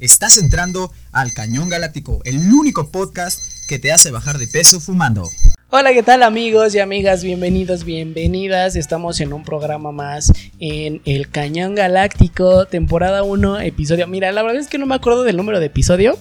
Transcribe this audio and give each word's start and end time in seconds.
Estás 0.00 0.38
entrando 0.38 0.90
al 1.12 1.32
Cañón 1.32 1.68
Galáctico, 1.68 2.20
el 2.24 2.52
único 2.52 2.88
podcast 2.90 3.40
que 3.68 3.78
te 3.78 3.92
hace 3.92 4.10
bajar 4.10 4.38
de 4.38 4.48
peso 4.48 4.80
fumando. 4.80 5.28
Hola, 5.70 5.92
¿qué 5.92 6.02
tal 6.02 6.24
amigos 6.24 6.74
y 6.74 6.80
amigas? 6.80 7.22
Bienvenidos, 7.22 7.84
bienvenidas. 7.84 8.74
Estamos 8.74 9.20
en 9.20 9.32
un 9.32 9.44
programa 9.44 9.92
más 9.92 10.32
en 10.58 11.00
El 11.04 11.30
Cañón 11.30 11.76
Galáctico, 11.76 12.66
temporada 12.66 13.22
1, 13.22 13.60
episodio. 13.60 14.08
Mira, 14.08 14.32
la 14.32 14.42
verdad 14.42 14.60
es 14.60 14.66
que 14.66 14.78
no 14.78 14.86
me 14.86 14.96
acuerdo 14.96 15.22
del 15.22 15.36
número 15.36 15.60
de 15.60 15.66
episodio, 15.66 16.18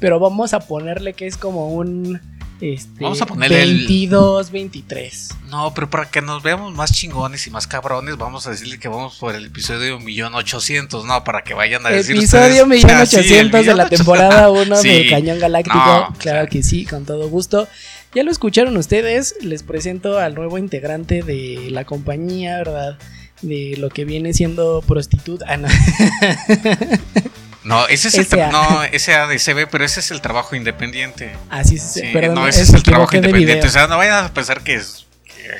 pero 0.00 0.18
vamos 0.18 0.52
a 0.52 0.58
ponerle 0.58 1.12
que 1.12 1.28
es 1.28 1.36
como 1.36 1.72
un 1.72 2.20
este, 2.60 3.04
Vamos 3.04 3.22
a 3.22 3.26
ponerle 3.26 3.62
el- 3.62 3.76
22, 3.78 4.50
23. 4.50 5.28
No, 5.48 5.72
pero 5.74 5.88
para 5.88 6.10
que 6.10 6.20
nos 6.20 6.42
veamos 6.42 6.74
más 6.74 6.92
chingones 6.92 7.46
y 7.46 7.50
más 7.50 7.66
cabrones, 7.66 8.16
vamos 8.16 8.46
a 8.46 8.50
decirle 8.50 8.78
que 8.78 8.88
vamos 8.88 9.16
por 9.16 9.34
el 9.34 9.46
episodio 9.46 9.98
millón 10.00 10.34
ochocientos, 10.34 11.04
¿no? 11.04 11.22
Para 11.24 11.42
que 11.42 11.54
vayan 11.54 11.86
a 11.86 11.90
decir 11.90 12.16
Episodio 12.16 12.64
ustedes, 12.64 12.66
millón 12.68 12.90
"Ah, 12.90 13.06
sí, 13.06 13.16
el 13.16 13.20
ochocientos 13.22 13.66
de 13.66 13.74
la 13.74 13.84
ochocientos". 13.84 13.98
temporada 13.98 14.50
1 14.50 14.76
Sí. 14.76 14.88
del 14.88 15.10
Cañón 15.10 15.38
Galáctico. 15.38 15.76
No, 15.78 16.14
claro 16.18 16.40
o 16.40 16.42
sea, 16.42 16.46
que 16.46 16.62
sí, 16.62 16.84
con 16.84 17.04
todo 17.04 17.28
gusto. 17.28 17.68
Ya 18.14 18.22
lo 18.24 18.30
escucharon 18.30 18.76
ustedes, 18.76 19.34
les 19.42 19.62
presento 19.62 20.18
al 20.18 20.34
nuevo 20.34 20.56
integrante 20.58 21.22
de 21.22 21.68
la 21.70 21.84
compañía, 21.84 22.56
¿verdad? 22.58 22.98
De 23.42 23.76
lo 23.78 23.88
que 23.90 24.04
viene 24.04 24.32
siendo 24.34 24.82
prostituta. 24.82 25.44
Ah, 25.48 25.56
no. 25.58 25.68
No, 27.68 27.86
ese 27.86 28.08
es 28.08 28.14
el 28.32 28.50
no, 28.50 28.82
ese 28.84 29.14
ADCB, 29.14 29.68
pero 29.70 29.84
ese 29.84 30.00
es 30.00 30.10
el 30.10 30.20
trabajo 30.20 30.56
independiente. 30.56 31.32
Así 31.50 31.76
es, 31.76 31.82
Sí, 31.92 32.02
perdón, 32.12 32.34
no, 32.36 32.48
es 32.48 32.56
ese 32.56 32.64
es 32.64 32.74
el 32.74 32.82
trabajo 32.82 33.14
independiente. 33.14 33.66
O 33.66 33.70
sea, 33.70 33.86
no 33.86 33.96
vayan 33.98 34.24
a 34.24 34.32
pensar 34.34 34.62
que 34.62 34.74
es. 34.74 35.04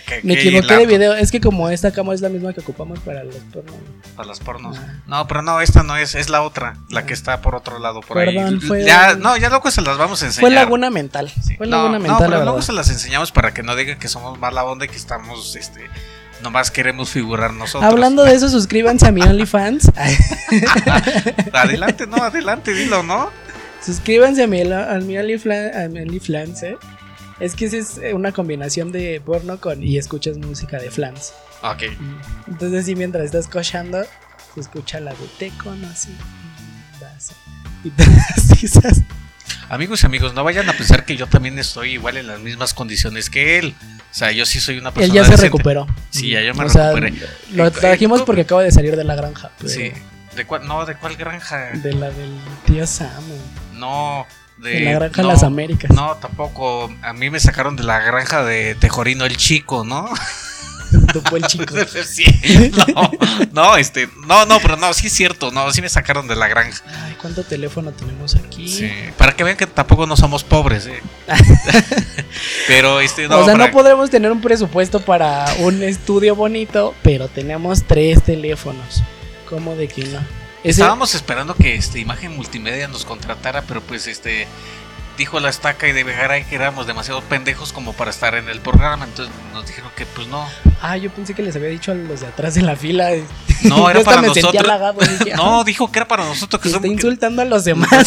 que- 0.06 0.20
que- 0.20 0.20
Me 0.22 0.34
equivoqué 0.34 0.76
de 0.76 0.86
video, 0.86 1.14
es 1.14 1.30
que 1.30 1.40
como 1.40 1.70
esta 1.70 1.92
cámara 1.92 2.14
es 2.14 2.20
la 2.20 2.28
misma 2.28 2.52
que 2.52 2.60
ocupamos 2.60 2.98
para 3.00 3.24
los 3.24 3.36
porno. 3.36 3.72
Para 4.16 4.28
las 4.28 4.38
pornos. 4.40 4.76
Ah. 4.78 4.94
No, 5.06 5.26
pero 5.28 5.40
no, 5.42 5.60
esta 5.62 5.82
no 5.82 5.96
es, 5.96 6.14
es 6.14 6.28
la 6.28 6.42
otra, 6.42 6.76
la 6.90 7.06
que 7.06 7.14
está 7.14 7.40
por 7.40 7.54
otro 7.54 7.78
lado, 7.78 8.00
por 8.02 8.16
Perdón, 8.18 8.54
ahí. 8.54 8.60
fue- 8.60 8.84
Ya, 8.84 9.14
no, 9.14 9.36
ya 9.38 9.48
luego 9.48 9.70
se 9.70 9.80
las 9.80 9.96
vamos 9.96 10.22
a 10.22 10.26
enseñar. 10.26 10.40
Fue 10.42 10.50
laguna 10.50 10.90
mental. 10.90 11.30
Sí. 11.42 11.56
Fue 11.56 11.66
No, 11.66 11.76
laguna 11.78 11.98
no, 11.98 12.04
mental, 12.04 12.30
la 12.30 12.36
pero 12.36 12.44
luego 12.44 12.60
se 12.62 12.72
las 12.72 12.90
enseñamos 12.90 13.32
para 13.32 13.54
que 13.54 13.62
no 13.62 13.76
digan 13.76 13.98
que 13.98 14.08
somos 14.08 14.38
mala 14.38 14.64
onda 14.64 14.84
y 14.84 14.88
que 14.88 14.96
estamos, 14.96 15.56
este, 15.56 15.86
nomás 16.42 16.70
queremos 16.70 17.10
figurar 17.10 17.52
nosotros. 17.52 17.90
Hablando 17.90 18.24
de 18.24 18.34
eso, 18.34 18.48
suscríbanse 18.50 19.06
a 19.06 19.12
mi 19.12 19.22
OnlyFans. 19.22 19.90
adelante, 21.52 22.06
no, 22.06 22.16
adelante, 22.16 22.72
dilo, 22.72 23.02
¿no? 23.02 23.30
suscríbanse 23.84 24.42
a 24.42 24.46
mi, 24.46 24.60
a 24.60 24.98
mi 25.00 25.18
OnlyFans, 25.18 25.76
a 25.76 25.88
mi 25.88 26.00
OnlyFans, 26.00 26.62
¿eh? 26.64 26.76
Es 27.40 27.54
que 27.54 27.66
esa 27.66 27.76
es 27.76 28.00
una 28.14 28.32
combinación 28.32 28.90
de 28.90 29.20
porno 29.24 29.60
con 29.60 29.82
y 29.82 29.96
escuchas 29.96 30.38
música 30.38 30.78
de 30.78 30.90
flans. 30.90 31.32
Ok. 31.62 31.84
Entonces, 32.48 32.86
si 32.86 32.96
mientras 32.96 33.24
estás 33.26 33.46
cochando, 33.46 34.02
se 34.54 34.60
escucha 34.60 34.98
la 34.98 35.12
de 35.12 35.26
te 35.38 35.50
conocí. 35.50 36.16
vas 37.00 37.30
a-". 37.30 37.86
Y 37.86 37.90
todas 37.90 38.62
esas. 38.62 39.02
Amigos 39.68 40.02
y 40.02 40.06
amigos, 40.06 40.34
no 40.34 40.44
vayan 40.44 40.68
a 40.68 40.72
pensar 40.72 41.04
que 41.04 41.16
yo 41.16 41.26
también 41.26 41.58
estoy 41.58 41.92
igual 41.92 42.16
en 42.16 42.26
las 42.26 42.40
mismas 42.40 42.74
condiciones 42.74 43.28
que 43.30 43.58
él. 43.58 43.74
O 44.10 44.14
sea, 44.14 44.32
yo 44.32 44.46
sí 44.46 44.60
soy 44.60 44.78
una 44.78 44.88
Él 44.88 44.94
persona. 44.94 45.14
ya 45.14 45.24
se 45.24 45.30
decente. 45.32 45.46
recuperó. 45.48 45.86
Sí, 46.10 46.30
ya 46.30 46.40
yo 46.42 46.54
me 46.54 46.64
O 46.64 46.68
sea, 46.68 46.92
recuperé. 46.92 47.14
Lo 47.52 47.66
Eh, 47.66 47.70
trajimos 47.70 48.18
¿cómo? 48.18 48.26
porque 48.26 48.40
acaba 48.42 48.62
de 48.62 48.72
salir 48.72 48.96
de 48.96 49.04
la 49.04 49.14
granja. 49.14 49.50
pero 49.58 49.68
Sí. 49.70 49.92
¿De 50.34 50.44
cuál? 50.46 50.66
No, 50.66 50.86
¿de 50.86 50.94
cuál 50.96 51.16
granja? 51.16 51.70
De 51.74 51.92
la 51.92 52.10
del 52.10 52.30
tío 52.64 52.86
Sam. 52.86 53.10
No, 53.74 54.26
de. 54.56 54.70
De 54.70 54.80
la 54.80 54.92
granja 54.92 55.22
no, 55.22 55.28
Las 55.28 55.42
Américas. 55.42 55.90
No, 55.90 56.14
tampoco. 56.16 56.94
A 57.02 57.12
mí 57.12 57.28
me 57.28 57.40
sacaron 57.40 57.76
de 57.76 57.82
la 57.84 57.98
granja 58.00 58.44
de 58.44 58.74
Tejorino 58.76 59.24
el 59.24 59.36
Chico, 59.36 59.84
¿no? 59.84 60.08
Topó 61.12 61.36
el 61.36 61.44
chico. 61.44 61.74
sí. 62.06 62.24
No, 62.94 63.10
no, 63.52 63.76
este. 63.76 64.08
No, 64.26 64.46
no, 64.46 64.58
pero 64.60 64.76
no, 64.76 64.92
sí 64.94 65.08
es 65.08 65.12
cierto. 65.12 65.50
No, 65.50 65.70
sí 65.72 65.82
me 65.82 65.88
sacaron 65.88 66.28
de 66.28 66.36
la 66.36 66.48
granja. 66.48 66.82
Ay, 67.04 67.16
¿cuánto 67.20 67.44
teléfono 67.44 67.92
tenemos 67.92 68.34
aquí? 68.36 68.68
Sí. 68.68 68.90
Para 69.16 69.34
que 69.34 69.44
vean 69.44 69.56
que 69.56 69.66
tampoco 69.66 70.06
no 70.06 70.16
somos 70.16 70.44
pobres, 70.44 70.86
eh. 70.86 71.00
pero 72.66 73.00
este. 73.00 73.28
No, 73.28 73.40
o 73.40 73.44
sea, 73.44 73.54
para- 73.54 73.66
no 73.66 73.72
podremos 73.72 74.10
tener 74.10 74.30
un 74.30 74.40
presupuesto 74.40 75.00
para 75.00 75.46
un 75.60 75.82
estudio 75.82 76.34
bonito, 76.34 76.94
pero 77.02 77.28
tenemos 77.28 77.82
tres 77.84 78.22
teléfonos. 78.22 79.02
¿Cómo 79.48 79.74
de 79.76 79.88
que 79.88 80.04
no? 80.04 80.18
Ese, 80.64 80.80
Estábamos 80.82 81.14
esperando 81.14 81.54
que 81.54 81.76
este 81.76 82.00
Imagen 82.00 82.36
Multimedia 82.36 82.88
nos 82.88 83.04
contratara, 83.04 83.62
pero 83.62 83.80
pues 83.80 84.06
este 84.08 84.46
dijo 85.18 85.40
la 85.40 85.50
estaca 85.50 85.86
y 85.88 85.92
de 85.92 86.04
Bejaray 86.04 86.44
que 86.44 86.54
éramos 86.54 86.86
demasiado 86.86 87.20
pendejos 87.22 87.72
como 87.74 87.92
para 87.92 88.10
estar 88.10 88.34
en 88.36 88.48
el 88.48 88.60
programa, 88.60 89.04
entonces 89.04 89.34
nos 89.52 89.66
dijeron 89.66 89.90
que 89.96 90.06
pues 90.06 90.26
no. 90.28 90.46
Ah, 90.80 90.96
yo 90.96 91.10
pensé 91.10 91.34
que 91.34 91.42
les 91.42 91.54
había 91.56 91.68
dicho 91.68 91.92
a 91.92 91.94
los 91.94 92.20
de 92.20 92.28
atrás 92.28 92.54
de 92.54 92.62
la 92.62 92.76
fila. 92.76 93.10
No, 93.64 93.76
Yo 93.78 93.90
era 93.90 94.00
para 94.04 94.22
nosotros. 94.22 94.52
dije, 95.20 95.34
No, 95.36 95.60
"Ah, 95.60 95.64
dijo 95.64 95.90
que 95.92 95.98
era 95.98 96.08
para 96.08 96.24
nosotros 96.24 96.60
que 96.62 96.68
que 96.68 96.68
está 96.68 96.80
somos 96.80 96.94
insultando 96.94 97.42
a 97.42 97.44
los 97.44 97.64
demás. 97.64 97.90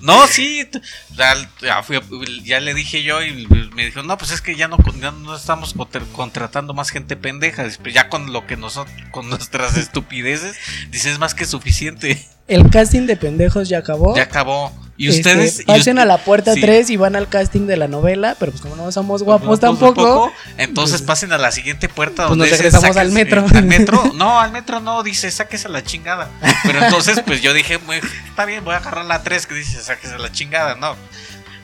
No, 0.00 0.26
sí, 0.26 0.66
ya, 1.14 1.34
ya 1.60 1.82
fui- 1.82 2.00
ya 2.42 2.58
le 2.58 2.72
dije 2.72 3.02
yo 3.02 3.22
y 3.22 3.46
me 3.74 3.84
dijo, 3.84 4.02
"No, 4.02 4.16
pues 4.16 4.30
es 4.30 4.40
que 4.40 4.56
ya 4.56 4.66
no 4.66 4.78
ya 4.98 5.10
no 5.10 5.36
estamos 5.36 5.74
contra- 5.74 6.00
contratando 6.12 6.72
más 6.72 6.88
gente 6.88 7.16
pendeja, 7.16 7.64
Dice, 7.64 7.78
ya 7.92 8.08
con 8.08 8.32
lo 8.32 8.46
que 8.46 8.56
nosotros 8.56 8.94
con 9.10 9.28
nuestras 9.28 9.76
estupideces 9.76 10.56
dices 10.90 11.18
más 11.18 11.34
que 11.34 11.44
suficiente." 11.44 12.26
El 12.48 12.70
casting 12.70 13.06
de 13.06 13.16
pendejos 13.16 13.68
ya 13.68 13.78
acabó. 13.78 14.16
Ya 14.16 14.22
acabó. 14.24 14.72
Y 15.02 15.08
Este, 15.08 15.30
ustedes 15.30 15.62
pasen 15.64 15.98
a 15.98 16.04
la 16.04 16.18
puerta 16.18 16.52
sí. 16.52 16.60
3 16.60 16.90
y 16.90 16.98
van 16.98 17.16
al 17.16 17.26
casting 17.26 17.66
de 17.66 17.78
la 17.78 17.88
novela, 17.88 18.36
pero 18.38 18.52
pues 18.52 18.60
como 18.60 18.76
no 18.76 18.92
somos 18.92 19.22
guapos 19.22 19.46
Pues, 19.48 19.60
tampoco, 19.60 20.30
Entonces 20.58 20.98
pues, 21.00 21.06
pasen 21.06 21.32
a 21.32 21.38
la 21.38 21.50
siguiente 21.52 21.88
puerta 21.88 22.26
pues 22.26 22.28
donde 22.28 22.44
nos 22.44 22.50
dice, 22.50 22.62
regresamos 22.64 22.94
"Sáquese- 22.96 23.00
al 23.00 23.12
metro". 23.12 23.46
¿Al 23.54 23.64
metro? 23.64 24.12
No, 24.14 24.38
al 24.38 24.52
metro 24.52 24.80
no, 24.80 25.02
dice, 25.02 25.30
sáquese 25.30 25.68
a 25.68 25.70
la 25.70 25.82
chingada. 25.82 26.28
Pero 26.64 26.84
entonces, 26.84 27.22
pues 27.24 27.40
yo 27.40 27.54
dije, 27.54 27.78
"Muy- 27.78 27.96
está 28.28 28.44
bien, 28.44 28.62
voy 28.62 28.74
a 28.74 28.76
agarrar 28.76 29.06
la 29.06 29.22
3 29.22 29.46
que 29.46 29.54
dice, 29.54 29.82
sáquese 29.82 30.16
a 30.16 30.18
la 30.18 30.30
chingada, 30.32 30.74
no. 30.74 30.94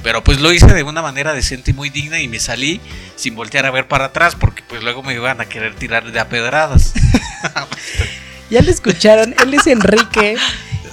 Pero 0.02 0.24
pues 0.24 0.40
lo 0.40 0.50
hice 0.50 0.72
de 0.72 0.82
una 0.82 1.02
manera 1.02 1.34
decente 1.34 1.72
y 1.72 1.74
muy 1.74 1.90
digna 1.90 2.18
y 2.20 2.28
me 2.28 2.40
salí 2.40 2.80
sin 3.16 3.34
voltear 3.34 3.66
a 3.66 3.70
ver 3.70 3.86
para 3.86 4.06
atrás 4.06 4.34
porque 4.34 4.62
pues 4.66 4.82
luego 4.82 5.02
me 5.02 5.12
iban 5.12 5.42
a 5.42 5.44
querer 5.44 5.74
tirar 5.74 6.10
de 6.10 6.20
a 6.20 6.28
pedradas. 6.30 6.94
ya 8.50 8.62
le 8.62 8.70
escucharon, 8.70 9.34
él 9.42 9.52
es 9.54 9.66
Enrique 9.66 10.36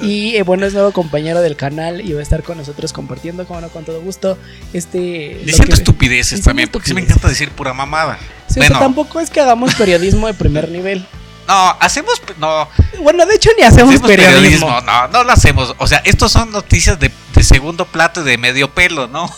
y 0.03 0.35
eh, 0.35 0.43
bueno, 0.43 0.65
es 0.65 0.73
nuevo 0.73 0.91
compañero 0.91 1.41
del 1.41 1.55
canal 1.55 2.01
y 2.01 2.13
va 2.13 2.19
a 2.19 2.23
estar 2.23 2.43
con 2.43 2.57
nosotros 2.57 2.93
compartiendo, 2.93 3.45
como 3.47 3.61
no, 3.61 3.69
con 3.69 3.85
todo 3.85 4.01
gusto, 4.01 4.37
este... 4.73 5.39
Diciendo 5.45 5.67
que- 5.75 5.81
estupideces 5.81 6.41
también, 6.41 6.69
porque 6.69 6.87
sí 6.89 6.93
me 6.93 7.01
encanta 7.01 7.27
decir 7.27 7.49
pura 7.51 7.73
mamada. 7.73 8.17
Sí, 8.47 8.59
bueno, 8.59 8.79
tampoco 8.79 9.19
es 9.19 9.29
que 9.29 9.39
hagamos 9.41 9.75
periodismo 9.75 10.27
de 10.27 10.33
primer 10.33 10.69
nivel. 10.71 11.05
no, 11.47 11.69
hacemos, 11.79 12.21
no, 12.37 12.67
Bueno, 13.01 13.25
de 13.25 13.35
hecho 13.35 13.49
ni 13.57 13.63
hacemos, 13.63 13.95
Hacemos 13.95 14.09
periodismo. 14.11 14.81
No, 14.81 15.07
no 15.07 15.23
lo 15.23 15.31
hacemos. 15.31 15.75
O 15.79 15.87
sea, 15.87 15.99
estos 16.05 16.31
son 16.31 16.51
noticias 16.51 16.99
de, 16.99 17.11
de 17.35 17.43
segundo 17.43 17.85
plato 17.85 18.21
y 18.21 18.25
de 18.25 18.37
medio 18.37 18.69
pelo, 18.73 19.07
¿no? 19.07 19.29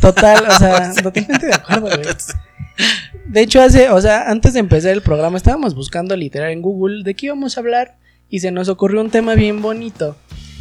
Total, 0.00 0.46
o 0.48 0.52
sea, 0.58 0.92
totalmente 0.94 1.46
de 1.46 1.54
acuerdo, 1.54 1.82
güey. 1.88 2.00
De 3.26 3.42
hecho, 3.42 3.60
hace, 3.62 3.90
o 3.90 4.00
sea, 4.00 4.30
antes 4.30 4.54
de 4.54 4.60
empezar 4.60 4.90
el 4.92 5.02
programa 5.02 5.36
estábamos 5.36 5.74
buscando 5.74 6.16
literal 6.16 6.50
en 6.50 6.62
Google 6.62 7.04
de 7.04 7.14
qué 7.14 7.26
íbamos 7.26 7.56
a 7.56 7.60
hablar 7.60 7.96
y 8.30 8.40
se 8.40 8.50
nos 8.50 8.68
ocurrió 8.68 9.00
un 9.00 9.10
tema 9.10 9.34
bien 9.34 9.60
bonito 9.60 10.16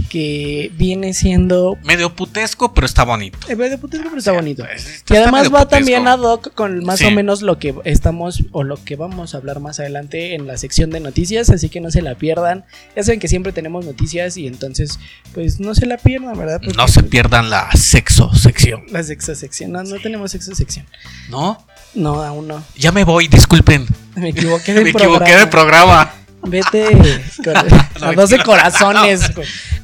que 0.10 0.72
viene 0.76 1.14
siendo 1.14 1.78
Medio 1.84 2.16
putesco, 2.16 2.74
pero 2.74 2.88
está 2.88 3.04
bonito. 3.04 3.38
eh, 3.48 3.56
de 3.56 3.78
putismo, 3.78 4.06
pero 4.08 4.18
está 4.18 4.32
bonito. 4.32 4.64
Pues, 4.66 4.88
Y 4.88 4.90
está 4.96 5.14
además 5.18 5.42
medio 5.44 5.52
va 5.52 5.60
putesco. 5.66 5.70
también 5.78 6.08
ad 6.08 6.20
hoc 6.22 6.52
con 6.56 6.84
más 6.84 6.98
Sí. 6.98 7.06
o 7.06 7.12
menos 7.12 7.44
lo 7.44 7.60
que 7.60 7.76
estamos 7.84 8.44
o 8.52 8.64
lo 8.64 8.84
que 8.84 8.96
vamos 8.96 9.36
a 9.36 9.38
hablar 9.38 9.60
más 9.60 9.80
adelante 9.80 10.34
en 10.34 10.48
la 10.48 10.58
sección 10.58 10.90
de 10.90 11.00
noticias, 11.00 11.52
así 11.52 11.70
que 11.70 11.80
no 11.80 11.92
se 11.92 12.02
la 12.02 12.16
pierdan. 12.16 12.66
Ya 12.96 13.04
saben 13.04 13.20
que 13.20 13.28
siempre 13.28 13.52
tenemos 13.54 13.86
noticias 13.86 14.36
y 14.38 14.48
entonces, 14.48 15.00
pues 15.36 15.60
no 15.60 15.76
se 15.76 15.86
la 15.86 15.98
pierdan, 15.98 16.36
¿verdad? 16.38 16.60
Porque, 16.64 16.76
No 16.76 16.88
se 16.88 17.02
pues, 17.02 17.12
pierdan 17.12 17.52
la 17.52 17.70
sexo 17.74 18.34
sección. 18.34 18.86
La 18.90 19.04
sexo 19.04 19.36
sección, 19.36 19.72
no, 19.72 19.84
no 19.84 20.00
tenemos 20.00 20.32
sexo 20.32 20.56
sección. 20.56 20.88
¿No? 21.30 21.64
No, 21.94 22.24
aún 22.24 22.48
no. 22.48 22.64
Ya 22.78 22.92
me 22.92 23.04
voy, 23.04 23.28
disculpen. 23.28 23.86
Me 24.16 24.30
equivoqué 24.30 24.74
de 24.74 24.84
Me 24.86 24.90
equivoqué 24.90 25.36
de 25.36 25.46
programa. 25.48 26.14
Vete 26.50 27.22
con- 27.44 28.04
a 28.04 28.12
12 28.14 28.44
corazones. 28.44 29.32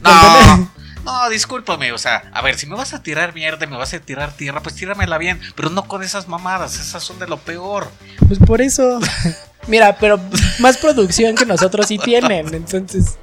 No. 0.02 0.76
No, 1.06 1.30
discúlpame, 1.30 1.92
o 1.92 2.00
sea, 2.00 2.24
a 2.34 2.42
ver, 2.42 2.58
si 2.58 2.66
me 2.66 2.76
vas 2.76 2.96
a 2.96 3.04
tirar 3.04 3.36
mierda, 3.36 3.68
me 3.68 3.78
vas 3.78 3.94
a 3.94 4.00
tirar 4.00 4.34
tierra, 4.34 4.64
pues 4.64 4.74
tíramela 4.74 5.20
bien, 5.20 5.40
pero 5.56 5.70
no 5.70 5.88
con 5.88 6.02
esas 6.02 6.28
mamadas, 6.28 6.80
esas 6.80 7.04
son 7.04 7.20
de 7.20 7.28
lo 7.28 7.38
peor. 7.38 7.88
Pues 8.28 8.40
por 8.40 8.60
eso. 8.60 9.00
Mira, 9.68 9.98
pero 10.00 10.20
más 10.58 10.78
producción 10.78 11.36
que 11.36 11.46
nosotros 11.46 11.86
sí 11.88 12.00
tienen. 12.00 12.52
Entonces, 12.56 13.18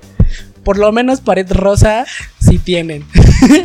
por 0.64 0.78
lo 0.78 0.92
menos 0.92 1.20
pared 1.20 1.50
rosa 1.50 2.06
sí 2.40 2.58
tienen. 2.60 3.04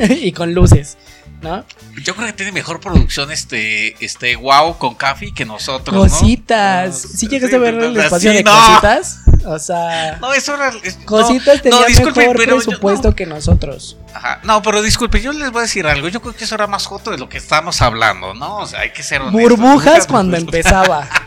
y 0.10 0.31
con 0.31 0.56
luces, 0.56 0.98
¿no? 1.44 1.63
Yo 2.04 2.16
creo 2.16 2.25
que 2.25 2.34
tiene 2.34 2.51
mejor 2.51 2.80
producción 2.80 3.31
este, 3.31 4.04
este 4.04 4.36
wow 4.36 4.80
con 4.80 4.96
Café 4.96 5.31
que 5.31 5.46
nosotros. 5.46 5.96
¿no? 5.96 6.01
Cositas. 6.01 7.06
No, 7.06 7.12
¿Sí 7.18 7.28
llegaste 7.28 7.56
a 7.56 7.60
ver 7.60 7.75
el 7.75 7.94
sí, 7.94 8.00
espacio 8.00 8.31
de 8.31 8.44
no. 8.44 8.51
cositas? 8.51 9.19
O 9.50 9.60
sea, 9.60 10.18
No, 10.20 10.34
eso 10.34 10.56
era. 10.56 10.72
es- 10.84 11.00
no, 11.00 11.06
cositas 11.06 11.62
tenía 11.62 11.80
no, 11.80 11.86
disculpe, 11.86 12.20
mejor 12.20 12.36
pero 12.38 12.58
yo- 12.60 12.64
presupuesto 12.66 13.16
que 13.16 13.26
nosotros. 13.26 13.96
Ajá. 14.14 14.40
No, 14.44 14.62
pero 14.62 14.82
disculpe, 14.82 15.22
yo 15.22 15.32
les 15.32 15.52
voy 15.52 15.60
a 15.60 15.62
decir 15.64 15.88
algo. 15.88 16.10
Yo 16.10 16.22
creo 16.22 16.36
que 16.36 16.44
eso 16.44 16.56
era 16.56 16.68
más 16.68 16.86
joto 16.86 17.12
de 17.12 17.18
lo 17.18 17.30
que 17.30 17.38
estamos 17.38 17.82
hablando, 17.82 18.34
¿no? 18.34 18.58
O 18.58 18.66
sea, 18.66 18.82
hay 18.82 18.92
que 18.92 19.04
ser 19.04 19.22
honestos. 19.22 19.42
Burbujas 19.58 20.06
cuando 20.08 20.36
empezaba. 20.38 21.08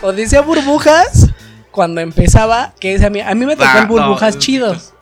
O 0.00 0.12
decía 0.12 0.42
burbujas 0.42 1.26
cuando 1.72 2.00
empezaba, 2.00 2.72
que 2.78 2.94
es 2.94 3.02
a 3.02 3.10
mí, 3.10 3.20
a 3.20 3.34
mí 3.34 3.46
me 3.46 3.56
tocó 3.56 3.68
Ah, 3.74 3.78
el 3.80 3.86
burbujas 3.88 4.34
no, 4.36 4.40
chido. 4.40 4.68
pues, 4.68 4.92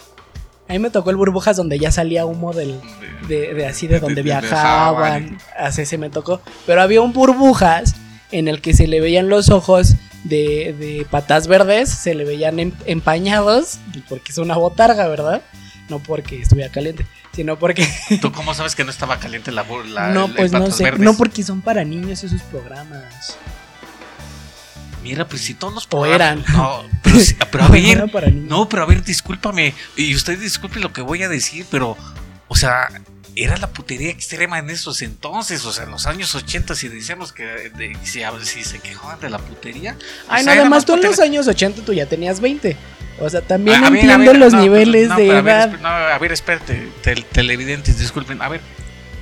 A 0.69 0.73
mí 0.73 0.79
me 0.79 0.88
tocó 0.91 1.11
el 1.11 1.17
burbujas 1.17 1.56
donde 1.56 1.79
ya 1.79 1.91
salía 1.93 2.25
humo 2.25 2.53
del, 2.55 2.81
de, 3.29 3.53
de 3.55 3.67
así 3.67 3.87
de 3.87 4.00
donde 4.00 4.23
viajaban. 4.23 5.38
Así 5.59 5.85
se 5.87 5.99
me 5.99 6.09
tocó. 6.11 6.41
Pero 6.67 6.81
había 6.83 7.03
un 7.03 7.12
burbujas 7.12 7.94
en 8.33 8.49
el 8.49 8.61
que 8.62 8.73
se 8.75 8.87
le 8.87 9.00
veían 9.03 9.29
los 9.29 9.50
ojos 9.50 9.94
de, 10.28 10.75
de 10.78 11.06
patas 11.11 11.46
verdes, 11.46 11.88
se 11.90 12.14
le 12.14 12.25
veían 12.25 12.58
em- 12.58 12.73
empañados, 12.87 13.78
porque 14.08 14.32
es 14.32 14.38
una 14.38 14.56
botarga, 14.56 15.08
¿verdad? 15.08 15.43
No 15.88 16.00
porque 16.00 16.40
estuviera 16.43 16.70
caliente, 16.73 17.06
sino 17.32 17.58
porque... 17.58 17.88
¿Tú 18.20 18.32
cómo 18.32 18.55
sabes 18.55 18.75
que 18.75 18.84
no 18.84 18.90
estaba 18.90 19.19
caliente 19.19 19.52
la, 19.52 19.64
la 19.88 20.08
no, 20.08 20.26
el- 20.26 20.34
pues 20.34 20.52
no 20.52 20.70
sé. 20.70 20.84
Verdes? 20.84 21.00
No 21.00 21.14
porque 21.17 21.43
son 21.43 21.61
para 21.62 21.84
niños 21.84 22.25
esos 22.25 22.43
programas. 22.43 23.37
Mira, 25.02 25.28
pues 25.28 25.43
si 25.43 25.55
todos 25.55 25.73
los 25.75 25.84
O 25.84 25.88
programas- 25.88 26.14
eran. 26.14 26.44
No, 26.52 26.82
pero, 27.02 27.19
pero 27.52 27.64
a 27.64 27.69
ver, 27.70 28.34
no, 28.34 28.69
pero 28.69 28.82
a 28.82 28.87
ver, 28.87 29.05
discúlpame. 29.05 29.73
Y 29.96 30.14
usted 30.14 30.38
disculpe 30.38 30.81
lo 30.81 30.93
que 30.93 31.00
voy 31.02 31.23
a 31.23 31.28
decir, 31.28 31.64
pero, 31.70 31.96
o 32.49 32.56
sea, 32.56 32.88
era 33.37 33.56
la 33.59 33.67
putería 33.69 34.11
extrema 34.11 34.59
en 34.59 34.71
esos 34.71 35.03
entonces, 35.03 35.65
o 35.67 35.73
sea, 35.73 35.85
en 35.85 35.91
los 35.91 36.06
años 36.06 36.35
80, 36.35 36.75
si 36.75 36.88
decíamos 36.88 37.33
que 37.33 37.44
de- 37.44 37.97
si, 38.03 38.23
si 38.44 38.65
se 38.65 38.79
quejaban 38.79 39.21
de 39.21 39.29
la 39.31 39.38
putería. 39.38 39.94
Ay, 40.29 40.43
sea, 40.43 40.55
no, 40.55 40.61
además 40.62 40.79
más 40.79 40.85
tú 40.87 40.94
en 40.94 41.03
los 41.03 41.21
años 41.21 41.47
80 41.47 41.83
tú 41.83 41.93
ya 41.93 42.06
tenías 42.06 42.41
20. 42.41 42.77
O 43.21 43.29
sea, 43.31 43.41
también 43.43 43.83
A- 43.83 43.87
a 43.87 43.91
entiendo 43.91 44.33
ver, 44.33 44.37
los 44.41 44.53
no, 44.53 44.61
niveles 44.61 45.09
no, 45.11 45.17
de 45.17 45.27
pero 45.27 45.38
a 45.38 45.43
ver, 45.43 45.55
edad. 45.55 45.81
no, 45.81 45.88
a 45.88 46.19
ver, 46.19 46.33
espérate, 46.33 46.88
tel- 47.03 47.25
televidentes, 47.27 47.99
disculpen. 47.99 48.41
A 48.43 48.49
ver, 48.49 48.61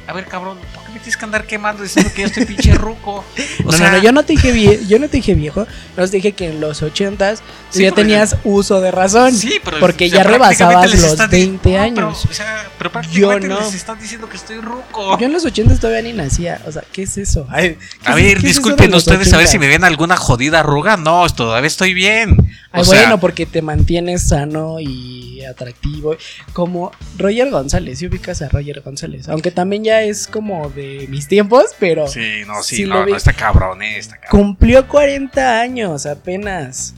a 0.07 0.13
ver, 0.13 0.27
cabrón, 0.27 0.59
¿por 0.75 0.83
qué 0.85 0.89
me 0.93 0.99
tienes 0.99 1.17
que 1.17 1.25
andar 1.25 1.47
quemando 1.47 1.83
diciendo 1.83 2.11
que 2.15 2.23
yo 2.23 2.27
estoy 2.27 2.45
pinche 2.45 2.75
ruco? 2.75 3.25
O 3.65 3.65
no, 3.67 3.73
sea, 3.73 3.91
no, 3.93 3.97
no, 3.99 4.03
yo 4.03 4.13
no 4.13 4.25
te 4.25 4.33
dije 4.35 4.53
vie- 4.53 4.87
yo 4.87 4.99
no 4.99 5.09
te 5.09 5.17
dije 5.19 5.35
viejo, 5.35 5.67
no 5.97 6.05
te 6.05 6.11
dije 6.17 6.33
que 6.33 6.47
en 6.49 6.61
los 6.61 6.83
80s 6.83 7.39
tú 7.39 7.43
Sí, 7.79 7.83
ya 7.85 7.93
tenías 7.93 8.37
uso 8.45 8.81
de 8.81 8.91
razón. 8.91 9.33
Sí, 9.33 9.61
pero 9.65 9.79
porque 9.81 10.07
o 10.07 10.09
sea, 10.11 10.19
ya 10.19 10.25
rebasabas 10.25 10.91
los 10.91 11.03
estás 11.05 11.31
di- 11.31 11.39
20 11.39 11.71
no, 11.73 11.81
años. 11.83 12.19
Pero, 12.23 12.31
o 12.31 12.35
sea, 12.35 12.69
pero 12.85 12.93
prácticamente 12.93 13.49
no. 13.49 13.61
les 13.61 13.75
están 13.75 13.99
diciendo 13.99 14.29
que 14.29 14.37
estoy 14.37 14.59
ruco. 14.61 15.19
Yo 15.19 15.25
en 15.27 15.33
los 15.33 15.47
80s 15.47 15.79
todavía 15.81 16.03
ni 16.03 16.13
nacía. 16.13 16.61
O 16.67 16.73
sea, 16.73 16.83
¿qué 16.93 17.05
es 17.05 17.17
eso? 17.17 17.47
Ay, 17.49 17.79
¿qué 18.03 18.09
A 18.11 18.15
ver, 18.15 18.43
disculpen 18.43 18.93
ustedes 18.95 19.33
a 19.33 19.39
ver 19.39 19.47
80s? 19.47 19.51
si 19.51 19.59
me 19.59 19.69
ven 19.69 19.85
alguna 19.85 20.19
jodida 20.19 20.61
arruga. 20.61 20.99
No, 20.99 21.27
todavía 21.31 21.67
estoy 21.67 21.95
bien. 21.95 22.33
O 22.73 22.79
Ay, 22.79 22.85
sea, 22.85 23.01
bueno, 23.01 23.21
porque 23.21 23.47
te 23.47 23.63
mantienes 23.63 24.29
sano 24.29 24.81
y 24.81 25.43
atractivo. 25.45 26.15
Como 26.53 26.93
Roger 27.17 27.49
González, 27.51 28.01
si 28.01 28.07
ubicas 28.07 28.43
a 28.43 28.51
Roger 28.51 28.83
González. 28.83 29.31
Aunque 29.31 29.51
también 29.51 29.85
ya 29.85 30.03
es 30.03 30.27
como 30.27 30.69
de 30.69 31.07
mis 31.09 31.27
tiempos, 31.27 31.65
pero 31.79 32.07
Sí, 32.07 32.43
no, 32.47 32.63
sí, 32.63 32.85
no, 32.85 33.07
no, 33.07 33.17
está 33.17 33.33
cabrón, 33.33 33.83
eh, 33.83 33.97
está 33.97 34.19
cabrón. 34.19 34.31
cumplió 34.49 34.87
40 34.89 35.59
años 35.61 36.05
apenas. 36.05 36.95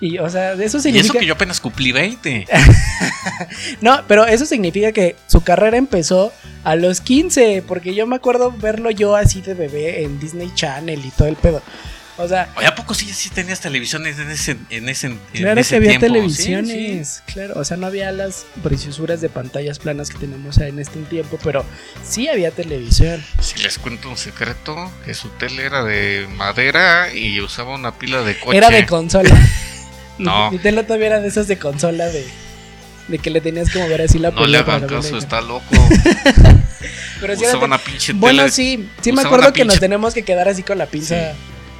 Y, 0.00 0.18
o 0.18 0.28
sea, 0.30 0.52
eso 0.52 0.62
Y 0.62 0.64
eso 0.64 0.80
significa. 0.80 1.18
que 1.18 1.26
yo 1.26 1.34
apenas 1.34 1.60
cumplí 1.60 1.92
20. 1.92 2.46
No, 3.80 4.02
pero 4.08 4.26
eso 4.26 4.46
significa 4.46 4.92
que 4.92 5.16
su 5.26 5.42
carrera 5.42 5.76
empezó 5.76 6.32
a 6.64 6.74
los 6.76 7.00
15. 7.00 7.62
Porque 7.66 7.94
yo 7.94 8.06
me 8.06 8.16
acuerdo 8.16 8.50
verlo 8.52 8.90
yo 8.90 9.14
así 9.16 9.40
de 9.42 9.54
bebé 9.54 10.02
en 10.04 10.18
Disney 10.20 10.50
Channel 10.54 11.04
y 11.04 11.10
todo 11.10 11.28
el 11.28 11.36
pedo. 11.36 11.62
O 12.16 12.28
sea, 12.28 12.52
Oye, 12.56 12.66
¿a 12.66 12.74
poco 12.74 12.92
sí, 12.92 13.06
sí 13.14 13.30
tenías 13.30 13.60
televisiones 13.60 14.18
en 14.18 14.30
ese, 14.30 14.56
en 14.68 14.90
ese, 14.90 15.06
en 15.06 15.18
Claro 15.32 15.58
ese 15.58 15.70
que 15.70 15.76
había 15.76 15.98
tiempo? 15.98 16.06
Sí, 16.06 16.12
televisiones, 16.12 17.22
claro, 17.32 17.54
o 17.58 17.64
sea, 17.64 17.78
no 17.78 17.86
había 17.86 18.12
las 18.12 18.44
preciosuras 18.62 19.22
de 19.22 19.30
pantallas 19.30 19.78
planas 19.78 20.10
que 20.10 20.18
tenemos 20.18 20.58
en 20.58 20.78
este 20.78 21.00
tiempo, 21.04 21.38
pero 21.42 21.64
sí 22.06 22.28
había 22.28 22.50
televisión. 22.50 23.24
sí. 23.40 23.54
Si 23.56 23.62
les 23.62 23.78
cuento 23.78 24.10
un 24.10 24.18
secreto, 24.18 24.92
que 25.06 25.14
su 25.14 25.28
tele 25.30 25.64
era 25.64 25.82
de 25.82 26.26
madera 26.36 27.10
y 27.14 27.40
usaba 27.40 27.74
una 27.74 27.98
pila 27.98 28.22
de 28.22 28.38
coche. 28.38 28.58
Era 28.58 28.68
de 28.68 28.84
consola. 28.84 29.30
No. 30.24 30.50
Tele 30.62 30.82
todavía 30.84 31.06
era 31.08 31.20
de 31.20 31.28
esas 31.28 31.46
de 31.48 31.58
consola 31.58 32.06
de, 32.06 32.26
de 33.08 33.18
que 33.18 33.30
le 33.30 33.40
tenías 33.40 33.70
que 33.70 33.78
mover 33.78 34.02
así 34.02 34.18
la 34.18 34.30
No 34.30 34.46
le 34.46 34.58
hagan 34.58 34.86
caso, 34.86 35.16
está 35.18 35.40
loco. 35.40 35.64
Pero 37.20 37.36
sí 37.36 37.44
usaba 37.44 37.64
una 37.66 37.78
pinche 37.78 38.12
Bueno, 38.14 38.38
tele. 38.44 38.50
sí, 38.52 38.88
sí 39.02 39.12
me 39.12 39.16
usaba 39.20 39.28
acuerdo 39.28 39.46
una 39.48 39.52
que 39.54 39.64
nos 39.64 39.74
pinche- 39.76 39.80
tenemos 39.80 40.14
que 40.14 40.22
quedar 40.24 40.48
así 40.48 40.62
con 40.62 40.78
la 40.78 40.86
pinza. 40.86 41.32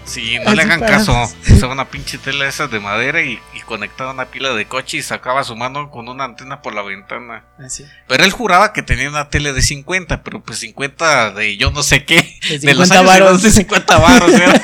Sí, 0.04 0.38
no 0.44 0.54
le 0.54 0.62
Así 0.62 0.70
hagan 0.70 0.80
para- 0.80 0.96
caso. 0.98 1.14
Usaba 1.50 1.72
una 1.72 1.88
pinche 1.88 2.18
tela 2.18 2.48
esa 2.48 2.66
de 2.66 2.80
madera 2.80 3.22
y, 3.22 3.38
y 3.54 3.60
conectaba 3.60 4.12
una 4.12 4.26
pila 4.26 4.50
de 4.54 4.66
coche 4.66 4.96
y 4.98 5.02
sacaba 5.02 5.44
su 5.44 5.54
mano 5.56 5.90
con 5.90 6.08
una 6.08 6.24
antena 6.24 6.62
por 6.62 6.74
la 6.74 6.82
ventana. 6.82 7.44
Así. 7.64 7.84
Pero 8.08 8.24
él 8.24 8.32
juraba 8.32 8.72
que 8.72 8.82
tenía 8.82 9.08
una 9.08 9.28
tele 9.30 9.52
de 9.52 9.62
50, 9.62 10.22
pero 10.22 10.42
pues 10.42 10.58
50 10.58 11.30
de 11.32 11.56
yo 11.56 11.70
no 11.70 11.82
sé 11.82 12.04
qué. 12.04 12.38
De 12.48 12.58
De, 12.58 12.74
los 12.74 12.88
50 12.88 12.94
años 12.98 13.04
de, 13.04 13.04
varos. 13.20 13.32
los 13.32 13.42
de 13.42 13.50
50 13.50 13.98
baros. 13.98 14.32
era. 14.32 14.62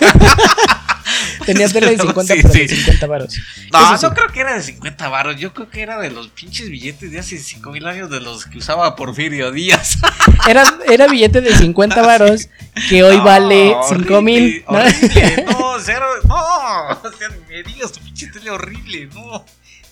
Tenía 1.46 1.68
tele 1.68 1.92
de 1.92 1.98
50, 1.98 2.34
Sí, 2.34 2.40
pero 2.42 2.54
de 2.54 2.68
sí. 2.68 2.76
50 2.76 3.06
varos. 3.06 3.34
No, 3.72 3.96
no 3.96 4.14
creo 4.14 4.28
que 4.28 4.40
era 4.40 4.54
de 4.54 4.62
50 4.62 5.08
varos. 5.08 5.36
Yo 5.36 5.54
creo 5.54 5.70
que 5.70 5.80
era 5.80 5.98
de 5.98 6.10
los 6.10 6.28
pinches 6.28 6.68
billetes 6.68 7.10
de 7.10 7.18
hace 7.18 7.38
5 7.38 7.70
mil 7.70 7.86
años 7.86 8.10
de 8.10 8.20
los 8.20 8.44
que 8.46 8.58
usaba 8.58 8.96
Porfirio 8.96 9.52
Díaz. 9.52 9.98
Era, 10.48 10.62
era 10.86 11.08
billete 11.08 11.40
de 11.40 11.56
50 11.56 12.02
varos 12.02 12.48
que 12.88 13.02
hoy 13.02 13.16
No, 13.16 13.24
vale 13.24 13.74
horrible, 13.74 14.06
5 14.06 14.22
mil. 14.22 14.64
¿no? 14.68 14.74
Horrible, 14.78 15.44
no, 15.50 15.74
cero, 15.80 16.06
no. 16.24 16.36
O 17.02 17.12
sea, 17.12 17.28
me 17.48 17.62
digas 17.64 17.90
tu 17.92 18.00
pinche 18.00 18.28
tele 18.28 18.50
horrible, 18.50 19.08
no. 19.12 19.44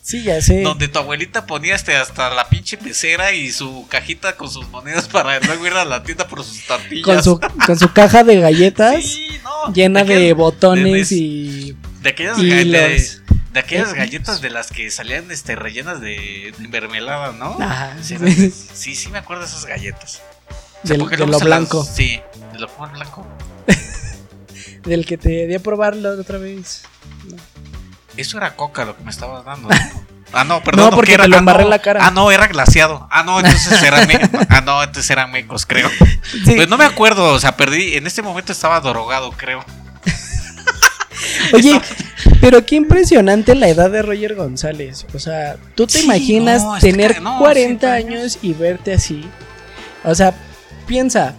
Sí, 0.07 0.23
ya 0.23 0.39
sé. 0.43 0.61
Donde 0.61 0.87
tu 0.89 0.99
abuelita 0.99 1.47
ponía 1.47 1.75
este, 1.75 1.97
hasta 1.97 2.29
la 2.35 2.47
pinche 2.51 2.77
pecera 2.77 3.33
y 3.33 3.51
su 3.51 3.87
cajita 3.89 4.37
con 4.37 4.51
sus 4.51 4.69
monedas 4.69 5.09
para 5.09 5.41
luego 5.41 5.67
ir 5.67 5.73
a 5.73 5.87
la 5.87 6.03
tienda 6.03 6.29
por 6.29 6.45
sus 6.45 6.63
tortillas. 6.67 7.05
Con 7.07 7.23
su, 7.25 7.41
con 7.65 7.79
su 7.79 7.91
caja 7.91 8.23
de 8.23 8.39
galletas 8.39 9.03
Sí, 9.03 9.29
no, 9.43 9.73
llena 9.73 10.05
de, 10.05 10.31
aquel- 10.33 10.35
botones 10.37 11.09
de- 11.09 11.17
y 11.17 11.77
De 12.03 12.11
aquellas, 12.11 12.39
y 12.39 12.51
ga- 12.51 12.57
de, 12.71 12.91
los- 12.99 13.23
de 13.55 13.61
aquellas 13.61 13.95
galletas 13.95 14.43
de 14.43 14.51
las 14.51 14.71
que 14.71 14.91
salían 14.91 15.31
este, 15.31 15.57
rellenas 15.57 16.03
de, 16.03 16.53
mermelada, 16.69 17.33
¿no? 17.33 17.57
Ajá, 17.59 17.97
Sí, 18.03 18.17
sí. 18.75 18.95
sí, 18.95 19.09
me 19.09 19.17
acuerdo 19.19 19.45
de 19.45 19.49
esas 19.49 19.65
galletas. 19.65 20.21
O 20.83 20.87
sea, 20.87 20.99
del, 20.99 21.09
de 21.09 21.17
lo 21.17 21.25
se 21.25 21.31
las- 21.31 21.43
blanco. 21.45 21.83
sí, 21.83 22.21
de 22.53 22.59
lo 22.59 22.69
¿cómo 22.69 22.93
blanco. 22.93 23.27
Del 24.85 25.07
que 25.07 25.17
te 25.17 25.47
di 25.47 25.55
a 25.55 25.61
probarlo 25.61 26.11
otra 26.11 26.37
vez. 26.37 26.83
Eso 28.17 28.39
era 28.39 28.55
coca 28.57 28.85
lo 28.85 28.97
que 28.97 29.03
me 29.05 29.11
estabas 29.11 29.45
dando. 29.45 29.69
¿no? 29.69 29.75
Ah, 30.37 30.43
no, 30.43 30.65
perdón. 30.65 30.91
No, 30.91 30.97
porque 30.97 31.11
¿qué 31.11 31.15
era? 31.15 31.23
te 31.25 31.29
lo 31.29 31.37
Ah, 31.37 31.41
no. 31.43 31.61
en 31.61 31.71
la 31.71 31.79
cara. 31.79 32.05
Ah, 32.05 32.11
no, 32.11 32.33
era 32.33 32.49
glaciado. 32.49 33.07
Ah, 33.13 33.23
no, 33.23 33.39
entonces 33.39 33.81
eran 33.85 34.09
me- 34.09 34.19
Ah, 34.49 34.61
no, 34.63 34.83
entonces 34.83 35.09
eran 35.11 35.31
mecos, 35.31 35.65
creo. 35.65 35.89
Sí. 36.45 36.55
Pues 36.57 36.69
no 36.69 36.77
me 36.77 36.85
acuerdo, 36.85 37.35
o 37.35 37.39
sea, 37.39 37.57
perdí. 37.57 37.95
En 37.95 38.05
este 38.09 38.21
momento 38.21 38.51
estaba 38.51 38.81
drogado, 38.81 39.31
creo. 39.31 39.65
Oye, 41.53 41.81
pero 42.41 42.65
qué 42.67 42.75
impresionante 42.77 43.55
la 43.55 43.69
edad 43.69 43.91
de 43.91 44.03
Roger 44.03 44.35
González. 44.35 45.07
O 45.15 45.19
sea, 45.21 45.57
¿tú 45.77 45.87
te 45.87 45.99
Sí, 45.99 46.05
imaginas 46.05 46.65
no, 46.65 46.79
tener 46.79 47.15
ca- 47.15 47.21
no, 47.21 47.39
40 47.39 47.87
sí, 47.87 47.93
años 48.05 48.39
y 48.43 48.55
verte 48.55 48.95
así? 48.95 49.25
O 50.03 50.15
sea, 50.17 50.35
piensa, 50.87 51.35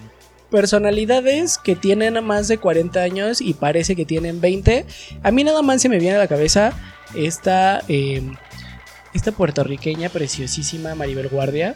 personalidades 0.50 1.58
que 1.58 1.76
tienen 1.76 2.24
más 2.24 2.48
de 2.48 2.58
40 2.58 3.02
años 3.02 3.42
y 3.42 3.54
parece 3.54 3.96
que 3.96 4.06
tienen 4.06 4.42
20. 4.42 4.86
A 5.24 5.32
mí 5.32 5.44
nada 5.44 5.62
más 5.62 5.82
se 5.82 5.90
me 5.90 6.00
viene 6.00 6.16
a 6.16 6.20
la 6.20 6.28
cabeza 6.28 6.74
esta, 7.14 7.82
eh, 7.88 8.22
esta 9.14 9.32
puertorriqueña 9.32 10.10
preciosísima 10.10 10.96
Maribel 10.96 11.30
Guardia. 11.30 11.76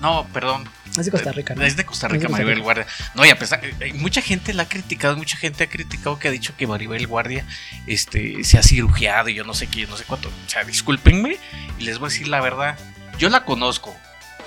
No, 0.00 0.26
perdón. 0.32 0.68
Es 0.98 1.06
de 1.06 1.10
Costa 1.10 1.32
Rica, 1.32 1.54
¿no? 1.54 1.62
Es 1.62 1.76
de 1.76 1.84
Costa 1.84 2.08
de 2.08 2.14
Rica, 2.14 2.28
Maribel. 2.28 2.60
Guardia. 2.60 2.86
No, 3.14 3.24
y 3.24 3.30
a 3.30 3.38
pesar, 3.38 3.60
eh, 3.64 3.92
mucha 3.94 4.20
gente 4.20 4.52
la 4.52 4.64
ha 4.64 4.68
criticado, 4.68 5.16
mucha 5.16 5.36
gente 5.36 5.64
ha 5.64 5.68
criticado 5.68 6.18
que 6.18 6.28
ha 6.28 6.30
dicho 6.30 6.54
que 6.56 6.66
Maribel 6.66 7.06
Guardia 7.06 7.44
este, 7.86 8.44
se 8.44 8.58
ha 8.58 8.62
cirugiado 8.62 9.28
y 9.28 9.34
yo 9.34 9.44
no 9.44 9.54
sé 9.54 9.66
qué, 9.66 9.80
yo 9.80 9.88
no 9.88 9.96
sé 9.96 10.04
cuánto. 10.04 10.28
O 10.28 10.50
sea, 10.50 10.64
discúlpenme 10.64 11.36
y 11.78 11.84
les 11.84 11.98
voy 11.98 12.06
a 12.06 12.10
decir 12.10 12.28
la 12.28 12.40
verdad. 12.40 12.78
Yo 13.18 13.28
la 13.28 13.44
conozco. 13.44 13.96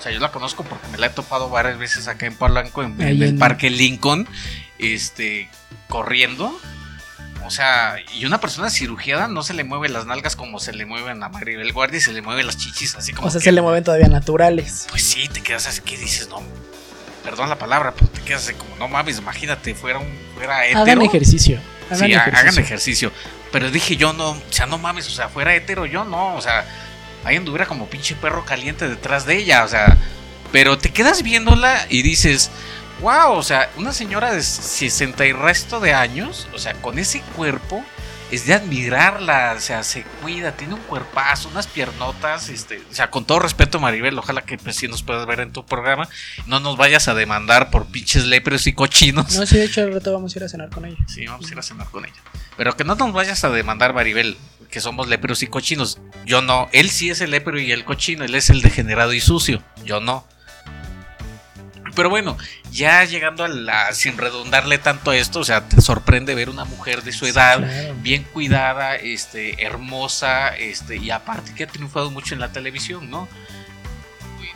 O 0.02 0.04
sea, 0.04 0.10
yo 0.10 0.18
la 0.18 0.32
conozco 0.32 0.64
porque 0.64 0.88
me 0.88 0.98
la 0.98 1.06
he 1.06 1.10
topado 1.10 1.48
varias 1.48 1.78
veces 1.78 2.08
acá 2.08 2.26
en 2.26 2.34
Polanco, 2.34 2.82
en, 2.82 3.00
el 3.00 3.38
Parque 3.38 3.70
Lincoln, 3.70 4.26
este, 4.80 5.48
corriendo. 5.88 6.52
O 7.46 7.50
sea, 7.52 7.94
y 8.12 8.24
una 8.24 8.40
persona 8.40 8.68
cirugiada 8.68 9.28
no 9.28 9.44
se 9.44 9.54
le 9.54 9.62
mueve 9.62 9.88
las 9.88 10.04
nalgas 10.04 10.34
como 10.34 10.58
se 10.58 10.72
le 10.72 10.86
mueven 10.86 11.22
a 11.22 11.28
Maribel 11.28 11.72
Guardia 11.72 11.98
y 11.98 12.00
se 12.00 12.12
le 12.12 12.20
mueven 12.20 12.46
las 12.46 12.56
chichis 12.56 12.96
así 12.96 13.12
como 13.12 13.28
O 13.28 13.30
sea, 13.30 13.38
que- 13.38 13.44
se 13.44 13.52
le 13.52 13.62
mueven 13.62 13.84
todavía 13.84 14.08
naturales. 14.08 14.88
pues 14.90 15.04
sí, 15.04 15.28
te 15.28 15.40
quedas 15.40 15.68
así 15.68 15.82
que 15.82 15.96
dices, 15.96 16.28
no, 16.28 16.42
perdón 17.22 17.48
la 17.48 17.58
palabra, 17.58 17.94
pero 17.94 18.08
te 18.08 18.22
quedas 18.22 18.42
así 18.42 18.54
como, 18.54 18.74
no 18.78 18.88
mames, 18.88 19.18
imagínate, 19.18 19.72
fuera 19.76 20.00
un, 20.00 20.18
fuera 20.34 20.66
hetero. 20.66 20.80
Hagan 20.80 21.02
ejercicio. 21.02 21.60
Hagan 21.86 22.08
sí, 22.08 22.12
ejercicio. 22.12 22.40
hagan 22.40 22.58
ejercicio. 22.58 23.12
Pero 23.52 23.70
dije 23.70 23.96
yo, 23.96 24.12
no, 24.14 24.30
o 24.30 24.42
sea, 24.50 24.66
no 24.66 24.78
mames, 24.78 25.06
o 25.06 25.12
sea, 25.12 25.28
fuera 25.28 25.54
hetero, 25.54 25.86
yo 25.86 26.02
no, 26.02 26.34
o 26.34 26.40
sea, 26.40 26.66
ahí 27.24 27.36
anduviera 27.36 27.66
como 27.66 27.86
pinche 27.86 28.14
perro 28.14 28.44
caliente 28.44 28.88
detrás 28.88 29.26
de 29.26 29.36
ella, 29.36 29.64
o 29.64 29.68
sea, 29.68 29.96
pero 30.50 30.78
te 30.78 30.90
quedas 30.90 31.22
viéndola 31.22 31.86
y 31.88 32.02
dices, 32.02 32.50
wow, 33.00 33.32
o 33.32 33.42
sea, 33.42 33.70
una 33.76 33.92
señora 33.92 34.32
de 34.32 34.42
60 34.42 35.26
y 35.26 35.32
resto 35.32 35.80
de 35.80 35.94
años, 35.94 36.48
o 36.54 36.58
sea, 36.58 36.74
con 36.74 36.98
ese 36.98 37.20
cuerpo, 37.36 37.84
es 38.32 38.46
de 38.46 38.54
admirarla, 38.54 39.54
o 39.56 39.60
sea, 39.60 39.82
se 39.82 40.04
cuida, 40.22 40.56
tiene 40.56 40.72
un 40.72 40.80
cuerpazo, 40.80 41.50
unas 41.50 41.66
piernotas, 41.66 42.48
este, 42.48 42.78
o 42.90 42.94
sea, 42.94 43.10
con 43.10 43.26
todo 43.26 43.40
respeto 43.40 43.78
Maribel, 43.78 44.18
ojalá 44.18 44.40
que 44.40 44.56
pues 44.56 44.74
sí 44.76 44.88
nos 44.88 45.02
puedas 45.02 45.26
ver 45.26 45.40
en 45.40 45.52
tu 45.52 45.66
programa, 45.66 46.08
no 46.46 46.58
nos 46.58 46.78
vayas 46.78 47.08
a 47.08 47.14
demandar 47.14 47.70
por 47.70 47.86
pinches 47.86 48.24
lepres 48.24 48.66
y 48.66 48.72
cochinos. 48.72 49.36
No, 49.36 49.44
sí, 49.44 49.58
de 49.58 49.66
hecho, 49.66 49.82
al 49.82 49.92
rato 49.92 50.14
vamos 50.14 50.34
a 50.34 50.38
ir 50.38 50.44
a 50.44 50.48
cenar 50.48 50.70
con 50.70 50.86
ella. 50.86 50.96
Sí, 51.06 51.26
vamos 51.26 51.46
a 51.46 51.52
ir 51.52 51.58
a 51.58 51.62
cenar 51.62 51.86
con 51.90 52.06
ella. 52.06 52.16
Pero 52.56 52.74
que 52.74 52.84
no 52.84 52.94
nos 52.94 53.12
vayas 53.12 53.44
a 53.44 53.50
demandar, 53.50 53.92
Maribel, 53.92 54.38
que 54.70 54.80
somos 54.80 55.08
léperos 55.08 55.42
y 55.42 55.46
cochinos. 55.46 56.00
Yo 56.24 56.40
no. 56.40 56.70
Él 56.72 56.88
sí 56.88 57.10
es 57.10 57.20
el 57.20 57.32
lépero 57.32 57.60
y 57.60 57.70
el 57.70 57.84
cochino. 57.84 58.24
Él 58.24 58.34
es 58.34 58.48
el 58.48 58.62
degenerado 58.62 59.12
y 59.12 59.20
sucio. 59.20 59.62
Yo 59.84 60.00
no. 60.00 60.26
Pero 61.94 62.08
bueno, 62.10 62.36
ya 62.70 63.04
llegando 63.04 63.44
a 63.44 63.48
la. 63.48 63.92
Sin 63.92 64.16
redundarle 64.18 64.78
tanto 64.78 65.10
a 65.10 65.16
esto, 65.16 65.40
o 65.40 65.44
sea, 65.44 65.68
te 65.68 65.80
sorprende 65.80 66.34
ver 66.34 66.48
una 66.50 66.64
mujer 66.64 67.02
de 67.02 67.12
su 67.12 67.26
edad, 67.26 67.58
Claro. 67.58 67.94
bien 68.00 68.22
cuidada, 68.24 68.96
este, 68.96 69.62
hermosa, 69.64 70.56
este, 70.56 70.96
y 70.96 71.10
aparte 71.10 71.54
que 71.54 71.64
ha 71.64 71.66
triunfado 71.66 72.10
mucho 72.10 72.34
en 72.34 72.40
la 72.40 72.52
televisión, 72.52 73.10
¿no? 73.10 73.28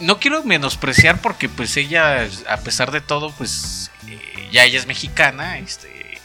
No 0.00 0.18
quiero 0.20 0.42
menospreciar 0.44 1.20
porque 1.22 1.48
pues 1.48 1.76
ella, 1.76 2.28
a 2.48 2.56
pesar 2.58 2.90
de 2.90 3.00
todo, 3.00 3.30
pues 3.32 3.90
eh, 4.08 4.48
ya 4.52 4.64
ella 4.64 4.78
es 4.78 4.86
mexicana, 4.86 5.58
este, 5.58 6.18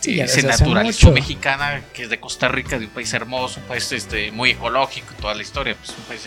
Sí, 0.00 0.14
eh, 0.14 0.16
ya 0.16 0.28
se 0.28 0.42
naturalizó 0.42 1.12
mexicana, 1.12 1.82
que 1.94 2.02
es 2.02 2.10
de 2.10 2.18
Costa 2.18 2.48
Rica, 2.48 2.78
de 2.80 2.86
un 2.86 2.90
país 2.90 3.12
hermoso, 3.12 3.60
un 3.60 3.66
país 3.66 3.92
este, 3.92 4.32
muy 4.32 4.50
ecológico, 4.50 5.14
toda 5.20 5.34
la 5.34 5.42
historia, 5.42 5.76
pues 5.76 5.96
un 5.96 6.04
país 6.04 6.22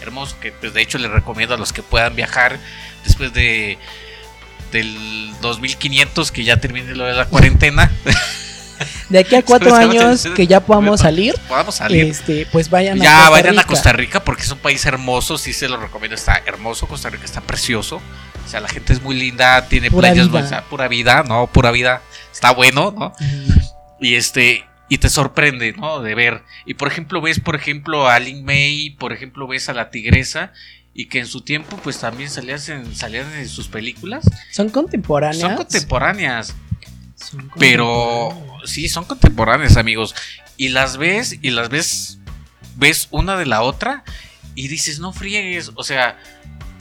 hermoso 0.00 0.36
que 0.40 0.52
pues 0.52 0.72
de 0.72 0.80
hecho 0.80 0.96
les 0.96 1.10
recomiendo 1.10 1.54
a 1.54 1.58
los 1.58 1.72
que 1.74 1.82
puedan 1.82 2.14
viajar 2.16 2.58
después 3.04 3.32
de 3.32 3.78
del 4.72 5.32
2500 5.40 6.30
que 6.30 6.44
ya 6.44 6.58
termine 6.58 6.94
lo 6.94 7.04
de 7.04 7.14
la 7.14 7.24
cuarentena, 7.26 7.90
De 9.08 9.18
aquí 9.18 9.34
a 9.34 9.42
cuatro 9.42 9.74
años 9.74 10.28
que 10.36 10.46
ya 10.46 10.60
podamos 10.60 11.00
espera. 11.00 11.10
salir, 11.10 11.34
podamos 11.48 11.74
salir. 11.74 12.04
este, 12.04 12.46
pues 12.52 12.70
vayan 12.70 13.00
a 13.00 13.04
Ya 13.04 13.16
Costa 13.16 13.30
vayan 13.30 13.58
a. 13.58 13.64
Costa 13.64 13.92
Rica 13.92 14.22
porque 14.22 14.42
es 14.42 14.50
un 14.52 14.58
país 14.58 14.84
hermoso, 14.86 15.36
sí 15.38 15.52
se 15.52 15.68
lo 15.68 15.78
recomiendo, 15.78 16.14
está 16.14 16.42
hermoso, 16.46 16.86
Costa 16.86 17.08
Rica 17.10 17.24
está 17.24 17.40
precioso, 17.40 17.96
o 17.96 18.48
sea, 18.48 18.60
la 18.60 18.68
gente 18.68 18.92
es 18.92 19.02
muy 19.02 19.16
linda, 19.16 19.66
tiene 19.66 19.90
Pura 19.90 20.10
playas, 20.10 20.28
vida. 20.30 20.40
o 20.40 20.46
sea, 20.46 20.64
pura 20.64 20.86
vida, 20.86 21.24
no, 21.26 21.46
pura 21.48 21.70
vida, 21.72 22.02
está 22.32 22.52
bueno, 22.52 22.94
¿no? 22.96 23.14
Mm, 23.18 23.58
Y 24.04 24.14
este 24.14 24.64
y 24.90 24.98
te 24.98 25.08
sorprende, 25.10 25.72
¿no? 25.72 26.00
De 26.00 26.14
ver. 26.14 26.44
Y 26.64 26.74
por 26.74 26.88
ejemplo, 26.88 27.20
ves, 27.20 27.40
por 27.40 27.56
ejemplo, 27.56 28.08
a 28.08 28.18
Lin 28.20 28.44
May, 28.44 28.90
por 28.90 29.12
ejemplo, 29.12 29.46
ves 29.48 29.68
a 29.68 29.74
la 29.74 29.90
tigresa 29.90 30.52
y 30.98 31.06
que 31.06 31.20
en 31.20 31.28
su 31.28 31.42
tiempo 31.42 31.78
pues 31.84 32.00
también 32.00 32.28
salían 32.28 32.58
en, 32.66 32.96
salían 32.96 33.32
en 33.34 33.48
sus 33.48 33.68
películas. 33.68 34.24
Son 34.50 34.68
contemporáneas. 34.68 35.40
Son 35.40 35.54
contemporáneas, 35.54 36.56
Son 37.14 37.52
pero 37.56 37.84
contemporáneas. 38.30 38.70
sí, 38.70 38.88
son 38.88 39.04
contemporáneas, 39.04 39.76
amigos. 39.76 40.16
Y 40.56 40.70
las 40.70 40.96
ves 40.96 41.38
y 41.40 41.50
las 41.50 41.68
ves 41.68 42.18
ves 42.74 43.06
una 43.12 43.36
de 43.36 43.46
la 43.46 43.62
otra 43.62 44.02
y 44.56 44.66
dices, 44.66 44.98
"No 44.98 45.12
friegues", 45.12 45.70
o 45.76 45.84
sea, 45.84 46.18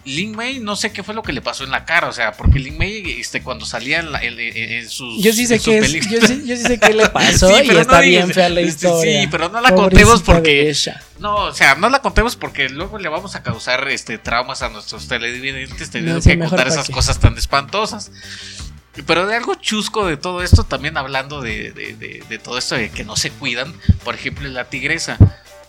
Lin 0.08 0.36
May 0.36 0.60
no 0.60 0.76
sé 0.76 0.92
qué 0.92 1.04
fue 1.04 1.14
lo 1.14 1.22
que 1.22 1.34
le 1.34 1.42
pasó 1.42 1.64
en 1.64 1.72
la 1.72 1.86
cara, 1.86 2.08
o 2.08 2.14
sea, 2.14 2.32
porque 2.34 2.60
Lin 2.60 2.78
May 2.78 3.20
este 3.20 3.44
cuando 3.44 3.66
salía 3.66 4.00
en, 4.00 4.12
la- 4.12 4.24
en- 4.24 4.40
en- 4.40 4.56
en 4.72 4.90
sus 4.90 5.22
Yo 5.22 5.32
sí 5.34 5.46
sé 5.46 5.56
en 5.56 5.60
sus 5.60 5.74
qué 5.74 5.78
es, 5.80 5.88
yo 5.92 5.92
películas- 5.94 6.28
sí, 6.30 6.44
yo 6.46 6.56
sí 6.56 6.64
sé 6.64 6.80
qué 6.80 6.94
le 6.94 7.10
pasó 7.10 7.48
Sí, 7.50 7.64
y 7.64 7.68
pero 7.68 7.82
está 7.82 7.98
no 7.98 8.02
bien 8.04 8.34
fea 8.34 8.50
la 8.50 8.62
historia. 8.62 9.22
Sí, 9.22 9.28
pero 9.30 9.50
no 9.50 9.62
la 9.62 9.70
Pobrecita 9.70 10.06
contemos 10.10 10.22
porque 10.24 10.74
no, 11.20 11.36
o 11.36 11.54
sea, 11.54 11.76
no 11.76 11.90
la 11.90 12.02
contemos 12.02 12.36
porque 12.36 12.70
luego 12.70 12.98
le 13.00 13.10
vamos 13.10 13.36
a 13.36 13.44
causar 13.44 13.88
este 13.90 14.18
traumas 14.18 14.62
a 14.62 14.70
nuestros 14.70 15.08
televidentes 15.08 15.90
teniendo 15.90 16.16
No, 16.16 16.22
sí, 16.22 16.30
que 16.32 16.40
contar 16.40 16.68
esas 16.68 16.88
qué. 16.88 16.94
cosas 16.94 17.20
tan 17.20 17.38
espantosas. 17.38 18.12
Pero 19.06 19.28
de 19.28 19.36
algo 19.36 19.54
chusco 19.56 20.08
de 20.08 20.18
todo 20.18 20.42
esto, 20.42 20.64
también 20.64 20.98
hablando 20.98 21.40
de, 21.42 21.72
de- 21.72 21.96
de- 21.96 22.24
de 22.28 22.40
todo 22.40 22.58
esto 22.58 22.74
de 22.76 22.90
que 22.90 23.04
no 23.04 23.16
se 23.16 23.30
cuidan, 23.30 23.72
por 24.04 24.16
ejemplo, 24.16 24.48
la 24.50 24.66
tigresa. 24.70 25.18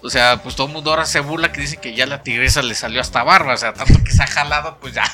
O 0.02 0.10
sea, 0.10 0.40
pues 0.42 0.54
todo 0.54 0.68
el 0.68 0.72
mundo 0.72 0.90
ahora 0.90 1.04
se 1.06 1.20
burla 1.20 1.50
que 1.52 1.60
dice 1.60 1.76
que 1.78 1.94
ya 1.94 2.06
la 2.06 2.22
tigresa 2.22 2.62
le 2.62 2.74
salió 2.74 3.00
hasta 3.00 3.22
barba, 3.24 3.54
o 3.54 3.56
sea, 3.56 3.72
tanto 3.74 4.02
que 4.04 4.12
se 4.12 4.22
ha 4.22 4.26
jalado, 4.26 4.78
pues 4.80 4.94
ya. 4.94 5.04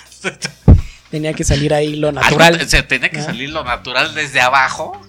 Tenía 1.10 1.32
que 1.32 1.44
salir 1.44 1.72
ahí 1.72 1.96
lo 1.96 2.08
Algo- 2.08 2.20
natural. 2.20 2.68
se 2.68 2.82
tenía 2.82 3.08
que 3.10 3.18
¿no? 3.18 3.24
salir 3.24 3.50
lo 3.50 3.64
natural 3.64 4.14
desde 4.14 4.40
abajo. 4.40 5.00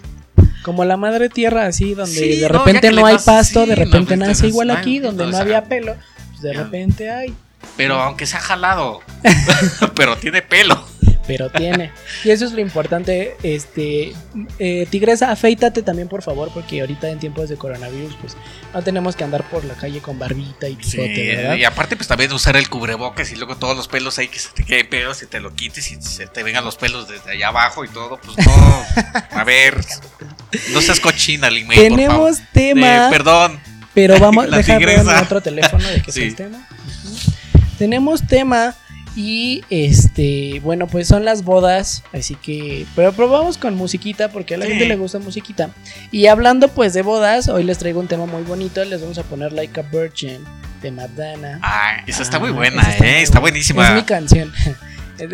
Como 0.62 0.84
la 0.84 0.96
madre 0.96 1.28
tierra, 1.28 1.66
así, 1.66 1.94
donde 1.94 2.12
Sí, 2.18 2.36
de 2.40 2.48
no, 2.48 2.58
repente 2.58 2.90
no, 2.90 3.04
hay 3.06 3.14
das- 3.14 3.24
pasto, 3.24 3.64
sí, 3.64 3.70
de 3.70 3.76
no, 3.76 3.84
repente 3.84 4.16
pues, 4.16 4.28
nace 4.28 4.46
igual 4.48 4.68
no, 4.68 4.74
aquí, 4.74 4.98
donde 4.98 5.24
o 5.24 5.26
no 5.26 5.32
sea, 5.32 5.40
había 5.42 5.64
pelo, 5.64 5.94
pues 6.30 6.42
de 6.42 6.54
ya. 6.54 6.62
repente 6.62 7.10
hay. 7.10 7.34
Pero 7.76 8.00
aunque 8.00 8.26
se 8.26 8.36
ha 8.36 8.40
jalado. 8.40 9.00
pero 9.94 10.16
tiene 10.16 10.42
pelo. 10.42 10.86
Pero 11.26 11.50
tiene. 11.50 11.90
Y 12.24 12.30
eso 12.30 12.44
es 12.44 12.52
lo 12.52 12.60
importante. 12.60 13.36
Este, 13.42 14.12
eh, 14.58 14.86
tigresa, 14.90 15.30
afeítate 15.30 15.82
también, 15.82 16.08
por 16.08 16.22
favor, 16.22 16.50
porque 16.54 16.80
ahorita 16.80 17.08
en 17.10 17.18
tiempos 17.18 17.48
de 17.48 17.56
coronavirus, 17.56 18.14
pues 18.20 18.36
no 18.72 18.82
tenemos 18.82 19.16
que 19.16 19.24
andar 19.24 19.48
por 19.50 19.64
la 19.64 19.74
calle 19.74 20.00
con 20.00 20.18
barbita 20.18 20.68
y 20.68 20.76
Sí, 20.82 20.96
bigote, 20.98 21.36
¿verdad? 21.36 21.56
y 21.56 21.64
aparte 21.64 21.96
pues 21.96 22.08
también 22.08 22.32
usar 22.32 22.56
el 22.56 22.68
cubrebocas 22.68 23.30
y 23.32 23.36
luego 23.36 23.56
todos 23.56 23.76
los 23.76 23.88
pelos 23.88 24.18
ahí 24.18 24.28
que 24.28 24.38
se 24.38 24.50
te 24.50 24.64
queden 24.64 24.88
pelos 24.88 25.22
y 25.22 25.26
te 25.26 25.40
lo 25.40 25.54
quites 25.54 25.90
y 25.90 26.00
se 26.00 26.26
te 26.26 26.42
vengan 26.42 26.64
los 26.64 26.76
pelos 26.76 27.08
desde 27.08 27.30
allá 27.32 27.48
abajo 27.48 27.84
y 27.84 27.88
todo, 27.88 28.18
pues 28.20 28.36
no. 28.46 28.84
A 29.30 29.44
ver, 29.44 29.80
no 30.72 30.80
seas 30.80 31.00
cochina, 31.00 31.50
favor. 31.50 31.82
Tenemos 31.82 32.38
tema, 32.52 33.06
Eh, 33.06 33.10
perdón. 33.10 33.60
pero 33.94 34.18
vamos, 34.20 34.46
La 34.50 34.58
deja 34.58 34.78
ver 34.78 34.88
tigresa. 34.88 35.22
otro 35.22 35.40
teléfono 35.40 35.86
de 35.88 36.02
que 36.02 36.12
Sí. 36.12 36.20
es 36.22 36.26
el 36.28 36.36
tema. 36.36 36.68
Tenemos 37.78 38.26
tema 38.26 38.74
y 39.16 39.64
este, 39.70 40.60
bueno, 40.62 40.86
pues 40.86 41.08
son 41.08 41.24
las 41.24 41.42
bodas, 41.42 42.04
así 42.12 42.34
que, 42.36 42.86
pero 42.94 43.12
probamos 43.12 43.56
con 43.58 43.74
musiquita 43.74 44.28
porque 44.30 44.54
a 44.54 44.58
la 44.58 44.66
Sí. 44.66 44.72
gente 44.72 44.86
le 44.86 44.96
gusta 44.96 45.18
musiquita. 45.18 45.70
Y 46.12 46.26
hablando 46.26 46.68
pues 46.68 46.92
de 46.94 47.02
bodas, 47.02 47.48
hoy 47.48 47.64
les 47.64 47.78
traigo 47.78 47.98
un 47.98 48.06
tema 48.08 48.26
muy 48.26 48.42
bonito, 48.42 48.84
les 48.84 49.00
vamos 49.00 49.18
a 49.18 49.22
poner 49.24 49.52
Like 49.52 49.80
a 49.80 49.82
Virgin 49.84 50.38
de 50.82 50.90
Madonna. 50.90 51.58
Ah, 51.62 52.02
esa 52.06 52.22
está 52.22 52.38
muy 52.38 52.50
Ah, 52.50 52.52
buena, 52.52 52.82
esa 52.82 53.04
eh, 53.06 53.12
muy 53.14 53.22
está 53.22 53.40
buena. 53.40 53.52
buenísima. 53.52 53.88
Es 53.88 53.94
mi 53.94 54.02
canción. 54.02 54.52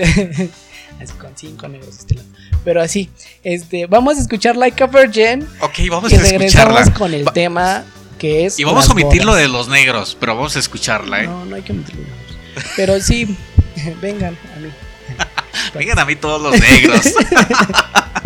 así 1.03 1.13
con 1.19 1.33
cinco 1.37 1.69
negros 1.69 1.91
de 1.97 2.01
este 2.01 2.15
lado. 2.15 2.29
Pero 2.65 2.81
así, 2.81 3.11
este, 3.43 3.87
vamos 3.87 4.19
a 4.19 4.21
escuchar 4.21 4.57
Like 4.57 4.83
a 4.85 4.87
Virgin 4.87 5.45
Ok, 5.61 5.81
vamos 5.91 6.13
y 6.13 6.15
a 6.15 6.21
regresamos 6.21 6.47
escucharla. 6.81 6.95
con 6.99 7.13
el 7.15 7.27
Va- 7.27 7.33
tema 7.33 7.85
que 8.19 8.47
es 8.47 8.61
Y 8.61 8.65
vamos 8.65 8.89
a 8.89 8.93
omitir 8.93 9.25
lo 9.25 9.35
de 9.35 9.49
los 9.49 9.69
negros, 9.69 10.17
pero 10.21 10.37
vamos 10.37 10.55
a 10.55 10.61
escucharla, 10.61 11.25
¿eh? 11.25 11.27
No, 11.27 11.45
no 11.45 11.57
hay 11.57 11.63
que 11.63 11.73
omitirlo. 11.73 12.05
Pero 12.77 13.01
sí, 13.01 13.37
vengan 14.01 14.37
a 14.55 14.59
mí. 14.59 14.71
Vengan 15.75 15.99
a 15.99 16.05
mí 16.05 16.17
todos 16.17 16.41
los 16.41 16.61
negros. 16.61 17.03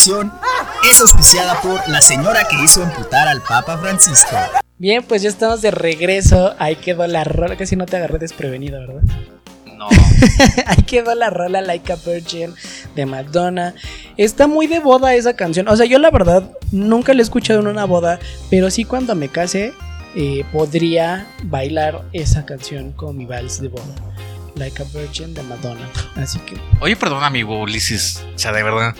sección 0.00 0.32
es 0.88 0.98
auspiciada 1.02 1.60
por 1.60 1.86
la 1.88 2.00
señora 2.00 2.44
que 2.48 2.56
hizo 2.64 2.82
emputar 2.82 3.28
al 3.28 3.42
Papa 3.42 3.76
Francisco. 3.76 4.34
Bien, 4.78 5.02
pues 5.02 5.20
ya 5.20 5.28
estamos 5.28 5.60
de 5.60 5.70
regreso. 5.70 6.54
Ahí 6.58 6.76
quedó 6.76 7.06
la 7.06 7.22
rola. 7.22 7.54
Casi 7.56 7.76
no 7.76 7.84
te 7.84 7.98
agarré 7.98 8.18
desprevenido, 8.18 8.80
¿verdad? 8.80 9.02
No. 9.76 9.88
Ahí 10.66 10.82
quedó 10.84 11.14
la 11.14 11.28
rola 11.28 11.60
Like 11.60 11.92
a 11.92 11.96
Virgin 11.96 12.54
de 12.96 13.04
Madonna. 13.04 13.74
Está 14.16 14.46
muy 14.46 14.68
de 14.68 14.78
boda 14.78 15.14
esa 15.14 15.36
canción. 15.36 15.68
O 15.68 15.76
sea, 15.76 15.84
yo 15.84 15.98
la 15.98 16.10
verdad 16.10 16.50
nunca 16.72 17.12
la 17.12 17.20
he 17.20 17.22
escuchado 17.22 17.60
en 17.60 17.66
una 17.66 17.84
boda, 17.84 18.18
pero 18.48 18.70
sí 18.70 18.86
cuando 18.86 19.14
me 19.14 19.28
case 19.28 19.74
eh, 20.14 20.44
podría 20.50 21.26
bailar 21.42 22.06
esa 22.14 22.46
canción 22.46 22.92
con 22.92 23.18
mi 23.18 23.26
vals 23.26 23.60
de 23.60 23.68
boda. 23.68 23.94
Like 24.54 24.82
a 24.82 24.86
Virgin 24.98 25.34
de 25.34 25.42
Madonna. 25.42 25.88
Así 26.16 26.38
que, 26.40 26.56
Oye, 26.80 26.96
perdón, 26.96 27.22
amigo 27.22 27.60
Ulises. 27.60 28.24
O 28.34 28.38
sea, 28.38 28.52
de 28.52 28.62
verdad. 28.62 28.94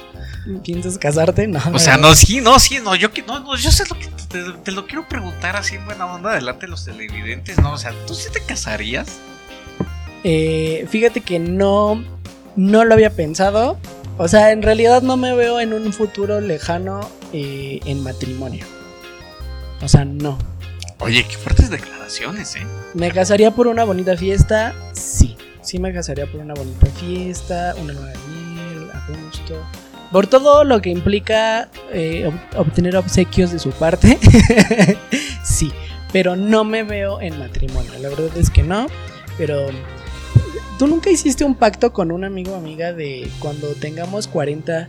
¿Piensas 0.64 0.98
casarte? 0.98 1.46
No. 1.46 1.60
O 1.72 1.78
sea, 1.78 1.96
no, 1.96 2.14
sí, 2.14 2.40
no, 2.40 2.58
sí, 2.58 2.78
no. 2.82 2.94
Yo, 2.94 3.08
no, 3.26 3.40
no, 3.40 3.56
yo 3.56 3.70
sé 3.70 3.84
lo 3.88 3.98
que 3.98 4.08
te, 4.28 4.42
te 4.64 4.72
lo 4.72 4.86
quiero 4.86 5.08
preguntar 5.08 5.56
así 5.56 5.76
en 5.76 5.84
buena 5.84 6.06
onda 6.06 6.34
delante 6.34 6.66
de 6.66 6.70
los 6.70 6.84
televidentes, 6.84 7.58
¿no? 7.58 7.72
O 7.72 7.78
sea, 7.78 7.92
¿tú 8.06 8.14
sí 8.14 8.28
te 8.32 8.40
casarías? 8.40 9.18
Eh, 10.24 10.86
fíjate 10.90 11.20
que 11.20 11.38
no, 11.38 12.04
no 12.56 12.84
lo 12.84 12.94
había 12.94 13.10
pensado. 13.10 13.78
O 14.18 14.28
sea, 14.28 14.52
en 14.52 14.62
realidad 14.62 15.02
no 15.02 15.16
me 15.16 15.34
veo 15.34 15.60
en 15.60 15.72
un 15.72 15.92
futuro 15.92 16.40
lejano 16.40 17.08
eh, 17.32 17.80
en 17.86 18.02
matrimonio. 18.02 18.66
O 19.80 19.88
sea, 19.88 20.04
no. 20.04 20.38
Oye, 20.98 21.24
qué 21.26 21.36
fuertes 21.38 21.70
declaraciones, 21.70 22.54
¿eh? 22.56 22.66
¿Me 22.92 23.10
casaría 23.10 23.50
por 23.52 23.66
una 23.66 23.84
bonita 23.84 24.16
fiesta? 24.16 24.74
Sí. 24.92 25.36
Sí 25.62 25.78
me 25.78 25.92
casaría 25.92 26.26
por 26.26 26.40
una 26.40 26.54
bonita 26.54 26.86
fiesta, 26.86 27.74
una 27.80 27.94
de 27.94 28.18
miel, 28.28 28.90
a 28.92 29.06
gusto. 29.06 29.62
Por 30.12 30.26
todo 30.26 30.64
lo 30.64 30.80
que 30.82 30.90
implica 30.90 31.68
eh, 31.92 32.28
ob- 32.28 32.58
obtener 32.58 32.96
obsequios 32.96 33.52
de 33.52 33.58
su 33.58 33.70
parte. 33.70 34.18
sí. 35.44 35.72
Pero 36.12 36.34
no 36.34 36.64
me 36.64 36.82
veo 36.82 37.20
en 37.20 37.38
matrimonio. 37.38 37.92
La 38.00 38.08
verdad 38.08 38.36
es 38.36 38.50
que 38.50 38.62
no. 38.64 38.86
Pero... 39.38 39.68
¿Tú 40.78 40.86
nunca 40.88 41.10
hiciste 41.10 41.44
un 41.44 41.54
pacto 41.54 41.92
con 41.92 42.10
un 42.10 42.24
amigo 42.24 42.52
o 42.52 42.56
amiga 42.56 42.92
de 42.92 43.30
cuando 43.38 43.68
tengamos 43.74 44.26
40? 44.26 44.88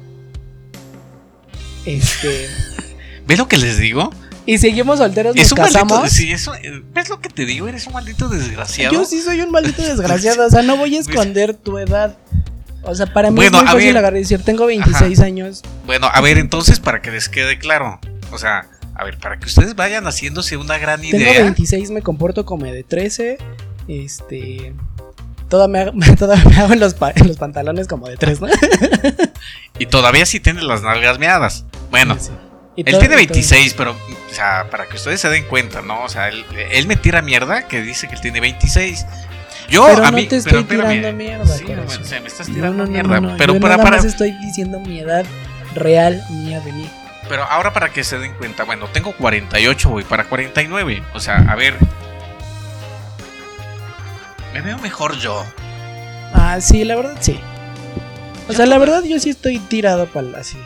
Este... 1.86 2.48
¿Ves 3.28 3.38
lo 3.38 3.48
que 3.48 3.58
les 3.58 3.78
digo? 3.78 4.10
Y 4.46 4.58
seguimos 4.58 4.98
solteros, 4.98 5.36
nos 5.36 5.46
Es 5.46 5.52
un 5.52 5.60
maldito. 5.60 5.80
casamos. 5.88 6.10
Sí, 6.12 6.32
eso. 6.32 6.56
eh, 6.56 6.82
¿Ves 6.94 7.10
lo 7.10 7.20
que 7.22 7.30
te 7.30 7.46
digo? 7.46 7.68
Eres 7.68 7.86
un 7.86 7.94
maldito 7.94 8.28
desgraciado. 8.28 8.92
Yo 8.94 9.06
sí 9.06 9.22
soy 9.22 9.42
un 9.42 9.52
maldito 9.52 9.82
desgraciado. 9.86 10.48
O 10.48 10.50
sea, 10.50 10.64
no 10.64 10.78
voy 10.78 10.96
a 10.96 11.00
esconder 11.00 11.54
tu 11.54 11.78
edad. 11.78 12.18
O 12.84 12.96
sea, 12.96 13.06
para 13.08 13.30
mí 13.30 13.36
Bueno, 13.36 13.58
es 13.60 13.64
muy 13.64 13.72
fácil 13.74 13.88
ver. 13.90 13.98
agarrar 13.98 14.18
y 14.18 14.22
decir, 14.22 14.44
tengo 14.44 14.66
26 14.66 15.20
años. 15.20 15.62
Bueno, 15.86 16.08
a 16.12 16.20
ver, 16.22 16.38
entonces, 16.38 16.80
para 16.80 17.02
que 17.02 17.12
les 17.12 17.30
quede 17.30 17.60
claro. 17.60 18.00
O 18.32 18.38
sea, 18.38 18.68
a 18.96 19.04
ver, 19.04 19.18
para 19.20 19.38
que 19.40 19.46
ustedes 19.46 19.76
vayan 19.76 20.06
haciéndose 20.06 20.58
una 20.58 20.78
gran 20.78 21.02
Tengo 21.02 21.18
idea. 21.18 21.44
26, 21.44 21.92
me 21.92 22.02
comporto 22.02 22.46
como 22.46 22.66
de 22.66 22.84
13. 22.84 23.38
Este. 23.88 24.74
Toda 25.50 25.68
me, 25.68 25.80
hago, 25.80 25.92
toda 26.18 26.36
me 26.38 26.56
hago 26.58 26.74
en 26.74 26.80
los, 26.80 26.94
pa- 26.94 27.12
en 27.16 27.28
los 27.28 27.38
pantalones 27.38 27.88
como 27.88 28.08
de 28.08 28.18
3, 28.18 28.42
¿no? 28.42 28.48
Y 29.80 29.86
todavía 29.88 30.26
sí 30.26 30.40
tiene 30.40 30.62
las 30.64 30.82
nalgas 30.82 31.20
meadas. 31.20 31.66
Bueno, 31.90 32.18
Sí. 32.20 32.32
Y 32.74 32.82
él 32.90 33.00
tiene 33.00 33.04
y 33.04 33.28
todo- 33.28 33.34
26, 33.34 33.74
pero, 33.74 33.92
o 33.92 34.34
sea, 34.34 34.70
para 34.72 34.88
que 34.88 34.96
ustedes 34.96 35.20
se 35.20 35.28
den 35.28 35.44
cuenta, 35.46 35.82
¿no? 35.82 36.04
O 36.04 36.10
sea, 36.10 36.30
él, 36.30 36.46
él 36.72 36.88
me 36.88 36.96
tira 36.96 37.22
mierda 37.22 37.68
que 37.68 37.82
dice 37.82 38.08
que 38.08 38.16
él 38.16 38.22
tiene 38.22 38.40
26. 38.40 39.06
Yo, 39.72 39.86
Pero 39.88 40.04
a 40.06 40.12
no 40.12 40.18
mí, 40.18 40.28
te 40.28 40.36
estoy 40.38 40.64
pero 40.66 40.84
tirando 40.84 41.14
mierda, 41.18 41.46
Sí, 41.58 41.64
corazón. 41.64 42.02
o 42.04 42.06
sea, 42.06 42.20
me 42.22 42.28
estás 42.28 42.48
No, 42.50 42.56
tirando 42.56 42.78
no, 42.78 42.86
no, 42.86 42.92
mierda. 42.92 43.22
no, 43.22 43.30
no. 43.32 43.38
Pero 43.38 43.54
Yo 43.54 43.60
para, 43.60 43.74
nada 43.78 43.84
para, 43.84 43.98
más 43.98 44.06
estoy 44.06 44.32
diciendo 44.46 44.80
mi 44.80 45.00
edad 45.00 45.26
real 45.76 46.22
mía 46.30 46.60
de 46.60 46.72
mí. 46.74 46.90
Pero 47.30 47.44
ahora 47.46 47.72
para 47.72 47.90
que 47.94 48.04
se 48.04 48.20
den 48.20 48.34
cuenta, 48.34 48.66
bueno, 48.66 48.88
tengo 48.92 49.14
48, 49.14 49.90
voy 49.90 50.04
para 50.04 50.26
49. 50.26 51.02
O 51.14 51.20
sea, 51.20 51.38
a 51.50 51.56
ver. 51.56 51.76
Me 54.54 54.62
veo 54.62 54.78
mejor 54.80 55.16
yo. 55.18 55.46
Ah, 56.34 56.60
sí, 56.60 56.84
la 56.84 56.96
verdad 56.96 57.18
sí. 57.22 57.40
O 58.50 58.54
sea, 58.54 58.66
la 58.66 58.78
verdad 58.78 59.04
yo 59.04 59.20
sí 59.20 59.30
estoy 59.30 59.60
tirado 59.60 60.08
para 60.08 60.40
así. 60.40 60.58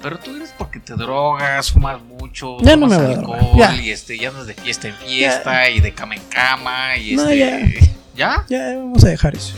Pero 0.00 0.18
tú 0.20 0.36
eres 0.36 0.54
porque 0.56 0.78
te 0.78 0.94
drogas, 0.94 1.72
fumas 1.72 2.00
mucho, 2.00 2.58
Ya 2.60 2.76
no 2.76 2.82
tomas 2.86 2.98
me 3.00 3.04
voy 3.06 3.14
a 3.14 3.18
alcohol 3.18 3.38
ya. 3.56 3.74
y 3.74 3.90
este, 3.90 4.16
ya 4.16 4.28
andas 4.28 4.46
de 4.46 4.54
fiesta 4.54 4.86
en 4.86 4.94
fiesta 4.94 5.68
y 5.70 5.80
de 5.80 5.92
cama 5.92 6.14
en 6.14 6.22
cama 6.28 6.96
y 6.96 7.16
No, 7.16 7.28
este. 7.28 7.80
¿Ya? 7.80 7.88
Ya 8.18 8.44
vamos 8.76 9.04
a 9.04 9.08
dejar 9.08 9.34
eso. 9.36 9.54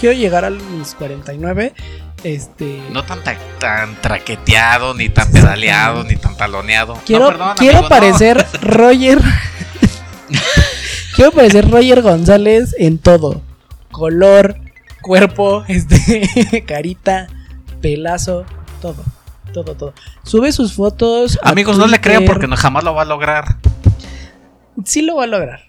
Quiero 0.00 0.16
llegar 0.16 0.44
a 0.44 0.50
mis 0.50 0.94
49. 0.94 1.72
Este. 2.24 2.82
No 2.90 3.04
tan, 3.04 3.22
ta- 3.22 3.36
tan 3.60 4.00
traqueteado, 4.00 4.94
ni 4.94 5.08
tan 5.10 5.30
pedaleado, 5.30 6.04
ni 6.04 6.16
tan 6.16 6.36
taloneado. 6.36 6.98
quiero 7.04 7.24
No, 7.26 7.30
perdón, 7.32 7.56
quiero 7.58 7.78
amigo, 7.78 7.82
no. 7.82 7.88
parecer 8.00 8.46
Roger. 8.62 9.20
quiero 11.14 11.30
parecer 11.32 11.70
Roger 11.70 12.02
González 12.02 12.74
en 12.78 12.98
todo: 12.98 13.42
color, 13.90 14.56
cuerpo, 15.02 15.64
este, 15.68 16.64
carita, 16.66 17.28
pelazo, 17.80 18.44
todo. 18.80 19.02
Todo, 19.52 19.76
todo. 19.76 19.94
Sube 20.24 20.50
sus 20.50 20.72
fotos. 20.72 21.38
Amigos, 21.42 21.78
no 21.78 21.86
le 21.86 22.00
crean 22.00 22.24
porque 22.24 22.48
no, 22.48 22.56
jamás 22.56 22.82
lo 22.82 22.92
va 22.94 23.02
a 23.02 23.04
lograr. 23.04 23.58
Sí 24.84 25.02
lo 25.02 25.14
va 25.16 25.24
a 25.24 25.26
lograr. 25.28 25.60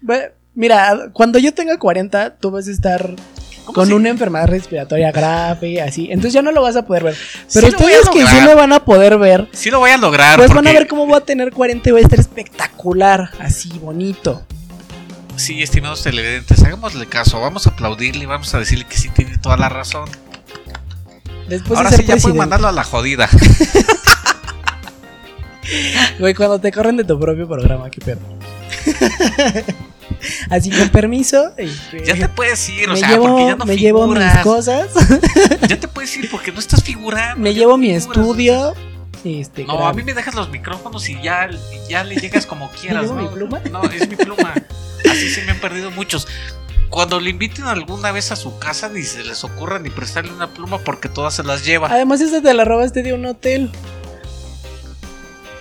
Ve- 0.00 0.32
Mira, 0.54 1.10
cuando 1.12 1.38
yo 1.38 1.54
tenga 1.54 1.78
40, 1.78 2.36
tú 2.36 2.50
vas 2.50 2.68
a 2.68 2.70
estar 2.70 3.14
¿Cómo 3.64 3.74
con 3.74 3.92
una 3.92 4.08
enfermedad 4.08 4.48
respiratoria 4.48 5.12
grave, 5.12 5.80
así. 5.80 6.08
Entonces 6.10 6.32
ya 6.32 6.42
no 6.42 6.50
lo 6.50 6.62
vas 6.62 6.76
a 6.76 6.86
poder 6.86 7.04
ver. 7.04 7.16
Pero 7.52 7.66
Sí 7.66 7.72
lo 7.72 7.78
ustedes 7.78 8.08
que 8.10 8.26
sí 8.26 8.36
me 8.44 8.54
van 8.54 8.72
a 8.72 8.84
poder 8.84 9.18
ver, 9.18 9.48
Sí 9.52 9.70
lo 9.70 9.78
voy 9.78 9.90
a 9.90 9.96
lograr. 9.96 10.38
pues 10.38 10.52
van 10.52 10.66
a 10.66 10.72
ver 10.72 10.88
cómo 10.88 11.06
voy 11.06 11.16
a 11.16 11.20
tener 11.20 11.52
40 11.52 11.88
y 11.88 11.92
voy 11.92 12.00
a 12.00 12.04
estar 12.04 12.18
espectacular, 12.18 13.30
así, 13.38 13.70
bonito. 13.78 14.42
Sí, 15.36 15.62
estimados 15.62 16.02
televidentes, 16.02 16.62
hagámosle 16.62 17.06
caso. 17.06 17.40
Vamos 17.40 17.66
a 17.66 17.70
aplaudirle 17.70 18.24
y 18.24 18.26
vamos 18.26 18.52
a 18.54 18.58
decirle 18.58 18.84
que 18.86 18.96
sí 18.96 19.08
tiene 19.08 19.38
toda 19.38 19.56
la 19.56 19.68
razón. 19.68 20.08
Después 21.48 21.78
Ahora 21.78 21.90
de 21.90 21.96
sí 21.96 22.04
ya 22.04 22.16
pueden 22.16 22.36
mandarlo 22.36 22.68
a 22.68 22.72
la 22.72 22.84
jodida. 22.84 23.28
Güey, 26.18 26.34
cuando 26.34 26.58
te 26.60 26.72
corren 26.72 26.96
de 26.96 27.04
tu 27.04 27.18
propio 27.18 27.46
programa, 27.46 27.90
qué 27.90 28.00
pedo. 28.00 28.18
así, 30.50 30.70
con 30.70 30.88
permiso. 30.90 31.52
este, 31.56 32.04
Ya 32.04 32.14
te 32.14 32.28
puedes 32.28 32.68
ir, 32.68 32.88
o 32.88 32.92
me 32.94 32.98
sea, 33.00 33.08
llevo, 33.10 33.26
porque 33.28 33.46
ya 33.46 33.56
no 33.56 33.64
me 33.64 33.76
llevo 33.76 34.06
mis 34.06 34.36
cosas, 34.42 34.88
Ya 35.68 35.78
te 35.78 35.88
puedes 35.88 36.16
ir 36.16 36.30
porque 36.30 36.52
no 36.52 36.58
estás 36.58 36.82
figurando. 36.82 37.40
me 37.40 37.54
llevo 37.54 37.72
no 37.72 37.78
mi 37.78 37.88
figuras. 37.88 38.06
estudio. 38.06 38.74
Este, 39.22 39.64
No, 39.64 39.86
a 39.86 39.92
mí 39.92 40.02
me 40.02 40.14
dejas 40.14 40.34
los 40.34 40.48
micrófonos 40.50 41.08
y 41.10 41.20
ya, 41.22 41.50
ya 41.88 42.04
le 42.04 42.16
llegas 42.16 42.46
como 42.46 42.70
quieras. 42.80 43.06
¿no? 43.10 43.14
mi 43.14 43.28
pluma? 43.28 43.60
No, 43.70 43.82
es 43.84 44.08
mi 44.08 44.16
pluma. 44.16 44.54
Así 45.10 45.28
se 45.30 45.42
me 45.44 45.52
han 45.52 45.60
perdido 45.60 45.90
muchos. 45.90 46.26
Cuando 46.88 47.20
le 47.20 47.30
inviten 47.30 47.66
alguna 47.66 48.10
vez 48.12 48.32
a 48.32 48.36
su 48.36 48.58
casa, 48.58 48.88
ni 48.88 49.02
se 49.02 49.22
les 49.22 49.44
ocurra 49.44 49.78
ni 49.78 49.90
prestarle 49.90 50.32
una 50.32 50.48
pluma 50.48 50.78
porque 50.78 51.08
todas 51.08 51.34
se 51.34 51.44
las 51.44 51.64
lleva. 51.64 51.88
Además, 51.88 52.20
esa 52.20 52.42
te 52.42 52.52
la 52.52 52.64
robaste 52.64 53.02
de 53.04 53.12
un 53.12 53.24
hotel. 53.26 53.70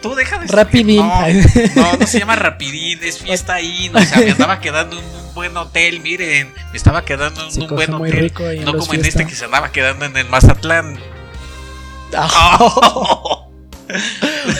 Tú 0.01 0.15
deja 0.15 0.37
de 0.39 0.47
Rapidín. 0.47 1.05
No, 1.05 1.27
no, 1.75 1.93
no 1.99 2.07
se 2.07 2.19
llama 2.19 2.35
Rapidín, 2.35 2.99
es 3.03 3.19
fiesta 3.19 3.55
ahí. 3.55 3.91
O 3.93 3.99
sea, 3.99 4.19
me 4.19 4.31
andaba 4.31 4.59
quedando 4.59 4.97
en 4.97 5.03
un 5.03 5.33
buen 5.33 5.55
hotel, 5.57 5.99
miren. 5.99 6.53
Me 6.71 6.77
estaba 6.77 7.03
quedando 7.03 7.43
en 7.43 7.51
Se 7.51 7.61
un 7.61 7.67
buen 7.67 7.93
hotel. 7.93 8.11
rico 8.13 8.45
ahí 8.45 8.59
en 8.59 8.65
no 8.65 8.73
los 8.73 8.87
como 8.87 8.99
en 8.99 9.05
este 9.05 9.25
que 9.25 9.35
se 9.35 9.45
andaba 9.45 9.71
quedando 9.71 10.05
en 10.05 10.15
el 10.15 10.29
Mazatlán. 10.29 10.97
Ah, 12.15 12.57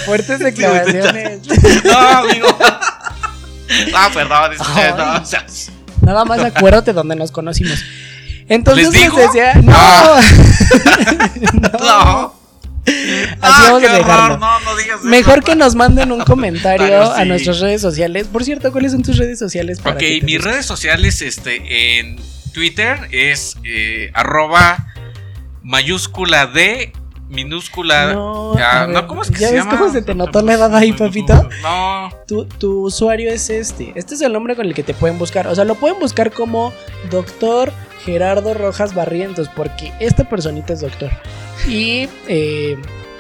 Fuertes 0.05 0.39
declaraciones. 0.39 1.41
no, 1.83 1.97
amigo. 1.97 2.47
No, 3.91 4.13
perdón, 4.13 4.51
no, 4.97 5.21
o 5.21 5.25
sea, 5.25 5.45
Nada 6.01 6.25
más 6.25 6.39
acuérdate 6.39 6.93
donde 6.93 7.15
nos 7.15 7.31
conocimos. 7.31 7.83
Entonces 8.47 8.91
¿Les 8.91 9.15
decía. 9.15 9.53
No. 9.55 9.73
Ah. 9.75 10.21
No. 11.53 11.69
no. 11.79 12.38
Así 12.85 13.37
Ah, 13.41 13.63
vamos 13.67 13.81
qué 13.81 13.87
a 13.87 13.93
dejarlo. 13.93 14.23
horror, 14.35 14.39
no, 14.39 14.59
no 14.61 14.75
digas 14.75 14.99
eso. 14.99 15.07
Mejor 15.09 15.43
que 15.43 15.55
nos 15.55 15.75
manden 15.75 16.11
un 16.11 16.19
comentario 16.25 17.05
sí. 17.07 17.21
a 17.21 17.25
nuestras 17.25 17.59
redes 17.59 17.81
sociales. 17.81 18.27
Por 18.27 18.43
cierto, 18.43 18.71
¿cuáles 18.71 18.91
son 18.93 19.03
tus 19.03 19.17
redes 19.17 19.37
sociales? 19.39 19.79
para 19.79 19.95
Ok, 19.95 20.03
mis 20.23 20.43
redes 20.43 20.65
sociales 20.65 21.21
este, 21.21 21.99
en 21.99 22.17
Twitter 22.53 23.07
es 23.11 23.57
eh, 23.63 24.11
arroba 24.13 24.87
mayúscula 25.63 26.47
D 26.47 26.93
minúscula. 27.29 28.13
No, 28.13 28.53
a 28.53 28.85
ver, 28.85 28.89
no, 28.89 29.05
¿cómo 29.07 29.21
es 29.21 29.29
que 29.29 29.37
¿ya 29.39 29.49
se 29.49 29.53
ves 29.53 29.63
llama? 29.65 29.77
cómo 29.77 29.91
se 29.93 30.01
te 30.01 30.15
notó 30.15 30.41
la 30.41 30.53
edad 30.53 30.75
ahí, 30.75 30.93
papito? 30.93 31.47
No, 31.61 32.09
Tu, 32.27 32.45
tu 32.45 32.81
usuario 32.85 33.29
es 33.31 33.51
este. 33.51 33.91
Este 33.95 34.15
es 34.15 34.21
el 34.21 34.33
nombre 34.33 34.55
con 34.55 34.65
el 34.65 34.73
que 34.73 34.81
te 34.81 34.95
pueden 34.95 35.19
buscar. 35.19 35.47
O 35.47 35.53
sea, 35.53 35.63
lo 35.63 35.75
pueden 35.75 35.99
buscar 35.99 36.31
como 36.31 36.73
Doctor 37.11 37.71
Gerardo 38.05 38.53
Rojas 38.53 38.93
Barrientos, 38.93 39.49
porque 39.55 39.91
esta 39.99 40.23
personita 40.27 40.73
es 40.73 40.81
doctor. 40.81 41.09
Y, 41.67 42.07
eh, 42.27 42.77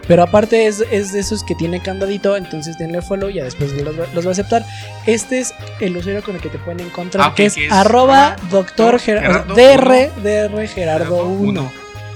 pero 0.07 0.23
aparte 0.23 0.65
es, 0.67 0.83
es 0.91 1.11
de 1.11 1.19
esos 1.19 1.43
que 1.43 1.53
tiene 1.55 1.81
candadito, 1.81 2.35
entonces 2.35 2.77
denle 2.77 3.01
follow 3.01 3.29
y 3.29 3.35
ya 3.35 3.43
después 3.43 3.71
los, 3.73 3.99
va- 3.99 4.07
los 4.13 4.25
va 4.25 4.29
a 4.29 4.31
aceptar. 4.31 4.65
Este 5.05 5.39
es 5.39 5.53
el 5.81 5.95
usuario 5.97 6.23
con 6.23 6.35
el 6.35 6.41
que 6.41 6.49
te 6.49 6.57
pueden 6.57 6.79
encontrar, 6.79 7.27
Ah, 7.29 7.35
que 7.35 7.45
es, 7.45 7.55
que 7.55 7.67
es 7.67 7.71
arroba 7.71 8.35
doctor 8.49 8.99
Gerardo, 8.99 9.53
Gerardo 9.53 9.55
DR, 9.55 10.11
DR 10.23 10.67
Gerardo 10.67 10.67
Gerardo 10.67 11.25
1. 11.27 11.71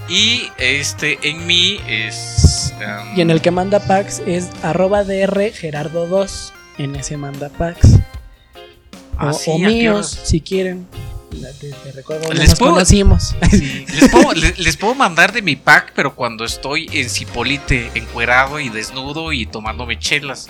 Y 0.10 0.43
este, 0.58 1.17
en 1.21 1.45
mí 1.45 1.80
es. 1.88 2.73
um, 2.80 3.17
Y 3.17 3.21
en 3.21 3.30
el 3.32 3.41
que 3.41 3.52
manda 3.52 3.80
packs 3.80 4.21
es 4.26 4.49
arroba 4.62 5.04
dr 5.04 5.52
gerardo 5.54 6.08
2. 6.08 6.54
En 6.80 6.95
ese 6.95 7.15
manda 7.17 7.49
packs. 7.49 7.99
ah, 9.17 9.30
o 9.30 9.34
sí, 9.34 9.52
si 10.23 10.41
quieren. 10.41 10.88
Te, 11.60 11.72
te 11.72 11.91
recuerdo 11.91 12.32
Les 12.34 12.50
nos 12.50 12.60
puedo- 12.60 12.74
conocimos. 12.74 13.36
Sí, 13.52 13.86
les, 13.93 14.10
puedo, 14.10 14.34
le- 14.34 14.54
les 14.58 14.78
puedo 14.78 14.96
mandar 14.96 15.32
de 15.34 15.41
mi 15.41 15.56
pack, 15.56 15.93
pero 15.96 16.15
cuando 16.15 16.46
estoy 16.46 16.89
en 16.93 17.10
Cipolite, 17.10 17.91
encuerado 17.96 18.60
y 18.60 18.69
desnudo 18.69 19.32
y 19.34 19.46
tomándome 19.46 19.98
chelas. 20.00 20.48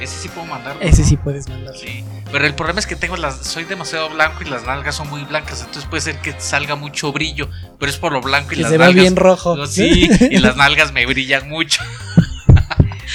Ese 0.00 0.14
sí 0.22 0.28
puedo 0.28 0.46
mandar. 0.46 0.76
Ese 0.80 1.04
sí 1.04 1.16
puedes 1.16 1.48
mandar. 1.48 1.74
Sí, 1.74 2.04
pero 2.30 2.46
el 2.46 2.54
problema 2.54 2.78
es 2.80 2.86
que 2.86 2.96
tengo 2.96 3.16
las, 3.16 3.46
soy 3.46 3.64
demasiado 3.64 4.10
blanco 4.10 4.42
y 4.42 4.48
las 4.50 4.64
nalgas 4.66 4.94
son 4.94 5.08
muy 5.08 5.22
blancas, 5.24 5.60
entonces 5.60 5.86
puede 5.88 6.02
ser 6.02 6.18
que 6.20 6.34
salga 6.38 6.74
mucho 6.76 7.12
brillo, 7.12 7.48
pero 7.78 7.90
es 7.90 7.96
por 7.96 8.12
lo 8.12 8.20
blanco 8.20 8.52
y 8.52 8.56
Que 8.56 8.62
las 8.62 8.72
se 8.72 8.78
nalgas. 8.78 8.94
bien 8.94 9.16
rojo. 9.16 9.56
No, 9.56 9.66
sí, 9.66 10.10
y 10.30 10.36
las 10.38 10.54
nalgas 10.56 10.92
me 10.92 11.06
brillan 11.06 11.48
mucho. 11.48 11.82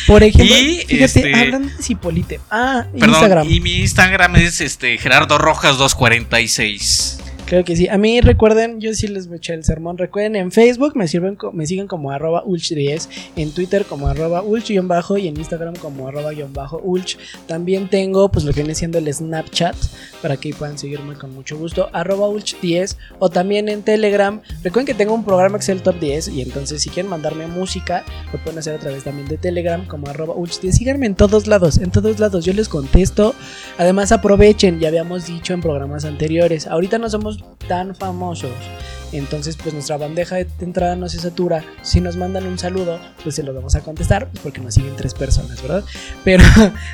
Por 0.08 0.24
ejemplo, 0.24 0.56
Y, 0.56 0.80
fíjate, 0.88 1.04
este- 1.04 1.36
hablando 1.36 1.70
de 1.76 1.84
Cipolite. 1.84 2.40
Ah, 2.50 2.86
Perdón, 2.92 3.10
Instagram. 3.10 3.50
y 3.50 3.60
mi 3.60 3.76
Instagram 3.80 4.36
es 4.38 4.62
este 4.62 4.98
Gerardo 4.98 5.38
Rojas 5.38 5.78
246. 5.78 7.20
Creo 7.52 7.66
que 7.66 7.76
sí. 7.76 7.90
A 7.90 7.98
mí 7.98 8.22
recuerden, 8.22 8.80
yo 8.80 8.94
sí 8.94 9.10
les 9.10 9.30
echar 9.30 9.58
el 9.58 9.66
sermón. 9.66 9.98
Recuerden, 9.98 10.38
en 10.38 10.54
Facebook 10.54 10.96
me, 10.96 11.10
sirven, 11.10 11.38
me 11.52 11.68
siguen 11.68 11.86
como 11.86 12.10
arroba 12.10 12.46
ulch10, 12.46 13.10
en 13.36 13.52
Twitter 13.52 13.84
como 13.84 14.08
arroba 14.08 14.42
ulch-bajo 14.42 15.18
y 15.18 15.28
en 15.28 15.36
Instagram 15.36 15.76
como 15.76 16.08
arroba 16.08 16.32
guion 16.32 16.54
bajo 16.54 16.80
ulch. 16.82 17.18
También 17.48 17.90
tengo 17.90 18.32
pues 18.32 18.46
lo 18.46 18.54
que 18.54 18.62
viene 18.62 18.74
siendo 18.74 19.00
el 19.00 19.14
Snapchat 19.14 19.76
para 20.22 20.38
que 20.38 20.54
puedan 20.54 20.78
seguirme 20.78 21.16
con 21.16 21.34
mucho 21.34 21.58
gusto, 21.58 21.90
arroba 21.92 22.30
ulch10 22.30 22.96
o 23.20 23.30
también 23.30 23.68
en 23.68 23.82
Telegram. 23.82 24.40
Recuerden 24.64 24.86
que 24.86 24.94
tengo 24.94 25.14
un 25.14 25.26
programa 25.26 25.58
que 25.58 25.64
es 25.64 25.70
el 25.70 25.82
Top 25.82 26.00
10 26.00 26.30
y 26.30 26.42
entonces 26.44 26.82
si 26.82 26.90
quieren 26.90 27.10
mandarme 27.10 27.48
música 27.48 28.06
lo 28.32 28.40
pueden 28.40 28.60
hacer 28.60 28.76
a 28.76 28.80
través 28.80 29.04
también 29.04 29.28
de 29.28 29.38
Telegram 29.38 29.86
como 29.88 30.08
arroba 30.08 30.36
ulch10. 30.36 30.72
Síganme 30.72 31.06
en 31.06 31.16
todos 31.16 31.48
lados, 31.48 31.80
en 31.80 31.92
todos 31.92 32.18
lados 32.18 32.46
yo 32.46 32.54
les 32.54 32.70
contesto. 32.70 33.36
Además 33.78 34.14
aprovechen, 34.14 34.80
ya 34.80 34.88
habíamos 34.88 35.28
dicho 35.28 35.54
en 35.54 35.60
programas 35.60 36.06
anteriores, 36.06 36.66
ahorita 36.66 36.98
no 36.98 37.10
somos 37.10 37.41
tan 37.68 37.96
famosos. 37.96 39.01
Entonces, 39.12 39.58
pues 39.58 39.74
nuestra 39.74 39.98
bandeja 39.98 40.36
de 40.36 40.48
entrada 40.60 40.96
no 40.96 41.10
se 41.10 41.20
satura. 41.20 41.64
Si 41.82 42.02
nos 42.02 42.18
mandan 42.18 42.48
un 42.48 42.58
saludo, 42.58 43.00
pues 43.24 43.36
se 43.36 43.44
lo 43.44 43.54
vamos 43.54 43.76
a 43.76 43.82
contestar, 43.82 44.28
pues 44.28 44.40
porque 44.42 44.62
nos 44.62 44.74
siguen 44.74 44.96
tres 44.96 45.14
personas, 45.14 45.62
¿verdad? 45.62 45.84
Pero, 46.24 46.44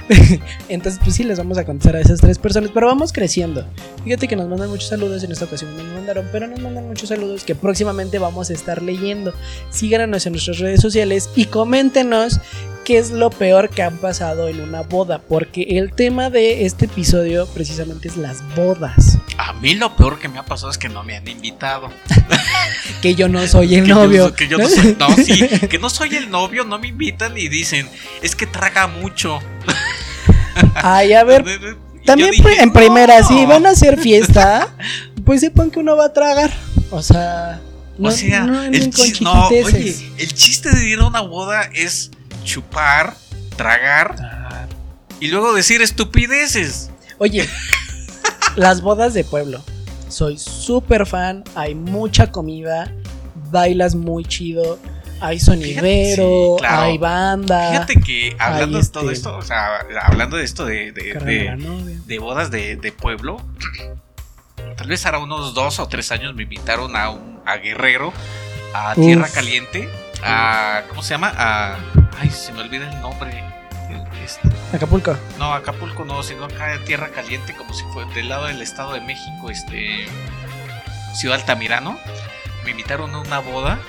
entonces, 0.70 1.00
pues 1.04 1.16
sí, 1.16 1.24
les 1.24 1.38
vamos 1.38 1.58
a 1.58 1.66
contestar 1.66 1.96
a 1.96 2.02
esas 2.02 2.20
tres 2.20 2.38
personas, 2.38 2.72
pero 2.74 2.88
vamos 2.88 3.14
creciendo. 3.14 3.66
Fíjate 4.04 4.28
que 4.28 4.36
nos 4.36 4.48
mandan 4.48 4.70
muchos 4.70 4.90
saludos, 4.90 5.24
en 5.24 5.32
esta 5.32 5.46
ocasión 5.46 5.76
no 5.76 5.84
nos 5.84 5.94
mandaron, 5.94 6.28
pero 6.32 6.48
nos 6.48 6.60
mandan 6.60 6.88
muchos 6.88 7.10
saludos 7.10 7.44
que 7.44 7.56
próximamente 7.56 8.20
vamos 8.20 8.50
a 8.50 8.54
estar 8.54 8.82
leyendo. 8.82 9.34
Síganos 9.70 10.26
en 10.26 10.34
nuestras 10.34 10.60
redes 10.60 10.82
sociales 10.82 11.30
y 11.36 11.46
coméntenos 11.46 12.40
qué 12.88 12.98
es 12.98 13.12
lo 13.12 13.30
peor 13.30 13.70
que 13.70 13.84
han 13.84 13.98
pasado 13.98 14.48
en 14.48 14.62
una 14.62 14.82
boda, 14.82 15.20
porque 15.20 15.64
el 15.78 15.92
tema 15.92 16.30
de 16.30 16.66
este 16.66 16.86
episodio 16.86 17.46
precisamente 17.48 18.08
es 18.08 18.16
las 18.16 18.42
bodas. 18.56 19.20
A 19.38 19.52
mí 19.52 19.76
lo 19.76 19.94
peor 19.98 20.20
que 20.20 20.30
me 20.30 20.40
ha 20.40 20.46
pasado 20.46 20.72
es 20.72 20.78
que 20.78 20.88
no 20.88 21.04
me 21.04 21.18
han 21.18 21.28
invitado. 21.28 21.90
Que 23.02 23.14
yo 23.14 23.30
no 23.30 23.46
soy 23.48 23.76
el 23.76 23.84
Que 23.84 23.90
yo- 23.90 23.96
novio. 23.96 24.34
que 24.34 24.48
yo 24.48 24.58
no 24.58 24.68
soy, 24.68 24.96
no, 25.00 25.16
sí, 25.18 25.48
que 25.70 25.78
no 25.78 25.90
soy 25.90 26.16
el 26.16 26.30
novio, 26.32 26.64
no 26.64 26.80
me 26.80 26.88
invitan 26.88 27.38
y 27.38 27.48
dicen, 27.48 27.88
es 28.24 28.36
que 28.36 28.48
traga 28.48 28.88
mucho. 28.88 29.40
Ay, 30.76 31.14
a 31.14 31.24
ver, 31.24 31.44
también 32.06 32.32
dije, 32.32 32.62
en 32.62 32.74
primera, 32.74 33.22
"No". 33.22 33.28
si 33.28 33.46
van 33.46 33.66
a 33.68 33.72
hacer 33.72 34.00
fiesta, 34.00 34.68
pues 35.26 35.42
sepan 35.42 35.70
que 35.70 35.80
uno 35.80 35.96
va 35.96 36.06
a 36.06 36.14
tragar. 36.14 36.52
O 36.90 37.04
sea, 37.04 37.62
no, 38.00 38.10
o 38.10 38.12
sea, 38.12 38.46
no 38.46 38.64
el, 38.64 38.90
chis- 38.92 39.22
oye, 39.64 40.28
chiste 40.34 40.72
de 40.72 40.88
ir 40.90 41.00
a 41.00 41.06
una 41.08 41.22
boda 41.22 41.70
es 41.74 42.10
chupar, 42.44 43.16
tragar 43.58 44.16
Ah, 44.20 44.66
y 45.20 45.28
luego 45.28 45.54
decir 45.54 45.82
estupideces. 45.84 46.90
Oye, 47.20 47.48
las 48.56 48.82
bodas 48.82 49.14
de 49.14 49.24
pueblo. 49.24 49.64
Soy 50.10 50.38
súper 50.38 51.06
fan, 51.06 51.44
hay 51.56 51.76
mucha 51.76 52.32
comida, 52.32 52.92
bailas 53.52 53.94
muy 53.96 54.24
chido, 54.26 54.80
hay 55.20 55.40
sonidero, 55.40 56.56
sí, 56.58 56.62
claro. 56.62 56.82
hay 56.84 56.98
banda. 56.98 57.72
Fíjate 57.72 58.00
que 58.00 58.36
hablando 58.40 58.78
de 58.82 58.88
todo 58.88 59.04
este- 59.12 59.14
esto, 59.30 59.38
o 59.38 59.42
sea, 59.42 59.80
hablando 60.04 60.38
de 60.38 60.44
esto 60.44 60.66
de, 60.66 60.92
de- 60.92 61.14
de 61.14 61.98
de- 62.06 62.20
bodas 62.20 62.52
de, 62.52 62.76
de 62.78 62.92
pueblo, 62.92 63.38
tal 64.78 64.88
vez 64.88 65.06
hará 65.06 65.20
unos 65.20 65.54
dos 65.54 65.80
o 65.80 65.88
tres 65.88 66.12
años 66.12 66.34
me 66.36 66.44
invitaron 66.44 66.96
a 66.96 67.10
un 67.10 67.38
a 67.46 67.58
Guerrero, 67.58 68.12
a 68.74 68.94
Tierra 68.96 69.26
Uf. 69.26 69.34
Caliente, 69.34 69.90
a 70.24 70.84
¿cómo 70.90 71.02
se 71.02 71.14
llama? 71.14 71.32
A 71.36 71.78
ay, 72.20 72.30
se 72.30 72.52
me 72.54 72.62
olvida 72.62 72.92
el 72.92 73.02
nombre. 73.02 73.44
Este, 74.28 74.50
Acapulco. 74.76 75.16
no, 75.40 75.54
Acapulco 75.54 76.04
no, 76.06 76.22
sino 76.22 76.46
acá 76.46 76.74
en 76.74 76.84
Tierra 76.86 77.10
Caliente, 77.10 77.56
como 77.56 77.74
si 77.74 77.84
fue 77.94 78.06
del 78.14 78.28
lado 78.30 78.46
del 78.46 78.62
Estado 78.62 78.94
de 78.94 79.00
México, 79.02 79.50
este 79.50 80.06
Ciudad 81.16 81.40
Altamirano. 81.40 81.98
Me 82.66 82.72
invitaron 82.72 83.16
a 83.16 83.20
una 83.20 83.40
boda. 83.40 83.80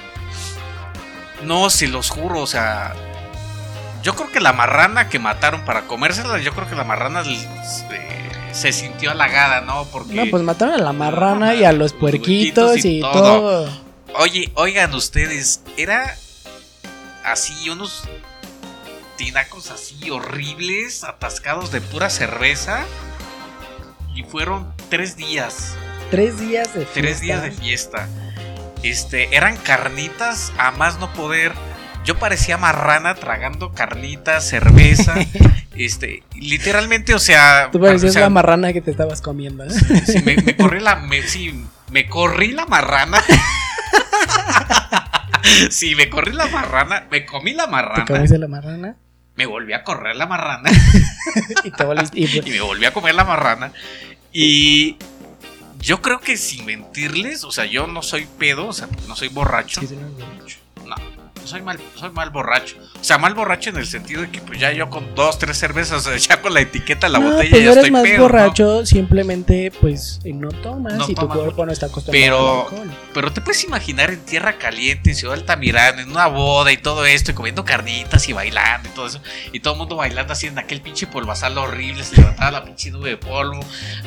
No, 1.42 1.70
se 1.70 1.88
los 1.88 2.10
juro, 2.10 2.40
o 2.40 2.46
sea, 2.46 2.94
yo 4.02 4.14
creo 4.14 4.30
que 4.30 4.40
la 4.40 4.52
marrana 4.52 5.08
que 5.08 5.18
mataron 5.18 5.64
para 5.64 5.82
comérsela, 5.82 6.38
yo 6.38 6.52
creo 6.52 6.68
que 6.68 6.74
la 6.76 6.84
marrana 6.84 7.22
eh, 7.26 8.28
se 8.52 8.72
sintió 8.72 9.10
halagada, 9.10 9.60
¿no? 9.60 9.84
Porque 9.86 10.14
No, 10.14 10.24
pues 10.30 10.42
mataron 10.42 10.74
a 10.74 10.78
la 10.78 10.92
marrana 10.92 11.54
y 11.54 11.64
a 11.64 11.72
los 11.72 11.92
Los 11.92 12.00
puerquitos 12.00 12.70
puerquitos 12.70 12.84
y 12.84 12.98
y 12.98 13.00
todo. 13.00 13.12
todo. 13.66 13.68
Oye, 14.20 14.50
oigan 14.54 14.94
ustedes, 14.94 15.62
era 15.76 16.16
así 17.24 17.68
unos 17.70 18.02
tinacos 19.18 19.70
así 19.70 20.10
horribles, 20.10 21.04
atascados 21.04 21.70
de 21.72 21.82
pura 21.82 22.08
cerveza. 22.08 22.84
Y 24.14 24.22
fueron 24.22 24.72
tres 24.88 25.16
días, 25.16 25.76
Tres 26.10 26.40
días 26.40 26.72
de 26.72 26.86
tres 26.86 27.20
fiesta. 27.20 27.24
días 27.24 27.42
de 27.42 27.50
fiesta. 27.50 28.08
Este, 28.82 29.36
eran 29.36 29.56
carnitas 29.58 30.52
a 30.56 30.70
más 30.70 30.98
no 30.98 31.12
poder. 31.12 31.52
Yo 32.04 32.18
parecía 32.18 32.56
marrana 32.56 33.14
tragando 33.16 33.72
carnitas, 33.74 34.48
cerveza. 34.48 35.14
este, 35.76 36.22
literalmente, 36.34 37.14
o 37.14 37.18
sea. 37.18 37.68
Tú 37.70 37.80
parecías 37.80 38.10
o 38.10 38.12
sea, 38.14 38.22
la 38.22 38.30
marrana 38.30 38.72
que 38.72 38.80
te 38.80 38.90
estabas 38.90 39.20
comiendo. 39.20 39.64
¿eh? 39.64 39.70
sí, 40.06 40.22
me, 40.24 40.36
me 40.36 40.56
corrí 40.56 40.80
la. 40.80 40.96
Me, 40.96 41.22
sí, 41.22 41.64
me 41.90 42.08
corrí 42.08 42.52
la 42.52 42.64
marrana. 42.66 43.22
sí, 45.70 45.94
me 45.94 46.08
corrí 46.08 46.32
la 46.32 46.46
marrana. 46.46 47.06
Me 47.10 47.26
comí 47.26 47.52
la 47.52 47.66
Te 47.66 47.70
marrana. 47.70 48.04
comiste 48.06 48.38
la 48.38 48.48
marrana 48.48 48.96
Me 49.38 49.46
volví 49.46 49.72
a 49.72 49.84
correr 49.84 50.16
la 50.16 50.26
marrana. 50.26 50.68
y 51.64 51.70
te 51.70 51.84
volviste. 51.84 52.18
y- 52.18 52.38
y 52.44 52.50
me 52.50 52.60
volví 52.60 52.84
a 52.84 52.92
comer 52.92 53.14
la 53.14 53.24
marrana. 53.24 53.72
Y 54.32 54.96
yo 55.78 56.02
creo 56.02 56.18
que 56.20 56.36
sin 56.36 56.66
mentirles, 56.66 57.44
o 57.44 57.52
sea, 57.52 57.64
yo 57.64 57.86
no 57.86 58.02
soy 58.02 58.26
pedo, 58.38 58.66
o 58.66 58.72
sea, 58.72 58.88
no 59.06 59.14
soy 59.14 59.28
borracho. 59.28 59.80
Sí, 59.80 59.94
no, 59.94 60.08
no. 60.08 60.44
Soy 61.48 61.62
mal, 61.62 61.78
soy 61.94 62.10
mal 62.10 62.28
borracho. 62.28 62.76
O 63.00 63.02
sea, 63.04 63.16
mal 63.16 63.32
borracho 63.32 63.70
en 63.70 63.76
el 63.78 63.86
sentido 63.86 64.20
de 64.20 64.30
que 64.30 64.40
pues 64.42 64.60
ya 64.60 64.70
yo 64.72 64.90
con 64.90 65.14
dos, 65.14 65.38
tres 65.38 65.56
cervezas, 65.56 66.04
ya 66.28 66.42
con 66.42 66.52
la 66.52 66.60
etiqueta 66.60 67.08
la 67.08 67.18
no, 67.18 67.30
botella 67.30 67.50
pues 67.50 67.62
ya 67.62 67.70
eres 67.72 67.76
estoy 67.78 67.90
más 67.90 68.02
pedo, 68.02 68.16
¿no? 68.18 68.22
borracho, 68.24 68.84
simplemente 68.84 69.72
pues 69.80 70.20
eh, 70.24 70.32
no 70.34 70.50
tomas 70.50 70.92
No 70.92 71.06
y 71.08 71.14
tu 71.14 71.26
cuerpo 71.26 71.64
no 71.64 71.72
está 71.72 71.86
acostumbrado 71.86 72.22
Pero- 72.22 72.68
al 72.68 72.80
alcohol. 72.88 72.98
Pero 73.14 73.32
te 73.32 73.40
puedes 73.40 73.64
imaginar 73.64 74.10
en 74.10 74.20
tierra 74.26 74.58
caliente, 74.58 75.10
en 75.10 75.16
Ciudad 75.16 75.34
Altamirano, 75.34 76.02
en 76.02 76.10
una 76.10 76.26
boda 76.26 76.70
y 76.70 76.76
todo 76.76 77.06
esto, 77.06 77.30
y 77.30 77.34
comiendo 77.34 77.64
carnitas 77.64 78.28
y 78.28 78.32
bailando 78.34 78.88
y 78.90 78.92
todo 78.92 79.06
eso, 79.06 79.20
y 79.52 79.60
todo 79.60 79.72
el 79.74 79.78
mundo 79.78 79.96
bailando 79.96 80.34
así 80.34 80.46
en 80.48 80.58
aquel 80.58 80.82
pinche 80.82 81.06
polvazal 81.06 81.56
horrible, 81.56 82.04
se 82.04 82.16
levantaba 82.16 82.50
la 82.50 82.64
pinche 82.64 82.90
nube 82.90 83.08
de 83.10 83.16
polvo, 83.16 83.58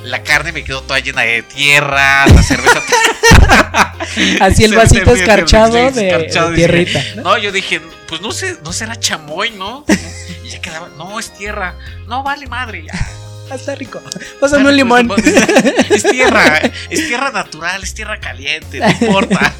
la 0.03 0.21
carne 0.23 0.51
me 0.51 0.63
quedó 0.63 0.81
toda 0.83 0.99
llena 0.99 1.23
de 1.23 1.41
tierra, 1.41 2.25
la 2.27 2.43
cerveza. 2.43 2.79
Así 4.39 4.63
el 4.63 4.73
vasito 4.75 5.13
escarchado 5.13 5.73
de, 5.73 6.07
escarchado, 6.07 6.49
de 6.51 6.55
tierrita. 6.57 7.03
¿no? 7.17 7.21
No, 7.23 7.37
yo 7.37 7.51
dije, 7.51 7.81
pues 8.07 8.21
no 8.21 8.31
sé, 8.31 8.57
no 8.63 8.73
será 8.73 8.95
chamoy, 8.99 9.51
¿no? 9.51 9.85
Y 10.45 10.49
ya 10.49 10.61
quedaba, 10.61 10.89
no, 10.97 11.19
es 11.19 11.31
tierra, 11.31 11.75
no 12.07 12.23
vale 12.23 12.47
madre, 12.47 12.85
ya. 12.85 12.93
Ah, 13.49 13.55
está 13.55 13.75
rico. 13.75 14.01
Pásame 14.39 14.69
un 14.69 14.75
limón. 14.77 15.07
Pues, 15.07 15.25
Es 15.89 16.03
tierra, 16.03 16.61
es 16.89 17.07
tierra 17.07 17.31
natural, 17.31 17.83
es 17.83 17.93
tierra 17.93 18.19
caliente, 18.19 18.79
no 18.79 18.89
importa. 18.89 19.53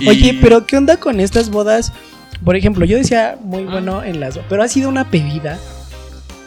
Y- 0.00 0.08
Oye, 0.08 0.38
pero 0.40 0.66
¿qué 0.66 0.76
onda 0.76 0.98
con 0.98 1.20
estas 1.20 1.48
bodas? 1.50 1.92
Por 2.44 2.54
ejemplo, 2.56 2.84
yo 2.84 2.98
decía 2.98 3.36
muy 3.40 3.64
bueno 3.64 4.04
en 4.04 4.20
las... 4.20 4.38
Pero 4.48 4.62
ha 4.62 4.68
sido 4.68 4.88
una 4.90 5.10
pedida. 5.10 5.58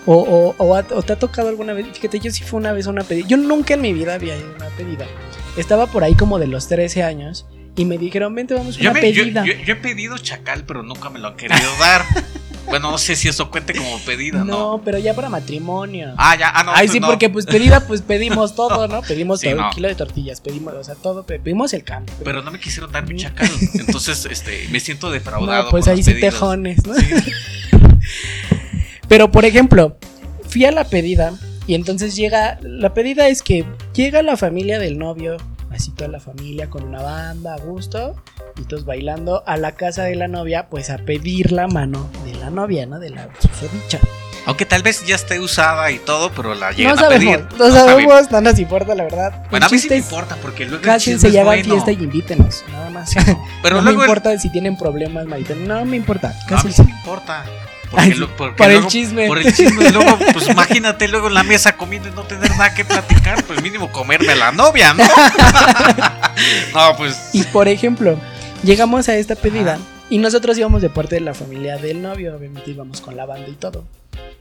O, 0.06 0.16
o, 0.16 0.56
o 0.64 0.78
o 0.78 1.02
te 1.04 1.14
ha 1.14 1.16
tocado 1.18 1.50
alguna 1.50 1.74
vez. 1.74 1.88
Fíjate, 1.94 2.20
yo 2.20 2.32
sí 2.32 2.44
fue 2.44 2.60
una 2.60 2.72
vez 2.72 2.86
una 2.86 3.04
pedida. 3.04 3.28
Yo 3.28 3.38
nunca 3.38 3.74
en 3.74 3.82
mi 3.82 3.92
vida 3.94 4.14
había 4.14 4.38
ido 4.38 4.48
a 4.54 4.56
una 4.56 4.70
pedida. 4.78 5.06
Estaba 5.58 5.88
por 5.88 6.04
ahí 6.04 6.16
como 6.16 6.40
de 6.40 6.48
los 6.48 6.68
13 6.68 7.04
años. 7.04 7.46
Y 7.76 7.86
me 7.86 8.00
dijeron, 8.00 8.34
vente, 8.34 8.56
vamos 8.56 8.78
a 8.78 8.82
una 8.82 8.94
me- 8.94 9.02
pedida. 9.02 9.46
yo- 9.46 9.54
yo 9.54 9.74
he 9.74 9.76
pedido 9.76 10.18
chacal, 10.18 10.64
pero 10.66 10.82
nunca 10.82 11.12
me 11.12 11.20
lo 11.20 11.28
han 11.30 11.36
querido 11.36 11.70
dar. 11.80 12.04
Bueno, 12.68 12.92
no 12.92 12.98
sé 12.98 13.16
si 13.16 13.30
eso 13.30 13.50
cuente 13.50 13.74
como 13.74 13.98
pedida, 14.00 14.40
¿no? 14.40 14.44
No, 14.76 14.82
pero 14.84 14.98
ya 14.98 15.14
para 15.16 15.30
matrimonio. 15.30 16.14
Ah, 16.18 16.36
ya, 16.38 16.50
ah, 16.54 16.64
no. 16.66 16.72
Ay, 16.72 16.88
pues 16.88 16.92
sí, 16.92 17.00
no. 17.00 17.08
porque 17.08 17.30
pues 17.30 17.46
pedida, 17.46 17.88
pues 17.88 18.02
pedimos 18.02 18.56
todo, 18.56 18.90
¿no? 18.90 19.02
Pedimos 19.04 19.40
Sí, 19.40 19.48
todo, 19.48 19.62
no. 19.62 19.68
un 19.70 19.74
kilo 19.74 19.88
de 19.88 19.96
tortillas, 19.96 20.42
pedimos, 20.42 20.74
o 20.74 20.84
sea, 20.84 20.96
todo, 20.96 21.26
pe- 21.26 21.40
pedimos 21.40 21.72
el 21.72 21.86
cambio. 21.86 22.14
Pero 22.26 22.42
no 22.42 22.52
me 22.52 22.60
quisieron 22.60 22.92
dar 22.92 23.08
mi 23.08 23.16
chacal. 23.16 23.50
Entonces, 23.74 24.28
este, 24.30 24.68
me 24.70 24.82
siento 24.82 25.10
defraudado. 25.10 25.64
no, 25.64 25.70
pues 25.70 25.86
por 25.86 25.92
ahí 25.94 25.98
los 26.00 26.06
sí 26.08 26.12
pedidos. 26.16 26.34
tejones, 26.34 26.86
¿no? 26.86 26.94
Sí. 26.96 27.06
Pero 29.08 29.32
por 29.32 29.46
ejemplo, 29.46 29.98
fui 30.50 30.66
a 30.66 30.72
la 30.72 30.84
pedida 30.84 31.34
y 31.68 31.76
entonces 31.76 32.16
llega, 32.16 32.58
la 32.64 32.94
pedida 32.94 33.28
es 33.28 33.42
que 33.44 33.66
llega 33.94 34.22
la 34.24 34.38
familia 34.38 34.80
del 34.80 34.98
novio, 34.98 35.38
así 35.72 35.92
toda 35.92 36.10
la 36.10 36.20
familia 36.20 36.70
con 36.70 36.84
una 36.84 37.02
banda 37.02 37.54
a 37.54 37.58
gusto 37.60 38.16
y 38.60 38.64
todos 38.64 38.86
bailando 38.86 39.44
a 39.46 39.58
la 39.58 39.74
casa 39.74 40.04
de 40.04 40.16
la 40.16 40.28
novia, 40.28 40.68
pues 40.70 40.90
a 40.90 40.98
pedir 40.98 41.52
la 41.52 41.68
mano 41.68 42.10
de 42.26 42.34
la 42.36 42.50
novia, 42.50 42.86
¿no? 42.88 43.00
De 43.00 43.10
la 43.12 43.30
susodicha. 43.40 44.00
Aunque 44.46 44.66
tal 44.66 44.82
vez 44.82 45.06
ya 45.06 45.16
esté 45.16 45.42
usada 45.42 45.92
y 45.92 46.00
todo, 46.00 46.32
pero 46.32 46.56
la 46.56 46.72
llegan 46.72 46.96
No 46.96 47.02
a 47.02 47.04
sabemos, 47.04 47.36
pedir. 47.36 47.60
no 47.60 47.68
saben. 47.68 47.74
sabemos, 47.90 48.32
no 48.32 48.40
nos 48.42 48.58
importa 48.60 48.96
la 48.96 49.04
verdad. 49.04 49.44
Bueno, 49.50 49.66
a 49.66 49.70
mí 49.70 49.78
sí 49.78 49.90
me 49.90 49.98
importa 49.98 50.38
porque 50.42 50.66
luego 50.66 50.90
es 50.90 51.26
hagan 51.26 51.44
bueno. 51.46 51.64
fiesta 51.74 51.92
y 51.92 51.96
invítenos, 51.96 52.64
nada 52.72 52.90
más. 52.90 53.14
Pero 53.62 53.76
no 53.76 53.82
luego 53.82 53.98
me 54.00 54.06
el- 54.06 54.10
importa 54.10 54.40
si 54.40 54.50
tienen 54.50 54.78
problemas, 54.78 55.26
Marita. 55.26 55.54
No 55.54 55.84
me 55.84 55.98
importa. 55.98 56.30
No, 56.30 56.34
a 56.34 56.40
mí 56.40 56.46
Cásense. 56.48 56.82
sí 56.84 56.90
me 56.90 56.98
importa. 56.98 57.44
Porque 57.90 58.06
Ay, 58.06 58.14
lo- 58.16 58.36
porque 58.36 58.58
por 58.58 58.72
el 58.72 58.86
chisme. 58.88 59.28
Por 59.28 59.38
el 59.40 59.54
chisme. 59.54 59.90
Luego, 59.92 60.18
pues 60.34 60.48
imagínate 60.50 61.08
luego 61.08 61.28
en 61.28 61.34
la 61.34 61.44
mesa 61.44 61.78
comiendo 61.78 62.10
y 62.10 62.12
no 62.12 62.24
tener 62.24 62.50
nada 62.52 62.74
que 62.74 62.84
platicar. 62.84 63.44
Pues 63.46 63.62
mínimo 63.62 63.92
comerme 63.92 64.34
a 64.34 64.36
la 64.36 64.52
novia, 64.52 64.94
¿no? 64.94 65.04
no, 66.74 66.98
pues. 66.98 67.30
Y 67.34 67.44
por 67.44 67.68
ejemplo, 67.68 68.20
llegamos 68.64 69.10
a 69.10 69.16
esta 69.16 69.36
pedida 69.36 69.80
y 70.10 70.18
nosotros 70.18 70.58
íbamos 70.58 70.82
de 70.82 70.90
parte 70.90 71.16
de 71.16 71.22
la 71.22 71.34
familia 71.34 71.78
del 71.78 72.02
novio, 72.02 72.36
obviamente 72.36 72.72
íbamos 72.72 73.02
con 73.02 73.16
la 73.16 73.26
banda 73.26 73.48
y 73.50 73.54
todo. 73.54 73.86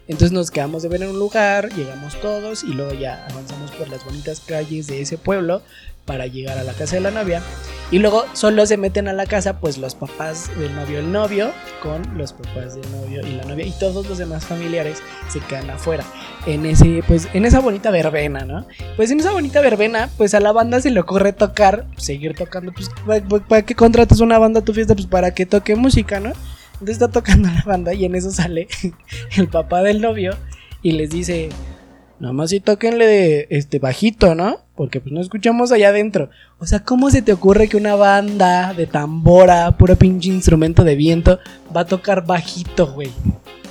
Entonces 0.08 0.32
nos 0.32 0.50
quedamos 0.50 0.82
de 0.82 0.88
ver 0.88 1.02
en 1.02 1.10
un 1.10 1.18
lugar, 1.18 1.72
llegamos 1.74 2.20
todos 2.20 2.62
y 2.62 2.68
luego 2.68 2.94
ya 2.94 3.26
avanzamos 3.28 3.72
por 3.72 3.88
las 3.88 4.04
bonitas 4.04 4.40
calles 4.40 4.86
de 4.86 5.00
ese 5.00 5.18
pueblo 5.18 5.62
para 6.06 6.26
llegar 6.26 6.56
a 6.56 6.62
la 6.62 6.72
casa 6.72 6.96
de 6.96 7.02
la 7.02 7.10
novia. 7.10 7.42
Y 7.90 8.00
luego 8.00 8.24
solo 8.32 8.66
se 8.66 8.76
meten 8.76 9.06
a 9.06 9.12
la 9.12 9.26
casa 9.26 9.60
pues 9.60 9.78
los 9.78 9.94
papás 9.94 10.50
del 10.58 10.74
novio, 10.74 10.98
el 10.98 11.12
novio, 11.12 11.52
con 11.82 12.18
los 12.18 12.32
papás 12.32 12.74
del 12.74 12.90
novio 12.90 13.24
y 13.24 13.32
la 13.32 13.44
novia 13.44 13.64
y 13.64 13.70
todos 13.72 14.08
los 14.08 14.18
demás 14.18 14.44
familiares 14.44 14.98
se 15.28 15.38
quedan 15.40 15.70
afuera. 15.70 16.04
En 16.46 16.66
ese, 16.66 17.02
pues, 17.06 17.28
en 17.32 17.44
esa 17.44 17.60
bonita 17.60 17.90
verbena, 17.92 18.44
¿no? 18.44 18.66
Pues 18.96 19.12
en 19.12 19.20
esa 19.20 19.30
bonita 19.30 19.60
verbena, 19.60 20.10
pues 20.16 20.34
a 20.34 20.40
la 20.40 20.50
banda 20.50 20.80
se 20.80 20.90
le 20.90 20.98
ocurre 20.98 21.32
tocar, 21.32 21.86
seguir 21.96 22.34
tocando, 22.34 22.72
pues 22.72 22.90
¿para, 23.48 23.62
qué 23.62 23.74
contratas 23.76 24.20
una 24.20 24.38
banda 24.38 24.60
a 24.60 24.64
tu 24.64 24.74
fiesta? 24.74 24.94
Pues 24.94 25.06
para 25.06 25.32
que 25.32 25.46
toque 25.46 25.76
música, 25.76 26.18
¿no? 26.18 26.32
Entonces 26.72 26.96
está 26.96 27.08
tocando 27.08 27.48
la 27.54 27.62
banda 27.64 27.94
y 27.94 28.04
en 28.04 28.16
eso 28.16 28.32
sale 28.32 28.66
el 29.36 29.48
papá 29.48 29.82
del 29.82 30.00
novio 30.00 30.36
y 30.82 30.92
les 30.92 31.10
dice, 31.10 31.50
nada 32.18 32.32
más 32.32 32.50
si 32.50 32.58
toquenle 32.58 33.46
este 33.50 33.78
bajito, 33.78 34.34
¿no? 34.34 34.65
Porque 34.76 35.00
pues 35.00 35.12
no 35.12 35.20
escuchamos 35.20 35.72
allá 35.72 35.88
adentro. 35.88 36.28
O 36.58 36.66
sea, 36.66 36.80
¿cómo 36.80 37.10
se 37.10 37.22
te 37.22 37.32
ocurre 37.32 37.68
que 37.68 37.76
una 37.78 37.94
banda 37.94 38.74
de 38.74 38.86
tambora, 38.86 39.76
puro 39.78 39.96
pinche 39.96 40.28
instrumento 40.28 40.84
de 40.84 40.94
viento, 40.96 41.38
va 41.74 41.80
a 41.82 41.86
tocar 41.86 42.26
bajito, 42.26 42.86
güey? 42.92 43.10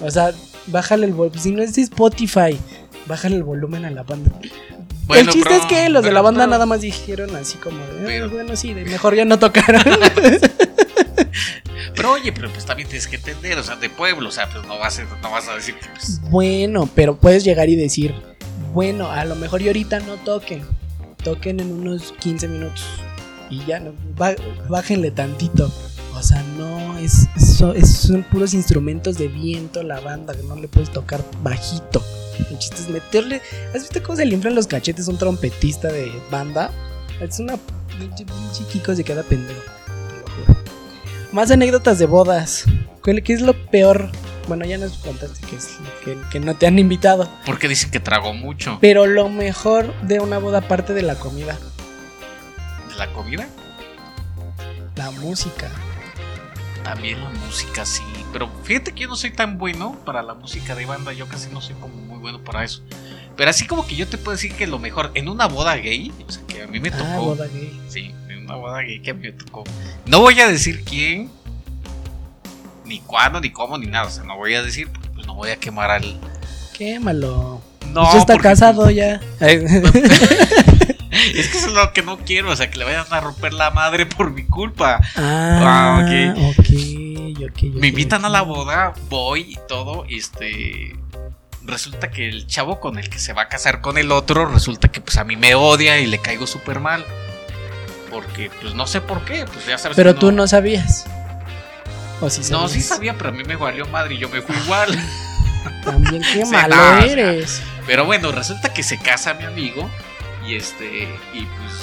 O 0.01 0.09
sea, 0.09 0.31
bájale 0.67 1.05
el 1.05 1.13
volumen, 1.13 1.39
si 1.39 1.51
no 1.51 1.61
es 1.61 1.77
Spotify, 1.77 2.57
bájale 3.05 3.35
el 3.35 3.43
volumen 3.43 3.85
a 3.85 3.91
la 3.91 4.01
banda. 4.03 4.31
Bueno, 5.05 5.21
el 5.29 5.29
chiste 5.29 5.49
pero- 5.49 5.61
es 5.61 5.65
que 5.67 5.89
los 5.89 6.03
de 6.03 6.11
la 6.11 6.21
banda 6.21 6.41
pero- 6.41 6.51
nada 6.51 6.65
más 6.65 6.81
dijeron 6.81 7.35
así 7.35 7.59
como, 7.59 7.77
de, 7.77 7.83
"Ah, 7.83 8.03
Pero- 8.07 8.29
bueno, 8.31 8.55
sí, 8.55 8.73
de 8.73 8.83
mejor 8.85 9.13
ya 9.15 9.25
no 9.25 9.37
tocaron. 9.37 9.83
Pero 11.95 12.11
oye, 12.11 12.33
pero 12.33 12.49
pues 12.51 12.65
también 12.65 12.89
tienes 12.89 13.07
que 13.07 13.15
entender, 13.15 13.57
o 13.57 13.63
sea, 13.63 13.75
de 13.77 13.89
pueblo, 13.89 14.27
o 14.27 14.31
sea, 14.31 14.49
pues 14.49 14.65
no 14.67 14.77
vas 14.77 14.99
a, 14.99 15.03
no 15.21 15.31
vas 15.31 15.47
a 15.47 15.55
decir 15.55 15.75
que 15.75 15.87
pues. 15.89 16.19
Bueno, 16.29 16.89
pero 16.93 17.15
puedes 17.15 17.43
llegar 17.45 17.69
y 17.69 17.75
decir, 17.77 18.13
bueno, 18.73 19.09
a 19.11 19.23
lo 19.23 19.35
mejor 19.35 19.61
y 19.61 19.67
ahorita 19.67 19.99
no 20.01 20.15
toquen, 20.15 20.61
toquen 21.25 21.59
en 21.59 21.73
unos 21.73 22.13
15 22.19 22.47
minutos 22.47 22.85
y 23.49 23.63
ya, 23.65 23.79
no, 23.81 23.91
bájenle 24.69 25.11
tantito. 25.11 25.69
O 26.15 26.21
sea, 26.23 26.41
no, 26.57 26.97
es, 26.97 27.27
es- 27.35 27.97
son 27.97 28.23
puros 28.23 28.53
instrumentos 28.53 29.17
de 29.17 29.27
viento 29.27 29.83
la 29.83 29.99
banda, 29.99 30.33
que 30.33 30.43
no 30.43 30.55
le 30.55 30.69
puedes 30.69 30.89
tocar 30.89 31.21
bajito. 31.43 32.01
El 32.49 32.57
chiste 32.57 32.77
es 32.77 32.89
meterle... 32.89 33.41
¿Has 33.73 33.81
visto 33.81 34.01
cómo 34.01 34.15
se 34.15 34.25
le 34.25 34.33
inflan 34.33 34.55
los 34.55 34.65
cachetes 34.67 35.07
a 35.07 35.11
un 35.11 35.17
trompetista 35.17 35.89
de 35.89 36.09
banda? 36.31 36.71
Es 37.19 37.39
una... 37.39 37.55
Kiko 38.71 38.95
se 38.95 39.03
queda 39.03 39.23
pendejo. 39.23 39.59
Más 41.31 41.51
anécdotas 41.51 41.99
de 41.99 42.05
bodas. 42.05 42.63
¿Cuál- 43.03 43.21
¿Qué 43.23 43.33
es 43.33 43.41
lo 43.41 43.53
peor? 43.69 44.09
Bueno, 44.47 44.65
ya 44.65 44.77
nos 44.77 44.93
contaste 44.97 45.45
que, 45.47 45.55
es, 45.55 45.77
que, 46.03 46.17
que 46.31 46.39
no 46.39 46.55
te 46.55 46.67
han 46.67 46.77
invitado. 46.77 47.29
Porque 47.45 47.67
dicen 47.67 47.89
que 47.89 47.99
tragó 47.99 48.33
mucho 48.33 48.77
Pero 48.79 49.07
lo 49.07 49.27
mejor 49.29 49.93
de 50.01 50.19
una 50.19 50.37
boda, 50.37 50.59
aparte 50.59 50.93
de 50.93 51.01
la 51.01 51.15
comida, 51.15 51.57
de 52.89 52.95
la 52.95 53.11
comida. 53.13 53.47
la 54.95 55.11
música. 55.11 55.69
También 56.83 57.23
la 57.23 57.29
música, 57.31 57.85
sí. 57.85 58.03
Pero 58.31 58.49
fíjate 58.63 58.91
que 58.93 59.01
yo 59.01 59.07
no 59.07 59.15
soy 59.15 59.31
tan 59.31 59.57
bueno 59.57 59.97
para 60.05 60.21
la 60.21 60.35
música 60.35 60.75
de 60.75 60.85
banda. 60.85 61.11
Yo 61.13 61.27
casi 61.27 61.49
no 61.49 61.61
soy 61.61 61.75
como 61.75 61.95
muy 61.95 62.19
bueno 62.19 62.43
para 62.43 62.63
eso. 62.63 62.83
Pero 63.35 63.49
así 63.49 63.65
como 63.65 63.85
que 63.87 63.95
yo 63.95 64.07
te 64.07 64.17
puedo 64.17 64.35
decir 64.35 64.53
que 64.53 64.67
lo 64.67 64.77
mejor 64.77 65.11
en 65.15 65.27
una 65.27 65.47
boda 65.47 65.75
gay, 65.75 66.13
o 66.27 66.31
sea, 66.31 66.45
que 66.47 66.61
a 66.63 66.67
mí 66.67 66.79
me 66.79 66.91
tocó. 66.91 67.03
Ah, 67.05 67.17
boda 67.19 67.47
gay. 67.47 67.81
Sí, 67.89 68.13
en 68.29 68.43
una 68.45 68.55
boda 68.55 68.81
gay 68.81 69.01
que 69.01 69.11
a 69.11 69.13
mí 69.15 69.21
me 69.21 69.31
tocó. 69.31 69.63
No 70.05 70.19
voy 70.19 70.39
a 70.39 70.47
decir 70.47 70.83
quién, 70.83 71.31
ni 72.85 72.99
cuándo, 72.99 73.39
ni 73.41 73.49
cómo, 73.51 73.77
ni 73.77 73.87
nada. 73.87 74.07
O 74.07 74.09
sea, 74.11 74.23
no 74.23 74.35
voy 74.37 74.55
a 74.55 74.61
decir, 74.63 74.89
porque 74.91 75.09
pues 75.09 75.25
no 75.27 75.33
voy 75.35 75.49
a 75.51 75.57
quemar 75.57 75.91
al. 75.91 76.19
Quémalo. 76.77 77.61
No, 77.91 78.11
ya 78.13 78.19
está 78.19 78.33
porque- 78.33 78.49
casado 78.49 78.89
ya. 78.89 79.19
Es 81.33 81.47
que 81.47 81.57
eso 81.57 81.67
es 81.67 81.73
lo 81.73 81.93
que 81.93 82.01
no 82.01 82.17
quiero, 82.19 82.51
o 82.51 82.55
sea, 82.55 82.69
que 82.69 82.77
le 82.77 82.83
vayan 82.83 83.05
a 83.09 83.19
romper 83.21 83.53
la 83.53 83.71
madre 83.71 84.05
por 84.05 84.31
mi 84.31 84.45
culpa. 84.45 84.99
ah, 85.15 86.01
ok. 86.03 86.37
ok. 86.49 86.59
ok, 86.59 87.51
ok, 87.51 87.63
Me 87.75 87.87
invitan 87.87 88.25
a 88.25 88.29
la 88.29 88.41
boda, 88.41 88.93
voy 89.09 89.41
y 89.53 89.57
todo, 89.67 90.05
este 90.09 90.95
resulta 91.63 92.11
que 92.11 92.27
el 92.29 92.45
chavo 92.47 92.79
con 92.79 92.99
el 92.99 93.09
que 93.09 93.17
se 93.17 93.33
va 93.33 93.43
a 93.43 93.47
casar 93.47 93.81
con 93.81 93.97
el 93.97 94.11
otro, 94.11 94.45
resulta 94.45 94.89
que 94.89 94.99
pues 95.01 95.17
a 95.17 95.23
mí 95.23 95.35
me 95.35 95.55
odia 95.55 95.99
y 95.99 96.05
le 96.05 96.19
caigo 96.19 96.45
súper 96.47 96.79
mal. 96.79 97.03
Porque 98.11 98.51
pues 98.61 98.73
no 98.75 98.85
sé 98.85 99.01
por 99.01 99.23
qué, 99.25 99.45
pues 99.51 99.65
ya 99.65 99.77
sabes 99.77 99.95
Pero 99.95 100.13
que 100.13 100.19
tú 100.19 100.31
no 100.31 100.47
sabías. 100.47 101.05
O 102.21 102.29
sí 102.29 102.41
No, 102.51 102.67
sí 102.67 102.81
sabía, 102.81 103.17
pero 103.17 103.29
a 103.29 103.33
mí 103.33 103.43
me 103.43 103.55
valió 103.55 103.85
madre 103.87 104.15
y 104.15 104.17
yo 104.19 104.29
me 104.29 104.41
fui 104.41 104.55
igual. 104.55 104.97
También 105.83 106.21
qué 106.33 106.45
malo 106.51 106.75
no, 106.75 106.99
eres. 106.99 107.61
Pero 107.85 108.05
bueno, 108.05 108.31
resulta 108.31 108.73
que 108.73 108.83
se 108.83 108.97
casa 108.97 109.33
mi 109.35 109.43
amigo 109.45 109.89
y 110.47 110.55
este 110.55 111.03
y 111.33 111.45
pues, 111.45 111.73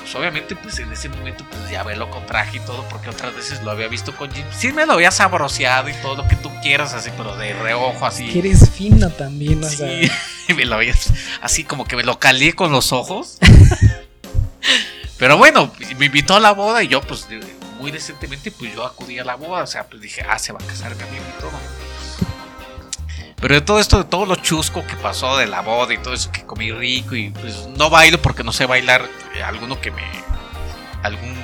pues, 0.00 0.14
obviamente 0.14 0.56
pues 0.56 0.78
en 0.78 0.92
ese 0.92 1.08
momento 1.08 1.44
pues 1.50 1.70
ya 1.70 1.82
velo 1.82 2.10
con 2.10 2.24
traje 2.26 2.58
y 2.58 2.60
todo 2.60 2.86
porque 2.88 3.10
otras 3.10 3.34
veces 3.34 3.62
lo 3.62 3.70
había 3.70 3.88
visto 3.88 4.14
con 4.16 4.30
jeans. 4.32 4.54
Sí 4.56 4.72
me 4.72 4.86
lo 4.86 4.94
había 4.94 5.10
sabroseado 5.10 5.88
y 5.88 5.94
todo 5.94 6.16
lo 6.16 6.28
que 6.28 6.36
tú 6.36 6.50
quieras 6.62 6.94
así, 6.94 7.10
pero 7.16 7.36
de 7.36 7.52
reojo 7.54 8.06
así. 8.06 8.26
Que 8.28 8.38
eres 8.40 8.70
fino 8.70 9.10
también, 9.10 9.62
o 9.64 9.68
Sí, 9.68 9.76
sea. 9.76 10.08
me 10.56 10.64
lo 10.64 10.76
había 10.76 10.94
así 11.42 11.64
como 11.64 11.84
que 11.84 11.96
me 11.96 12.02
lo 12.04 12.18
calé 12.18 12.52
con 12.54 12.72
los 12.72 12.92
ojos. 12.92 13.38
Pero 15.18 15.36
bueno, 15.36 15.70
me 15.98 16.06
invitó 16.06 16.34
a 16.36 16.40
la 16.40 16.52
boda 16.52 16.82
y 16.82 16.88
yo 16.88 17.02
pues 17.02 17.26
muy 17.80 17.90
decentemente 17.90 18.50
pues 18.50 18.74
yo 18.74 18.84
acudí 18.84 19.18
a 19.18 19.24
la 19.24 19.34
boda, 19.34 19.62
o 19.62 19.66
sea, 19.66 19.84
pues 19.84 20.02
dije, 20.02 20.22
ah, 20.28 20.38
se 20.38 20.52
va 20.52 20.58
a 20.62 20.66
casar 20.66 20.94
mi 20.94 21.02
amigo 21.02 21.24
y 21.36 21.40
todo. 21.40 21.50
Pero 23.40 23.54
de 23.54 23.60
todo 23.62 23.80
esto, 23.80 23.98
de 23.98 24.04
todo 24.04 24.26
lo 24.26 24.36
chusco 24.36 24.86
que 24.86 24.96
pasó 24.96 25.38
de 25.38 25.46
la 25.46 25.62
boda 25.62 25.94
y 25.94 25.98
todo 25.98 26.12
eso 26.12 26.30
que 26.30 26.44
comí 26.44 26.70
rico 26.72 27.16
y 27.16 27.30
pues 27.30 27.66
no 27.68 27.88
bailo 27.88 28.20
porque 28.20 28.44
no 28.44 28.52
sé 28.52 28.66
bailar, 28.66 29.08
eh, 29.34 29.42
alguno 29.42 29.80
que 29.80 29.90
me 29.90 30.02
algún 31.02 31.34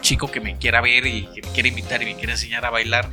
chico 0.00 0.30
que 0.30 0.40
me 0.40 0.56
quiera 0.56 0.80
ver 0.80 1.06
y 1.06 1.26
que 1.26 1.42
me 1.42 1.52
quiera 1.52 1.68
invitar 1.68 2.02
y 2.02 2.06
me 2.06 2.16
quiera 2.16 2.32
enseñar 2.32 2.64
a 2.64 2.70
bailar 2.70 3.10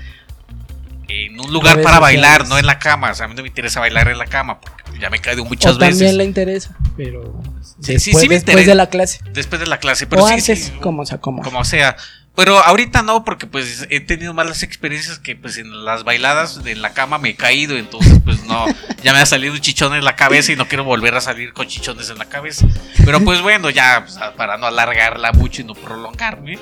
en 1.09 1.39
un 1.39 1.51
lugar 1.51 1.81
para 1.81 1.99
bailar, 1.99 2.47
no 2.47 2.57
en 2.57 2.65
la 2.65 2.79
cama, 2.79 3.11
o 3.11 3.15
sea, 3.15 3.25
a 3.25 3.27
mí 3.27 3.35
no 3.35 3.41
me 3.41 3.49
interesa 3.49 3.81
bailar 3.81 4.07
en 4.07 4.17
la 4.17 4.27
cama 4.27 4.61
porque 4.61 4.97
ya 4.99 5.09
me 5.09 5.17
he 5.17 5.19
caído 5.19 5.43
muchas 5.43 5.75
o 5.75 5.77
también 5.77 5.99
veces 5.99 6.15
le 6.15 6.23
interesa, 6.23 6.77
pero 6.95 7.41
Sí, 7.81 7.93
después, 7.93 8.03
sí, 8.03 8.11
sí 8.13 8.29
me 8.29 8.35
después 8.35 8.65
de 8.65 8.75
la 8.75 8.87
clase. 8.87 9.19
después 9.31 9.59
de 9.61 9.67
la 9.67 9.79
clase, 9.79 10.05
pero 10.05 10.23
o 10.23 10.27
sí, 10.27 10.33
antes, 10.33 10.73
como 10.81 11.05
sea, 11.05 11.19
como. 11.19 11.41
como 11.41 11.63
sea. 11.63 11.95
Pero 12.39 12.57
ahorita 12.57 13.01
no, 13.01 13.25
porque 13.25 13.47
pues 13.47 13.85
he 13.89 13.99
tenido 13.99 14.33
malas 14.33 14.63
experiencias 14.63 15.19
que 15.19 15.35
pues 15.35 15.57
en 15.57 15.83
las 15.83 16.05
bailadas 16.05 16.63
de 16.63 16.73
la 16.73 16.93
cama 16.93 17.17
me 17.17 17.31
he 17.31 17.35
caído, 17.35 17.75
entonces 17.75 18.17
pues 18.23 18.45
no, 18.45 18.65
ya 19.03 19.11
me 19.11 19.19
ha 19.19 19.25
salido 19.25 19.51
un 19.53 19.59
chichón 19.59 19.93
en 19.93 20.05
la 20.05 20.15
cabeza 20.15 20.53
y 20.53 20.55
no 20.55 20.65
quiero 20.65 20.85
volver 20.85 21.13
a 21.15 21.19
salir 21.19 21.51
con 21.51 21.67
chichones 21.67 22.09
en 22.09 22.17
la 22.17 22.29
cabeza. 22.29 22.65
Pero 23.03 23.19
pues 23.25 23.41
bueno, 23.41 23.69
ya 23.69 24.05
pues, 24.05 24.17
para 24.37 24.57
no 24.57 24.67
alargarla 24.67 25.33
mucho 25.33 25.63
y 25.63 25.65
no 25.65 25.75
prolongarme, 25.75 26.57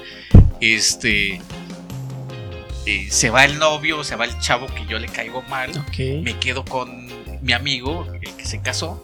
este... 0.61 1.39
eh, 2.87 3.07
se 3.11 3.29
va 3.29 3.45
el 3.45 3.59
novio, 3.59 4.03
se 4.03 4.15
va 4.15 4.25
el 4.25 4.35
chavo 4.39 4.65
que 4.65 4.83
yo 4.87 4.97
le 4.97 5.07
caigo 5.07 5.43
mal 5.43 5.71
me 6.23 6.39
quedo 6.39 6.65
con 6.65 7.07
mi 7.43 7.53
amigo, 7.53 8.07
el 8.19 8.35
que 8.35 8.45
se 8.47 8.61
casó. 8.63 9.03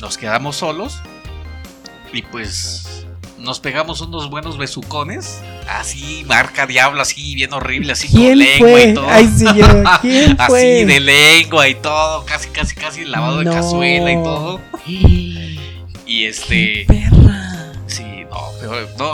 Nos 0.00 0.16
quedamos 0.16 0.54
solos. 0.54 1.02
Y 2.12 2.22
pues 2.22 3.04
nos 3.38 3.60
pegamos 3.60 4.00
unos 4.00 4.30
buenos 4.30 4.58
besucones. 4.58 5.40
así, 5.68 6.24
marca 6.26 6.66
diablo, 6.66 7.00
así, 7.02 7.34
bien 7.34 7.52
horrible, 7.52 7.92
así 7.92 8.08
¿Quién 8.08 8.30
con 8.30 8.38
lengua 8.38 8.70
fue? 8.70 8.82
y 8.90 8.94
todo. 8.94 9.08
Ay, 9.08 9.28
sí, 9.36 9.44
yo. 9.54 9.66
¿Quién 10.02 10.36
fue? 10.36 10.58
Así 10.80 10.84
de 10.84 11.00
lengua 11.00 11.68
y 11.68 11.74
todo, 11.76 12.24
casi, 12.24 12.48
casi, 12.48 12.74
casi 12.74 13.04
lavado 13.04 13.42
No. 13.42 13.50
de 13.50 13.56
cazuela 13.56 14.12
y 14.12 14.16
todo. 14.22 14.60
Y 14.86 15.58
¡Qué 16.06 16.28
este, 16.28 16.84
perra! 16.86 17.72
sí, 17.86 18.24
no, 18.30 18.38
pero 18.60 18.88
no, 18.98 19.12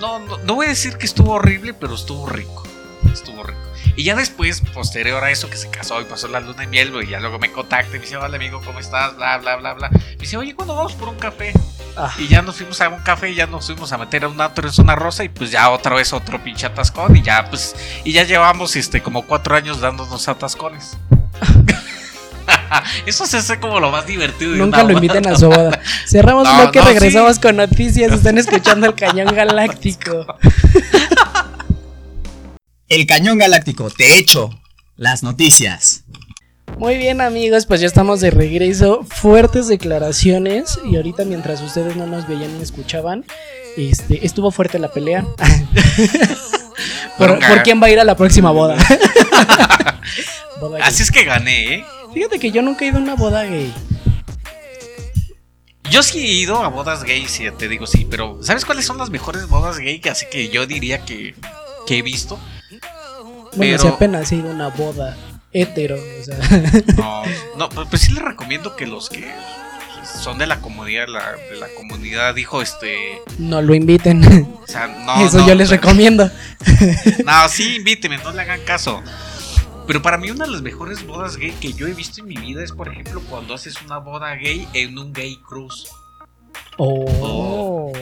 no, 0.00 0.18
no, 0.18 0.38
no 0.38 0.54
voy 0.54 0.66
a 0.66 0.70
decir 0.70 0.96
que 0.98 1.06
estuvo 1.06 1.32
horrible, 1.32 1.72
pero 1.74 1.94
estuvo 1.94 2.26
rico. 2.26 2.64
Estuvo 3.12 3.42
rico. 3.44 3.58
Y 3.94 4.04
ya 4.04 4.16
después, 4.16 4.60
posterior 4.74 5.22
a 5.22 5.30
eso, 5.30 5.48
que 5.50 5.56
se 5.56 5.68
casó 5.70 6.00
y 6.00 6.04
pasó 6.04 6.26
la 6.28 6.40
luna 6.40 6.62
de 6.62 6.66
miel, 6.66 6.90
güey, 6.92 7.08
ya 7.08 7.20
luego 7.20 7.38
me 7.38 7.52
contacta 7.52 7.90
y 7.90 7.98
me 7.98 8.04
dice, 8.04 8.16
hola 8.16 8.36
amigo, 8.36 8.60
¿cómo 8.64 8.78
estás? 8.80 9.14
Bla, 9.16 9.38
bla, 9.38 9.56
bla, 9.56 9.74
bla. 9.74 9.88
Me 9.90 10.16
dice, 10.18 10.36
oye, 10.36 10.54
¿cuándo 10.54 10.74
vamos 10.74 10.94
por 10.94 11.08
un 11.10 11.16
café? 11.16 11.52
Ah, 11.96 12.10
Y 12.18 12.26
ya 12.28 12.40
nos 12.40 12.56
fuimos 12.56 12.80
a 12.80 12.88
un 12.88 13.00
café 13.02 13.30
y 13.30 13.34
ya 13.34 13.46
nos 13.46 13.66
fuimos 13.66 13.92
a 13.92 13.98
meter 13.98 14.24
a 14.24 14.28
una 14.28 14.54
tres 14.54 14.78
una 14.78 14.94
rosa 14.96 15.24
y 15.24 15.28
pues 15.28 15.50
ya 15.50 15.68
otra 15.70 15.94
vez 15.94 16.12
otro 16.12 16.42
pinche 16.42 16.64
atascón 16.66 17.14
y 17.16 17.22
ya 17.22 17.44
pues 17.50 17.76
y 18.04 18.12
ya 18.12 18.24
llevamos 18.24 18.76
este 18.76 19.02
como 19.02 19.26
cuatro 19.26 19.54
años 19.56 19.80
dándonos 19.80 20.26
atascones. 20.28 20.96
Eso 23.06 23.26
se 23.26 23.36
hace 23.36 23.60
como 23.60 23.78
lo 23.78 23.90
más 23.90 24.06
divertido. 24.06 24.54
nunca 24.56 24.82
lo 24.82 24.92
inviten 24.92 25.26
a 25.28 25.36
su 25.36 25.48
boda. 25.48 25.78
Cerramos 26.06 26.44
No, 26.48 26.56
bloque, 26.62 26.78
no, 26.80 26.86
regresamos 26.86 27.34
sí. 27.36 27.40
con 27.42 27.56
noticias. 27.56 28.12
Están 28.14 28.38
escuchando 28.38 28.86
el 28.86 28.94
cañón 28.94 29.34
galáctico. 29.34 30.26
El 32.88 33.06
cañón 33.06 33.38
galáctico, 33.38 33.90
te 33.90 34.16
echo 34.18 34.50
las 34.96 35.22
noticias. 35.22 36.04
Muy 36.78 36.96
bien 36.96 37.20
amigos, 37.20 37.66
pues 37.66 37.80
ya 37.80 37.86
estamos 37.86 38.20
de 38.20 38.30
regreso. 38.30 39.04
Fuertes 39.08 39.68
declaraciones. 39.68 40.78
Y 40.84 40.96
ahorita 40.96 41.24
mientras 41.24 41.60
ustedes 41.60 41.96
no 41.96 42.06
nos 42.06 42.26
veían 42.26 42.56
ni 42.56 42.62
escuchaban, 42.62 43.24
este, 43.76 44.24
estuvo 44.26 44.50
fuerte 44.50 44.78
la 44.78 44.90
pelea. 44.90 45.24
por, 47.18 47.38
por 47.38 47.62
quién 47.62 47.80
va 47.82 47.86
a 47.86 47.90
ir 47.90 48.00
a 48.00 48.04
la 48.04 48.16
próxima 48.16 48.50
boda. 48.50 48.76
Boda 50.60 50.78
gay. 50.78 50.86
Así 50.86 51.02
es 51.02 51.10
que 51.10 51.24
gané, 51.24 51.74
¿eh? 51.74 51.84
Fíjate 52.14 52.38
que 52.38 52.52
yo 52.52 52.62
nunca 52.62 52.84
he 52.84 52.88
ido 52.88 52.98
a 52.98 53.00
una 53.02 53.16
boda 53.16 53.42
gay. 53.44 53.72
Yo 55.90 56.02
sí 56.02 56.20
he 56.20 56.32
ido 56.32 56.62
a 56.62 56.68
bodas 56.68 57.02
gays, 57.02 57.30
sí, 57.32 57.44
te 57.58 57.68
digo 57.68 57.86
sí, 57.86 58.06
pero 58.08 58.38
¿sabes 58.42 58.64
cuáles 58.64 58.86
son 58.86 58.96
las 58.96 59.10
mejores 59.10 59.48
bodas 59.48 59.78
gay? 59.78 60.00
Así 60.10 60.26
que 60.30 60.48
yo 60.48 60.66
diría 60.66 61.04
que, 61.04 61.34
que 61.86 61.98
he 61.98 62.02
visto. 62.02 62.38
Bueno, 63.56 63.76
Pero- 63.76 63.78
si 63.78 63.88
apenas 63.88 64.30
he 64.32 64.36
ido 64.36 64.50
a 64.50 64.54
una 64.54 64.68
boda 64.68 65.16
hetero, 65.52 65.96
o 65.96 66.24
sea. 66.24 66.38
No, 66.96 67.22
no, 67.56 67.68
pues 67.68 67.88
pues 67.90 68.02
sí 68.02 68.12
les 68.12 68.22
recomiendo 68.22 68.74
que 68.76 68.86
los 68.86 69.08
que 69.08 69.30
son 70.04 70.38
de 70.38 70.46
la 70.46 70.60
comunidad, 70.60 71.06
la, 71.08 71.32
de 71.50 71.56
la 71.58 71.68
comunidad 71.76 72.34
dijo 72.34 72.60
este, 72.62 73.20
No 73.38 73.62
lo 73.62 73.74
inviten. 73.74 74.24
o 74.62 74.66
sea, 74.66 74.86
no, 74.88 75.24
Eso 75.26 75.38
no, 75.38 75.46
yo 75.48 75.54
les 75.54 75.68
pero- 75.70 75.80
recomiendo. 75.82 76.30
No, 77.24 77.48
sí, 77.48 77.76
invíteme, 77.76 78.18
no 78.18 78.32
le 78.32 78.42
hagan 78.42 78.60
caso. 78.62 79.02
Pero 79.86 80.00
para 80.00 80.16
mí 80.16 80.30
una 80.30 80.44
de 80.44 80.52
las 80.52 80.62
mejores 80.62 81.04
bodas 81.06 81.36
gay 81.36 81.50
que 81.60 81.72
yo 81.72 81.86
he 81.88 81.92
visto 81.92 82.20
en 82.20 82.28
mi 82.28 82.36
vida 82.36 82.62
es, 82.62 82.70
por 82.72 82.88
ejemplo, 82.88 83.20
cuando 83.28 83.54
haces 83.54 83.74
una 83.82 83.98
boda 83.98 84.34
gay 84.36 84.66
en 84.74 84.96
un 84.98 85.12
gay 85.12 85.36
cruise. 85.48 85.88
Oh. 86.78 87.92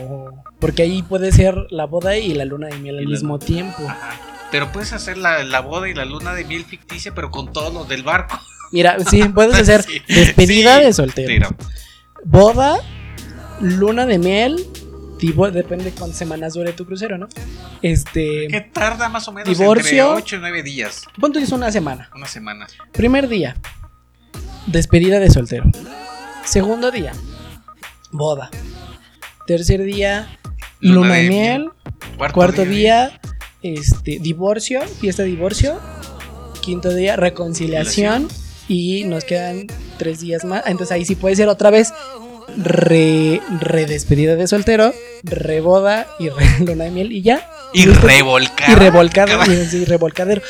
Porque 0.59 0.83
ahí 0.83 1.03
puede 1.03 1.33
ser 1.33 1.55
la 1.71 1.87
boda 1.87 2.17
y 2.19 2.35
la 2.35 2.45
luna 2.45 2.69
de 2.69 2.77
miel 2.79 2.99
al 2.99 3.07
mismo 3.07 3.39
tiempo. 3.39 3.83
Ajá. 3.89 4.11
Pero 4.51 4.73
puedes 4.73 4.93
hacer 4.93 5.17
la, 5.19 5.43
la 5.45 5.61
boda 5.61 5.89
y 5.89 5.95
la 5.95 6.05
luna 6.05 6.35
de 6.35 6.45
miel 6.45 6.65
ficticia, 6.65 7.15
pero 7.15 7.31
con 7.31 7.53
todos 7.53 7.73
los 7.73 7.89
del 7.89 8.03
barco. 8.03 8.39
Mira, 8.73 8.97
sí, 9.09 9.23
puedes 9.25 9.55
hacer 9.61 9.83
Sí, 9.83 10.01
despedida 10.09 10.79
sí. 10.79 10.85
de 10.85 10.93
soltero. 10.93 11.49
Boda, 12.25 12.79
luna 13.61 14.07
de 14.07 14.19
miel, 14.19 14.57
divo- 15.19 15.51
depende 15.51 15.93
cuántas 15.93 16.19
semanas 16.19 16.55
dure 16.55 16.73
tu 16.73 16.85
crucero, 16.87 17.17
¿no? 17.19 17.29
Este, 17.83 18.49
que 18.49 18.61
tarda 18.61 19.09
más 19.09 19.27
o 19.29 19.33
menos 19.33 19.57
Divorcio. 19.57 20.09
entre 20.09 20.23
8 20.25 20.37
y 20.37 20.39
9 20.41 20.63
días, 20.63 21.03
¿cuánto 21.19 21.39
es 21.39 21.51
una 21.53 21.71
semana? 21.73 22.11
una 22.15 22.27
semana. 22.27 22.67
Primer 22.93 23.29
día, 23.29 23.57
despedida 24.67 25.19
de 25.19 25.31
soltero. 25.31 25.65
Segundo 26.45 26.91
día, 26.91 27.13
boda. 28.11 28.51
Tercer 29.47 29.83
día, 29.83 30.39
luna, 30.81 31.15
de, 31.15 31.29
miel. 31.29 31.71
Cuarto 32.33 32.65
día, 32.65 33.20
este, 33.63 34.19
divorcio, 34.21 34.81
fiesta 35.01 35.23
de 35.23 35.29
divorcio. 35.31 35.79
Quinto 36.63 36.93
día, 36.95 37.17
reconciliación. 37.17 38.29
Y 38.69 39.05
nos 39.05 39.25
quedan 39.25 39.67
tres 39.99 40.21
días 40.21 40.45
más. 40.45 40.63
Entonces 40.67 40.93
ahí 40.93 41.05
sí 41.05 41.17
puede 41.17 41.35
ser 41.37 41.49
otra 41.49 41.71
vez 41.71 41.93
re, 42.57 43.41
redespedida 43.61 44.37
de 44.37 44.47
soltero, 44.47 44.93
reboda 45.23 46.07
y 46.19 46.29
re 46.31 46.47
luna 46.67 46.85
de 46.85 46.91
miel 46.91 47.13
y 47.13 47.23
ya. 47.23 47.49
Y 47.73 47.87
revolcar. 47.87 48.71
Y 48.71 48.73
y- 48.73 49.85
revolcadero. 49.85 50.43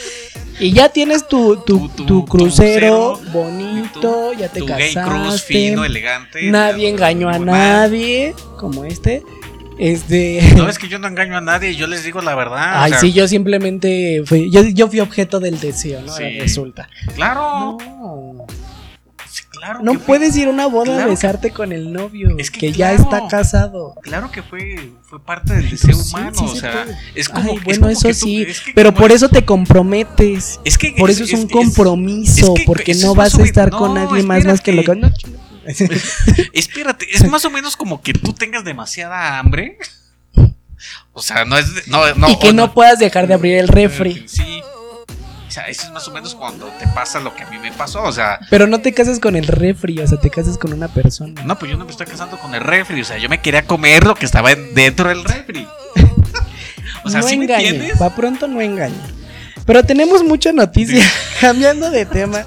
Y 0.59 0.73
ya 0.73 0.90
tienes 0.90 1.27
tu, 1.27 1.57
tu, 1.64 1.88
Tu- 1.88 2.27
crucero 2.27 3.18
crucero, 3.18 3.20
bonito, 3.33 4.33
ya 4.35 4.49
te 4.49 4.61
Tu 4.61 4.66
gay 4.66 4.92
casaste. 4.92 5.11
cruise 5.11 5.42
fino, 5.42 5.85
elegante. 5.87 6.43
nadie 6.51 6.89
engañó 6.91 7.30
a 7.30 7.39
nadie, 7.39 8.35
como 8.59 8.85
este. 8.85 9.22
Este. 9.81 10.41
No 10.57 10.68
es 10.68 10.78
que 10.78 10.89
yo 10.89 10.99
no 10.99 11.09
engaño 11.09 11.37
a 11.39 11.41
nadie, 11.41 11.74
yo 11.74 11.87
les 11.87 12.05
digo 12.05 12.20
la 12.20 12.35
verdad. 12.35 12.74
o 12.76 12.83
Ay, 12.83 12.91
sea, 12.93 13.01
sí, 13.01 13.12
yo 13.12 13.26
simplemente 13.26 14.22
fui, 14.26 14.51
yo, 14.51 14.62
yo 14.62 14.89
fui 14.89 15.01
objeto 15.01 15.41
del 15.41 15.59
deseo, 15.59 16.03
¿no? 16.03 16.12
Sí. 16.12 16.39
Resulta. 16.39 16.89
Claro, 17.14 17.78
No, 17.81 18.47
sí, 19.31 19.43
claro. 19.51 19.81
no 19.83 19.93
que 19.93 19.99
fue- 19.99 20.07
puedes 20.18 20.37
ir 20.37 20.49
a 20.49 20.51
una 20.51 20.66
boda 20.66 20.85
Claro 20.85 21.01
a 21.01 21.05
que- 21.05 21.11
besarte 21.11 21.51
con 21.51 21.72
el 21.72 21.93
novio, 21.93 22.37
Es 22.39 22.51
que 22.51 22.59
que, 22.61 22.72
ya 22.72 22.93
está 22.93 23.26
casado. 23.28 23.95
Claro 24.03 24.31
que 24.31 24.43
fue, 24.43 24.91
fue 25.03 25.24
parte 25.24 25.55
del 25.55 25.70
deseo 25.70 25.93
Pues 25.93 26.07
sí, 26.09 26.14
humano, 26.16 26.33
sí 26.35 26.45
o 26.45 26.55
se 26.55 26.61
sea, 26.61 26.85
es 27.14 27.28
como, 27.31 27.51
Ay, 27.53 27.57
es 27.59 27.64
bueno, 27.64 27.81
como 27.81 27.91
eso 27.93 28.09
tú- 28.09 28.14
sí, 28.14 28.43
es 28.43 28.61
que 28.61 28.72
pero 28.74 28.93
por 28.93 29.11
es- 29.11 29.16
eso 29.16 29.28
te 29.31 29.45
comprometes. 29.47 30.61
es 30.64 30.76
que 30.76 30.93
Por 30.99 31.09
eso 31.11 31.24
es, 31.24 31.33
un 31.33 31.49
compromiso, 31.49 32.53
es 32.55 32.61
que 32.61 32.66
porque 32.66 32.95
no 32.97 33.14
vas 33.14 33.39
a 33.39 33.43
estar 33.45 33.70
no, 33.70 33.78
con 33.78 33.95
nadie 33.95 34.22
más 34.24 34.45
más 34.45 34.61
que 34.61 34.72
lo 34.72 34.83
que... 34.83 35.01
espérate. 36.53 37.07
Es 37.13 37.29
más 37.29 37.45
o 37.45 37.51
menos 37.51 37.77
como 37.77 38.03
que 38.03 38.13
tú 38.13 38.33
tengas 38.33 38.65
demasiada 38.65 39.39
hambre. 39.39 39.79
O 41.13 41.23
sea, 41.23 41.45
no 41.45 41.59
es. 41.59 41.87
No, 41.89 42.15
no, 42.15 42.31
y 42.31 42.39
que 42.39 42.53
no 42.53 42.73
puedas 42.73 42.99
dejar 42.99 43.27
de 43.27 43.35
abrir 43.35 43.57
el 43.59 43.69
refri. 43.69 44.25
Sí. 44.27 44.63
O 45.49 45.53
sea, 45.53 45.65
eso 45.65 45.83
es 45.87 45.93
más 45.93 46.07
o 46.07 46.13
menos 46.13 46.37
cuando 46.37 46.67
te 46.79 46.87
pasa 46.89 47.19
lo 47.19 47.35
que 47.35 47.43
a 47.43 47.51
mí 47.51 47.59
me 47.59 47.73
pasó. 47.73 48.03
O 48.05 48.13
sea, 48.13 48.39
Pero 48.51 48.69
no 48.69 48.81
te 48.81 48.95
cases 48.95 49.19
con 49.19 49.35
el 49.35 49.49
refri, 49.49 49.99
o 49.99 50.07
sea, 50.07 50.17
te 50.19 50.31
casas 50.31 50.57
con 50.57 50.73
una 50.73 50.87
persona. 50.87 51.43
no, 51.45 51.59
pues 51.59 51.73
yo 51.73 51.77
no 51.77 51.85
me 51.85 51.91
estoy 51.91 52.07
casando 52.07 52.39
con 52.39 52.55
el 52.55 52.61
refri. 52.61 53.01
O 53.01 53.05
sea, 53.05 53.19
yo 53.19 53.29
me 53.29 53.41
quería 53.41 53.67
comer 53.67 54.05
lo 54.05 54.15
que 54.15 54.27
estaba 54.27 54.53
en- 54.53 54.75
dentro 54.75 55.09
del 55.09 55.25
refri. 55.25 55.67
O 57.03 57.09
sea, 57.09 57.23
no 57.23 57.29
¿sí 57.29 57.39
me 57.39 57.45
engañe, 57.47 57.69
entiendes? 57.69 58.01
va 58.03 58.15
pronto 58.15 58.47
no 58.47 58.61
engañe. 58.61 58.95
Pero 59.65 59.83
tenemos 59.85 60.23
mucha 60.23 60.53
noticia, 60.53 61.03
cambiando 61.41 61.91
de 61.91 62.05
tema. 62.05 62.45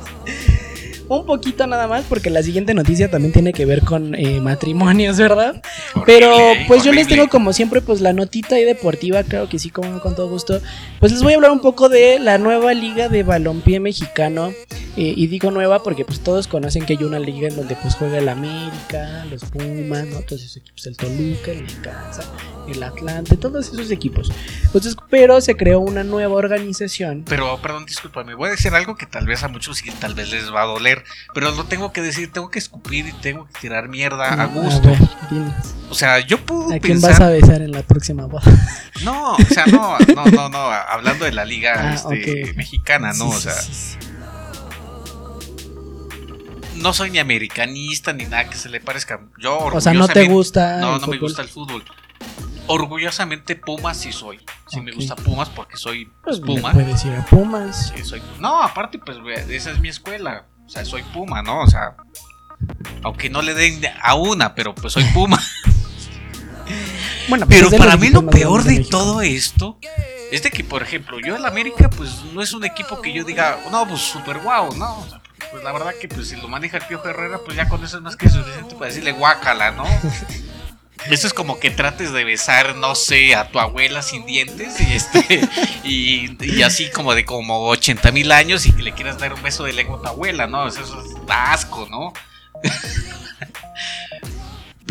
Un 1.09 1.25
poquito 1.25 1.67
nada 1.67 1.87
más, 1.87 2.05
porque 2.07 2.29
la 2.29 2.41
siguiente 2.41 2.73
noticia 2.73 3.09
también 3.11 3.33
tiene 3.33 3.53
que 3.53 3.65
ver 3.65 3.81
con 3.83 4.15
eh, 4.15 4.39
matrimonios, 4.39 5.17
¿verdad? 5.17 5.61
Pero 6.05 6.33
Horrible, 6.33 6.65
pues 6.67 6.83
yo 6.83 6.91
les 6.93 7.07
tengo 7.07 7.27
como 7.27 7.53
siempre 7.53 7.81
pues 7.81 8.01
la 8.01 8.13
notita 8.13 8.55
ahí 8.55 8.63
deportiva, 8.63 9.23
claro 9.23 9.49
que 9.49 9.59
sí, 9.59 9.69
como 9.69 9.99
con 9.99 10.15
todo 10.15 10.29
gusto. 10.29 10.61
Pues 10.99 11.11
les 11.11 11.21
voy 11.21 11.33
a 11.33 11.35
hablar 11.35 11.51
un 11.51 11.59
poco 11.61 11.89
de 11.89 12.19
la 12.19 12.37
nueva 12.37 12.73
liga 12.73 13.09
de 13.09 13.23
balompié 13.23 13.79
mexicano. 13.79 14.51
eh, 14.95 15.13
y 15.15 15.25
digo 15.27 15.49
nueva 15.49 15.81
porque 15.81 16.05
pues 16.05 16.19
todos 16.19 16.47
conocen 16.47 16.85
que 16.85 16.93
hay 16.93 17.03
una 17.03 17.17
liga 17.19 17.47
en 17.47 17.55
donde 17.55 17.75
pues 17.75 17.95
juega 17.95 18.19
el 18.19 18.29
América, 18.29 19.25
los 19.29 19.43
Pumas, 19.45 20.05
¿no? 20.07 20.19
Todos 20.21 20.43
esos 20.43 20.57
equipos, 20.57 20.85
el 20.85 20.97
Toluca, 20.97 21.51
el 21.51 21.65
Necaxa, 21.65 22.23
el 22.67 22.81
Atlante, 22.83 23.35
todos 23.37 23.73
esos 23.73 23.89
equipos. 23.91 24.31
Entonces, 24.65 24.95
pero 25.09 25.41
se 25.41 25.55
creó 25.55 25.79
una 25.79 26.03
nueva 26.03 26.35
organización. 26.35 27.23
Pero, 27.27 27.59
perdón, 27.61 27.85
discúlpame, 27.85 28.35
voy 28.35 28.49
a 28.49 28.51
decir 28.51 28.73
algo 28.73 28.95
que 28.95 29.05
tal 29.07 29.25
vez 29.25 29.43
a 29.43 29.47
muchos 29.47 29.77
sí, 29.77 29.89
tal 29.99 30.13
vez 30.13 30.31
les 30.31 30.53
va 30.53 30.61
a 30.61 30.65
doler, 30.65 31.02
pero 31.33 31.51
lo 31.51 31.65
tengo 31.65 31.91
que 31.91 32.01
decir, 32.01 32.31
tengo 32.31 32.49
que 32.49 32.59
escupir 32.59 33.07
y 33.07 33.13
tengo 33.13 33.45
que 33.47 33.59
tirar 33.61 33.89
mierda 33.89 34.25
a 34.41 34.45
gusto. 34.45 34.89
ver, 34.89 34.99
dinos, 35.29 35.53
O 35.89 35.95
sea, 35.95 36.19
yo 36.19 36.43
puedo 36.45 36.65
¿A 36.65 36.79
quién 36.79 36.81
pensar... 37.01 37.11
vas 37.11 37.21
a 37.21 37.29
besar 37.29 37.61
en 37.61 37.71
la 37.71 37.83
próxima 37.83 38.25
boda? 38.25 38.43
No, 39.03 39.33
o 39.33 39.37
sea, 39.49 39.65
no, 39.65 39.97
no, 40.15 40.25
no, 40.25 40.49
no, 40.49 40.57
hablando 40.57 41.25
de 41.25 41.33
la 41.33 41.43
liga 41.43 41.73
Ah, 41.75 41.93
este, 41.95 42.53
mexicana, 42.55 43.11
¿no? 43.13 43.29
Sí, 43.31 43.37
o 43.37 43.39
sea, 43.39 43.51
sí, 43.53 43.73
sí. 43.73 43.97
no 46.77 46.93
soy 46.93 47.11
ni 47.11 47.19
americanista 47.19 48.13
ni 48.13 48.25
nada 48.25 48.49
que 48.49 48.55
se 48.57 48.69
le 48.69 48.79
parezca. 48.79 49.19
Yo 49.39 49.57
O 49.57 49.81
sea, 49.81 49.93
no 49.93 50.07
te 50.07 50.25
gusta. 50.27 50.77
No, 50.77 50.99
no 50.99 51.07
me 51.07 51.17
gusta 51.17 51.41
el 51.41 51.49
fútbol. 51.49 51.83
Orgullosamente 52.67 53.55
Pumas 53.57 53.97
sí 53.97 54.11
soy. 54.13 54.39
Sí 54.67 54.79
me 54.81 54.91
gusta 54.93 55.15
Pumas 55.15 55.49
porque 55.49 55.75
soy 55.75 56.05
pues, 56.23 56.39
Pues 56.39 56.39
le 56.39 56.45
Puma. 56.45 56.71
puedes 56.71 57.03
ir 57.05 57.13
a 57.13 57.25
Pumas. 57.25 57.91
Sí, 57.95 58.03
soy- 58.05 58.21
No, 58.39 58.61
aparte, 58.61 58.99
pues, 58.99 59.17
esa 59.49 59.71
es 59.71 59.79
mi 59.79 59.89
escuela. 59.89 60.45
O 60.65 60.69
sea, 60.69 60.85
soy 60.85 61.03
Puma, 61.03 61.41
¿no? 61.41 61.61
O 61.61 61.67
sea, 61.67 61.95
aunque 63.03 63.29
no 63.29 63.41
le 63.41 63.53
den 63.53 63.81
a 64.01 64.15
una, 64.15 64.55
pero 64.55 64.73
pues 64.73 64.93
soy 64.93 65.03
Puma. 65.05 65.41
Bueno, 67.29 67.45
pues 67.45 67.61
Pero 67.61 67.77
para 67.77 67.95
mí 67.95 68.09
lo 68.09 68.25
peor 68.25 68.63
de 68.63 68.83
todo 68.83 69.21
esto 69.21 69.77
es 70.31 70.43
de 70.43 70.51
que, 70.51 70.63
por 70.63 70.81
ejemplo, 70.81 71.19
yo 71.25 71.35
el 71.37 71.45
América, 71.45 71.89
pues 71.89 72.23
no 72.33 72.41
es 72.41 72.53
un 72.53 72.65
equipo 72.65 73.01
que 73.01 73.13
yo 73.13 73.23
diga, 73.23 73.59
no, 73.71 73.87
pues 73.87 74.01
súper 74.01 74.39
guau, 74.39 74.75
¿no? 74.75 74.99
O 74.99 75.07
sea, 75.07 75.21
pues 75.51 75.63
la 75.63 75.71
verdad 75.71 75.93
que 75.99 76.07
pues 76.07 76.29
si 76.29 76.35
lo 76.35 76.47
maneja 76.47 76.77
el 76.77 76.83
Piojo 76.85 77.07
Herrera, 77.07 77.39
pues 77.45 77.55
ya 77.55 77.69
con 77.69 77.83
eso 77.83 77.97
es 77.97 78.03
más 78.03 78.15
que 78.15 78.29
suficiente 78.29 78.75
para 78.75 78.87
decirle 78.87 79.11
guácala, 79.13 79.71
¿no? 79.71 79.85
Eso 81.09 81.27
es 81.27 81.33
como 81.33 81.59
que 81.59 81.69
trates 81.69 82.13
de 82.13 82.23
besar, 82.23 82.75
no 82.75 82.95
sé, 82.95 83.35
a 83.35 83.49
tu 83.49 83.59
abuela 83.59 84.01
sin 84.01 84.25
dientes 84.25 84.79
y 84.79 84.93
este 84.93 85.49
y, 85.83 86.37
y 86.43 86.63
así 86.63 86.89
como 86.89 87.13
de 87.13 87.25
como 87.25 87.67
80 87.67 88.11
mil 88.11 88.31
años 88.31 88.65
y 88.65 88.71
que 88.71 88.83
le 88.83 88.93
quieras 88.93 89.17
dar 89.17 89.33
un 89.33 89.43
beso 89.43 89.63
de 89.65 89.73
lengua 89.73 89.97
a 89.99 90.01
tu 90.01 90.07
abuela, 90.07 90.47
¿no? 90.47 90.67
Eso, 90.67 90.81
eso 90.81 90.99
es 91.01 91.13
asco, 91.27 91.87
¿no? 91.89 92.13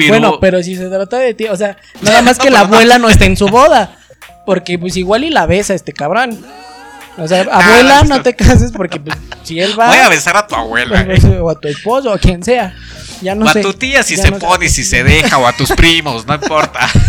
Bueno, 0.08 0.38
pero 0.40 0.62
si 0.62 0.76
se 0.76 0.88
trata 0.88 1.18
de 1.18 1.34
ti, 1.34 1.46
o 1.46 1.56
sea, 1.56 1.76
nada 2.00 2.22
más 2.22 2.38
que 2.38 2.50
la 2.50 2.60
abuela 2.66 2.98
no 2.98 3.08
esté 3.08 3.26
en 3.26 3.36
su 3.36 3.48
boda. 3.48 3.98
Porque 4.46 4.78
pues 4.78 4.96
igual 4.96 5.22
y 5.24 5.30
la 5.30 5.46
besa 5.46 5.74
este 5.74 5.92
cabrón. 5.92 6.44
O 7.18 7.28
sea, 7.28 7.42
abuela, 7.42 8.00
Ah, 8.00 8.04
no 8.04 8.22
te 8.22 8.34
cases 8.34 8.72
porque 8.72 8.98
pues, 8.98 9.16
si 9.44 9.60
él 9.60 9.78
va 9.78 9.88
voy 9.88 9.98
a 9.98 10.08
besar 10.08 10.36
a 10.36 10.46
tu 10.46 10.54
abuela. 10.56 11.06
o 11.40 11.50
a 11.50 11.60
tu 11.60 11.68
esposo 11.68 12.10
o 12.10 12.14
a 12.14 12.18
quien 12.18 12.42
sea. 12.42 12.74
Ya 13.23 13.35
no 13.35 13.47
o 13.47 13.49
a 13.49 13.53
sé. 13.53 13.62
tu 13.62 13.73
tía 13.75 14.03
si 14.03 14.16
se 14.16 14.31
no 14.31 14.39
sé. 14.39 14.47
pone, 14.47 14.68
si 14.68 14.85
se 14.85 15.05
deja, 15.05 15.39
o 15.39 15.47
a 15.47 15.53
tus 15.57 15.70
primos, 15.73 16.27
no 16.27 16.35
importa. 16.35 16.89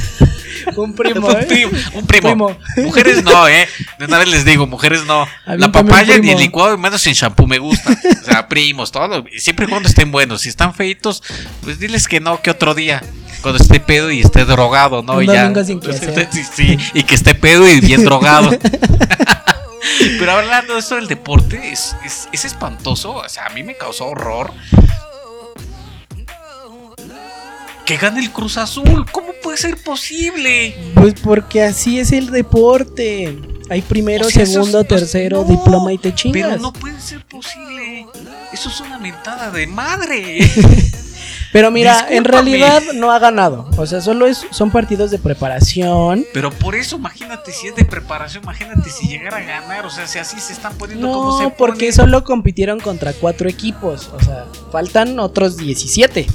Un 0.75 0.95
primo, 0.95 1.27
un 1.27 1.35
¿eh? 1.35 1.45
primo, 1.45 1.71
un 1.93 2.07
primo. 2.07 2.29
Primo. 2.29 2.57
Mujeres 2.87 3.23
no, 3.23 3.47
eh. 3.47 3.67
De 3.99 4.05
una 4.05 4.17
vez 4.17 4.29
les 4.29 4.45
digo, 4.45 4.65
mujeres 4.65 5.03
no. 5.05 5.27
La 5.45 5.71
papaya 5.71 6.17
ni 6.17 6.29
el 6.31 6.39
licuado, 6.39 6.77
menos 6.77 7.05
en 7.05 7.13
shampoo 7.13 7.47
me 7.47 7.59
gusta. 7.59 7.91
O 7.91 8.25
sea, 8.25 8.47
primos, 8.47 8.91
todo. 8.91 9.25
Siempre 9.37 9.65
y 9.65 9.69
cuando 9.69 9.89
estén 9.89 10.11
buenos. 10.11 10.41
Si 10.41 10.49
están 10.49 10.73
feitos, 10.73 11.21
pues 11.61 11.79
diles 11.79 12.07
que 12.07 12.19
no, 12.19 12.41
que 12.41 12.49
otro 12.49 12.73
día. 12.73 13.03
Cuando 13.41 13.61
esté 13.61 13.81
pedo 13.81 14.09
y 14.09 14.21
esté 14.21 14.45
drogado, 14.45 15.03
¿no? 15.03 15.21
Y 15.21 15.27
ya. 15.27 15.53
sin 15.65 15.81
que 15.81 15.89
Pues, 15.89 16.29
sí, 16.55 16.77
y 16.93 17.03
que 17.03 17.15
esté 17.15 17.35
pedo 17.35 17.67
y 17.67 17.81
bien 17.81 18.05
drogado. 18.05 18.51
Pero 20.17 20.31
hablando 20.31 20.73
de 20.75 20.79
esto 20.79 20.95
del 20.95 21.07
deporte, 21.07 21.71
es, 21.71 21.95
es, 22.05 22.29
es 22.31 22.45
espantoso. 22.45 23.15
O 23.15 23.29
sea, 23.29 23.47
a 23.47 23.49
mí 23.49 23.63
me 23.63 23.75
causó 23.75 24.05
horror. 24.07 24.53
Que 27.85 27.97
gane 27.97 28.21
el 28.21 28.31
Cruz 28.31 28.57
Azul. 28.57 29.05
¿Cómo 29.11 29.29
puede 29.41 29.57
ser 29.57 29.75
posible? 29.77 30.75
Pues 30.95 31.15
porque 31.21 31.61
así 31.63 31.99
es 31.99 32.11
el 32.13 32.27
deporte. 32.31 33.37
Hay 33.69 33.81
primero, 33.81 34.27
O 34.27 34.29
sea, 34.29 34.43
eso 34.43 34.53
segundo, 34.53 34.79
es- 34.79 34.83
no- 34.89 34.95
tercero, 34.97 35.37
no, 35.41 35.49
diploma 35.49 35.91
y 35.91 35.97
te 35.97 36.13
chingas. 36.15 36.49
Pero 36.49 36.61
no 36.61 36.71
puede 36.73 36.99
ser 37.01 37.25
posible. 37.25 38.05
Eso 38.53 38.69
es 38.69 38.79
una 38.79 38.99
mentada 38.99 39.51
de 39.51 39.67
madre. 39.67 40.39
Pero 41.51 41.69
mira, 41.69 42.07
en 42.09 42.23
realidad 42.23 42.81
no 42.95 43.11
ha 43.11 43.19
ganado. 43.19 43.69
O 43.77 43.85
sea, 43.85 44.01
solo 44.01 44.25
es, 44.25 44.43
son 44.49 44.71
partidos 44.71 45.11
de 45.11 45.19
preparación. 45.19 46.25
Pero 46.33 46.51
por 46.51 46.73
eso, 46.73 46.95
imagínate 46.95 47.51
si 47.51 47.67
es 47.67 47.75
de 47.75 47.85
preparación, 47.85 48.43
imagínate 48.43 48.89
si 48.89 49.07
llegara 49.07 49.37
a 49.37 49.41
ganar. 49.43 49.85
O 49.85 49.91
sea, 49.91 50.07
si 50.07 50.17
así 50.17 50.39
se 50.39 50.53
están 50.53 50.75
poniendo 50.77 51.11
como 51.11 51.37
se 51.37 51.43
No, 51.43 51.49
porque 51.55 51.79
ponen. 51.87 51.93
solo 51.93 52.23
compitieron 52.23 52.79
contra 52.79 53.13
cuatro 53.13 53.47
equipos. 53.49 54.09
O 54.15 54.19
sea, 54.23 54.45
faltan 54.71 55.19
otros 55.19 55.57
17. 55.57 56.25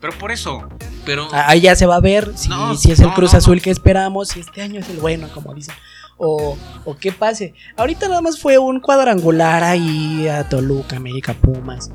Pero 0.00 0.18
por 0.18 0.32
eso. 0.32 0.68
Pero. 1.06 1.28
Ah, 1.32 1.46
Ahí 1.48 1.62
ya 1.62 1.74
se 1.74 1.86
va 1.86 1.96
a 1.96 2.00
ver 2.00 2.32
si, 2.34 2.48
No, 2.50 2.76
si 2.76 2.92
es 2.92 3.00
el 3.00 3.06
no, 3.06 3.14
Cruz 3.14 3.32
no, 3.32 3.38
Azul 3.38 3.62
que 3.62 3.70
esperamos, 3.70 4.28
si 4.28 4.40
este 4.40 4.60
año 4.60 4.80
es 4.80 4.90
el 4.90 4.98
bueno, 4.98 5.28
como 5.32 5.54
dicen. 5.54 5.74
O, 6.18 6.56
o 6.84 6.96
qué 6.96 7.12
pase. 7.12 7.54
Ahorita 7.76 8.08
nada 8.08 8.20
más 8.20 8.40
fue 8.40 8.58
un 8.58 8.80
cuadrangular 8.80 9.62
ahí 9.62 10.26
a 10.28 10.48
Toluca, 10.48 10.96
América, 10.96 11.34
Pumas. 11.34 11.90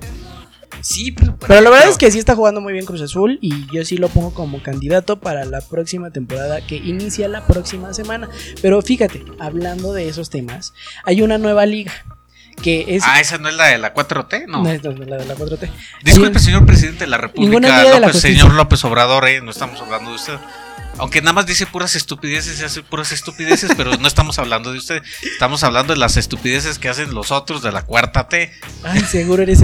Sí, 0.82 1.12
pero. 1.12 1.36
Pero 1.40 1.62
la 1.62 1.70
verdad 1.70 1.90
es 1.90 1.98
que 1.98 2.10
sí 2.10 2.20
está 2.20 2.36
jugando 2.36 2.62
muy 2.62 2.74
bien 2.74 2.86
Cruz 2.86 3.02
Azul 3.02 3.38
y 3.42 3.68
yo 3.74 3.84
sí 3.84 3.98
lo 3.98 4.10
pongo 4.10 4.34
como 4.34 4.64
candidato 4.64 5.20
para 5.20 5.46
la 5.46 5.62
próxima 5.62 6.12
temporada 6.12 6.66
que 6.66 6.78
inicia 6.78 7.28
la 7.28 7.46
próxima 7.46 7.94
semana. 7.94 8.30
Pero 8.62 8.82
fíjate, 8.82 9.24
hablando 9.40 9.94
de 9.94 10.08
esos 10.08 10.30
temas, 10.30 10.74
hay 11.04 11.22
una 11.22 11.38
nueva 11.38 11.66
liga 11.66 11.92
que 12.56 12.96
es... 12.96 13.04
Ah, 13.06 13.20
esa 13.20 13.38
no 13.38 13.50
es 13.50 13.56
la 13.56 13.68
de 13.68 13.78
la 13.78 13.94
4T, 13.94 14.48
no. 14.48 14.64
No, 14.64 14.70
es 14.70 14.84
la 14.84 14.92
de 14.92 15.26
la 15.26 15.36
4T. 15.36 15.70
Disculpe, 16.04 16.40
señor 16.40 16.66
presidente 16.66 17.06
de 17.06 17.10
la 17.10 17.18
República, 17.18 17.60
Liga 17.60 17.84
de 17.84 18.00
la 18.00 18.08
López, 18.08 18.22
señor 18.22 18.54
López 18.54 18.84
Obrador, 18.86 19.28
eh, 19.28 19.42
no 19.42 19.52
estamos 19.52 19.82
hablando 19.82 20.10
de 20.12 20.16
usted. 20.16 20.38
Aunque 21.02 21.20
nada 21.22 21.34
más 21.34 21.48
dice 21.48 21.66
puras 21.66 21.96
estupideces 21.96 22.62
y 22.62 22.64
hace 22.64 22.84
puras 22.84 23.12
estupideces, 23.12 23.72
pero 23.76 23.98
no 23.98 24.08
estamos 24.08 24.38
hablando 24.40 24.72
de 24.72 24.78
usted. 24.78 25.02
Estamos 25.34 25.64
hablando 25.64 25.94
de 25.94 26.00
las 26.00 26.16
estupideces 26.16 26.78
que 26.78 26.90
hacen 26.90 27.14
los 27.14 27.32
otros 27.32 27.64
de 27.64 27.72
la 27.72 27.82
cuarta 27.82 28.30
T, 28.30 28.52
Ay, 28.84 29.02
seguro 29.02 29.42
eres 29.42 29.62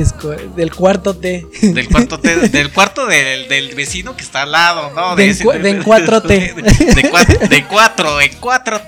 del 0.56 0.74
cuarto 0.74 1.16
T. 1.16 1.46
del 1.62 1.88
cuarto 1.90 2.20
T, 2.20 2.50
del 2.50 2.72
cuarto 2.72 3.06
del, 3.06 3.48
del 3.48 3.76
vecino 3.76 4.18
que 4.18 4.24
está 4.24 4.42
al 4.42 4.52
lado, 4.52 4.92
¿no? 4.96 5.16
Del 5.16 5.30
ese- 5.30 5.46
del 5.60 5.84
4T. 5.86 6.56
De, 6.56 6.96
de 7.02 7.10
cuatro, 7.10 7.48
de 7.48 7.64
cuatro, 7.66 8.22
en 8.22 8.32
4T. 8.42 8.88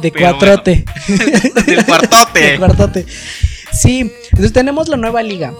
De 0.00 0.10
Pero 0.12 0.38
4T. 0.38 1.64
del 1.66 1.84
cuartote. 1.84 2.40
De 2.52 2.58
cuartote. 2.58 3.06
Sí, 3.72 4.12
entonces 4.30 4.52
tenemos 4.52 4.88
la 4.88 4.96
nueva 4.96 5.22
liga. 5.22 5.52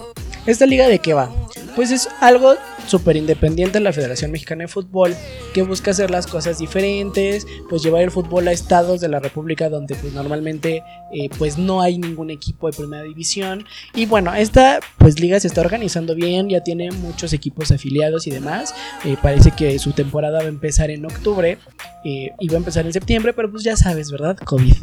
¿Esta 0.45 0.65
liga 0.65 0.87
de 0.87 0.99
qué 0.99 1.13
va? 1.13 1.29
Pues 1.75 1.91
es 1.91 2.09
algo 2.19 2.55
súper 2.87 3.15
independiente 3.15 3.79
de 3.79 3.83
la 3.83 3.93
Federación 3.93 4.31
Mexicana 4.31 4.63
de 4.63 4.67
Fútbol 4.67 5.15
que 5.53 5.61
busca 5.63 5.91
hacer 5.91 6.11
las 6.11 6.27
cosas 6.27 6.59
diferentes, 6.59 7.45
pues 7.69 7.83
llevar 7.83 8.01
el 8.01 8.11
fútbol 8.11 8.47
a 8.47 8.51
estados 8.51 9.01
de 9.01 9.07
la 9.07 9.19
República 9.19 9.69
donde 9.69 9.95
pues 9.95 10.13
normalmente 10.13 10.83
eh, 11.13 11.29
pues 11.37 11.57
no 11.57 11.81
hay 11.81 11.97
ningún 11.97 12.29
equipo 12.29 12.67
de 12.67 12.77
primera 12.77 13.03
división 13.03 13.65
y 13.95 14.05
bueno, 14.05 14.33
esta 14.33 14.79
pues 14.97 15.19
liga 15.19 15.39
se 15.39 15.47
está 15.47 15.61
organizando 15.61 16.15
bien, 16.15 16.49
ya 16.49 16.63
tiene 16.63 16.91
muchos 16.91 17.33
equipos 17.33 17.71
afiliados 17.71 18.27
y 18.27 18.31
demás, 18.31 18.73
Eh, 19.03 19.17
parece 19.21 19.51
que 19.51 19.79
su 19.79 19.93
temporada 19.93 20.39
va 20.39 20.45
a 20.45 20.47
empezar 20.47 20.91
en 20.91 21.05
octubre 21.05 21.57
eh, 22.03 22.31
y 22.39 22.47
va 22.47 22.55
a 22.55 22.57
empezar 22.57 22.85
en 22.85 22.93
septiembre, 22.93 23.33
pero 23.33 23.49
pues 23.49 23.63
ya 23.63 23.75
sabes, 23.75 24.11
¿verdad? 24.11 24.37
COVID. 24.37 24.75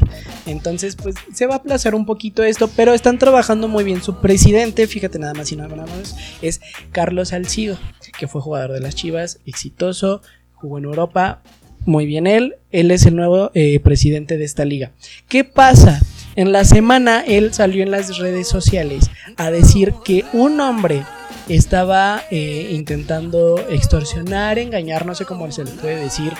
Entonces, 0.45 0.95
pues 0.95 1.15
se 1.33 1.45
va 1.45 1.55
a 1.55 1.57
aplazar 1.57 1.95
un 1.95 2.05
poquito 2.05 2.43
esto, 2.43 2.69
pero 2.75 2.93
están 2.93 3.17
trabajando 3.17 3.67
muy 3.67 3.83
bien. 3.83 4.01
Su 4.01 4.15
presidente, 4.19 4.87
fíjate 4.87 5.19
nada 5.19 5.33
más 5.33 5.51
y 5.51 5.55
nada 5.55 5.69
menos, 5.69 6.15
es 6.41 6.59
Carlos 6.91 7.29
Salcido, 7.29 7.77
que 8.17 8.27
fue 8.27 8.41
jugador 8.41 8.71
de 8.73 8.79
las 8.79 8.95
Chivas, 8.95 9.39
exitoso, 9.45 10.21
jugó 10.53 10.77
en 10.77 10.85
Europa, 10.85 11.41
muy 11.85 12.05
bien 12.05 12.27
él. 12.27 12.55
Él 12.71 12.91
es 12.91 13.05
el 13.05 13.15
nuevo 13.15 13.51
eh, 13.53 13.79
presidente 13.79 14.37
de 14.37 14.45
esta 14.45 14.65
liga. 14.65 14.91
¿Qué 15.27 15.43
pasa? 15.43 16.01
En 16.35 16.51
la 16.51 16.63
semana 16.63 17.23
él 17.25 17.53
salió 17.53 17.83
en 17.83 17.91
las 17.91 18.17
redes 18.17 18.47
sociales 18.47 19.09
a 19.37 19.51
decir 19.51 19.93
que 20.05 20.23
un 20.33 20.59
hombre 20.59 21.03
estaba 21.49 22.23
eh, 22.31 22.69
intentando 22.71 23.57
extorsionar, 23.69 24.57
engañar, 24.59 25.05
no 25.05 25.15
sé 25.15 25.25
cómo 25.25 25.51
se 25.51 25.65
le 25.65 25.71
puede 25.71 25.95
decir, 25.97 26.31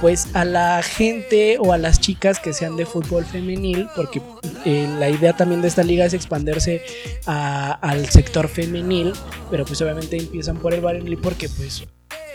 pues 0.00 0.28
a 0.34 0.44
la 0.44 0.82
gente 0.82 1.56
o 1.58 1.72
a 1.72 1.78
las 1.78 2.00
chicas 2.00 2.38
que 2.38 2.52
sean 2.52 2.76
de 2.76 2.86
fútbol 2.86 3.24
femenil, 3.24 3.88
porque 3.96 4.20
eh, 4.64 4.86
la 4.98 5.08
idea 5.08 5.32
también 5.34 5.62
de 5.62 5.68
esta 5.68 5.82
liga 5.82 6.04
es 6.04 6.14
expandirse 6.14 6.82
a- 7.26 7.72
al 7.72 8.06
sector 8.10 8.48
femenil, 8.48 9.12
pero 9.50 9.64
pues 9.64 9.80
obviamente 9.82 10.16
empiezan 10.18 10.58
por 10.58 10.74
el 10.74 10.80
varonil 10.82 11.18
porque 11.18 11.48
pues 11.48 11.84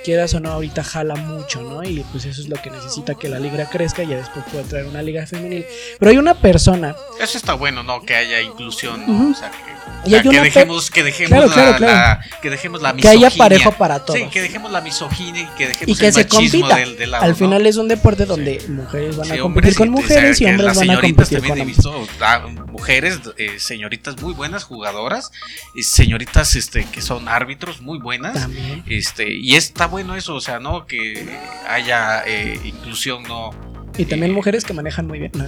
quieras 0.03 0.33
o 0.33 0.39
no 0.39 0.51
ahorita 0.51 0.83
jala 0.83 1.15
mucho, 1.15 1.61
¿no? 1.61 1.83
Y 1.83 2.03
pues 2.11 2.25
eso 2.25 2.41
es 2.41 2.49
lo 2.49 2.61
que 2.61 2.69
necesita 2.69 3.15
que 3.15 3.29
la 3.29 3.39
liga 3.39 3.69
crezca 3.69 4.03
y 4.03 4.07
ya 4.07 4.17
después 4.17 4.45
puede 4.51 4.63
traer 4.65 4.85
una 4.85 5.01
liga 5.01 5.25
femenil. 5.25 5.65
Pero 5.99 6.11
hay 6.11 6.17
una 6.17 6.33
persona 6.35 6.95
Eso 7.19 7.37
está 7.37 7.53
bueno, 7.53 7.83
¿no? 7.83 8.01
Que 8.03 8.15
haya 8.15 8.41
inclusión, 8.41 9.03
¿no? 9.07 9.31
O 9.31 9.33
sea, 9.33 9.49
que, 9.51 9.57
o 10.05 10.09
sea, 10.09 10.21
que 10.21 10.39
dejemos, 10.41 10.91
que 10.91 11.03
dejemos 11.03 11.29
Claro, 11.31 11.47
la, 11.47 11.53
claro, 11.53 11.77
claro. 11.77 11.93
la- 11.93 12.39
que 12.41 12.49
dejemos 12.49 12.81
la 12.81 12.93
que 12.93 13.07
haya 13.07 13.19
misoginia. 13.27 13.37
parejo 13.37 13.71
para 13.73 13.99
todos. 14.05 14.19
Sí, 14.19 14.25
que 14.31 14.41
dejemos 14.41 14.71
la 14.71 14.81
misoginia 14.81 15.41
y 15.43 15.47
que 15.57 15.67
dejemos 15.69 15.95
y 15.97 15.99
que 15.99 16.07
el 16.07 16.13
se 16.13 16.27
compita. 16.27 16.75
del, 16.77 16.97
del 16.97 17.11
lado, 17.11 17.23
Al 17.23 17.31
¿no? 17.31 17.35
final 17.37 17.65
es 17.65 17.77
un 17.77 17.87
deporte 17.87 18.25
donde 18.25 18.61
mujeres 18.67 19.15
van 19.17 19.27
Sí, 19.27 19.33
a 19.33 19.39
competir 19.39 19.75
con 19.75 19.89
mujeres 19.89 20.41
y 20.41 20.45
hombres 20.45 20.75
van 20.77 20.89
a 20.89 20.99
competir 21.01 21.39
con 21.39 21.47
he 21.47 21.51
hombres. 21.51 21.67
visto 21.67 22.07
ah, 22.21 22.45
mujeres, 22.67 23.19
eh, 23.37 23.59
señoritas 23.59 24.21
muy 24.21 24.33
buenas 24.33 24.63
jugadoras, 24.63 25.31
y 25.75 25.83
señoritas 25.83 26.55
este, 26.55 26.85
que 26.85 27.01
son 27.01 27.27
árbitros 27.29 27.81
muy 27.81 27.99
buenas. 27.99 28.33
También. 28.33 28.83
Este, 28.87 29.31
y 29.33 29.55
está 29.55 29.87
bueno 29.93 30.15
eso, 30.15 30.33
o 30.33 30.41
sea, 30.41 30.59
¿no? 30.59 30.87
Que 30.87 31.23
haya 31.69 32.23
eh, 32.25 32.59
inclusión, 32.63 33.21
¿no? 33.23 33.51
Y 33.95 34.05
también 34.05 34.31
Eh, 34.31 34.33
mujeres 34.33 34.63
que 34.63 34.73
manejan 34.73 35.05
muy 35.05 35.19
bien. 35.19 35.31
No, 35.35 35.45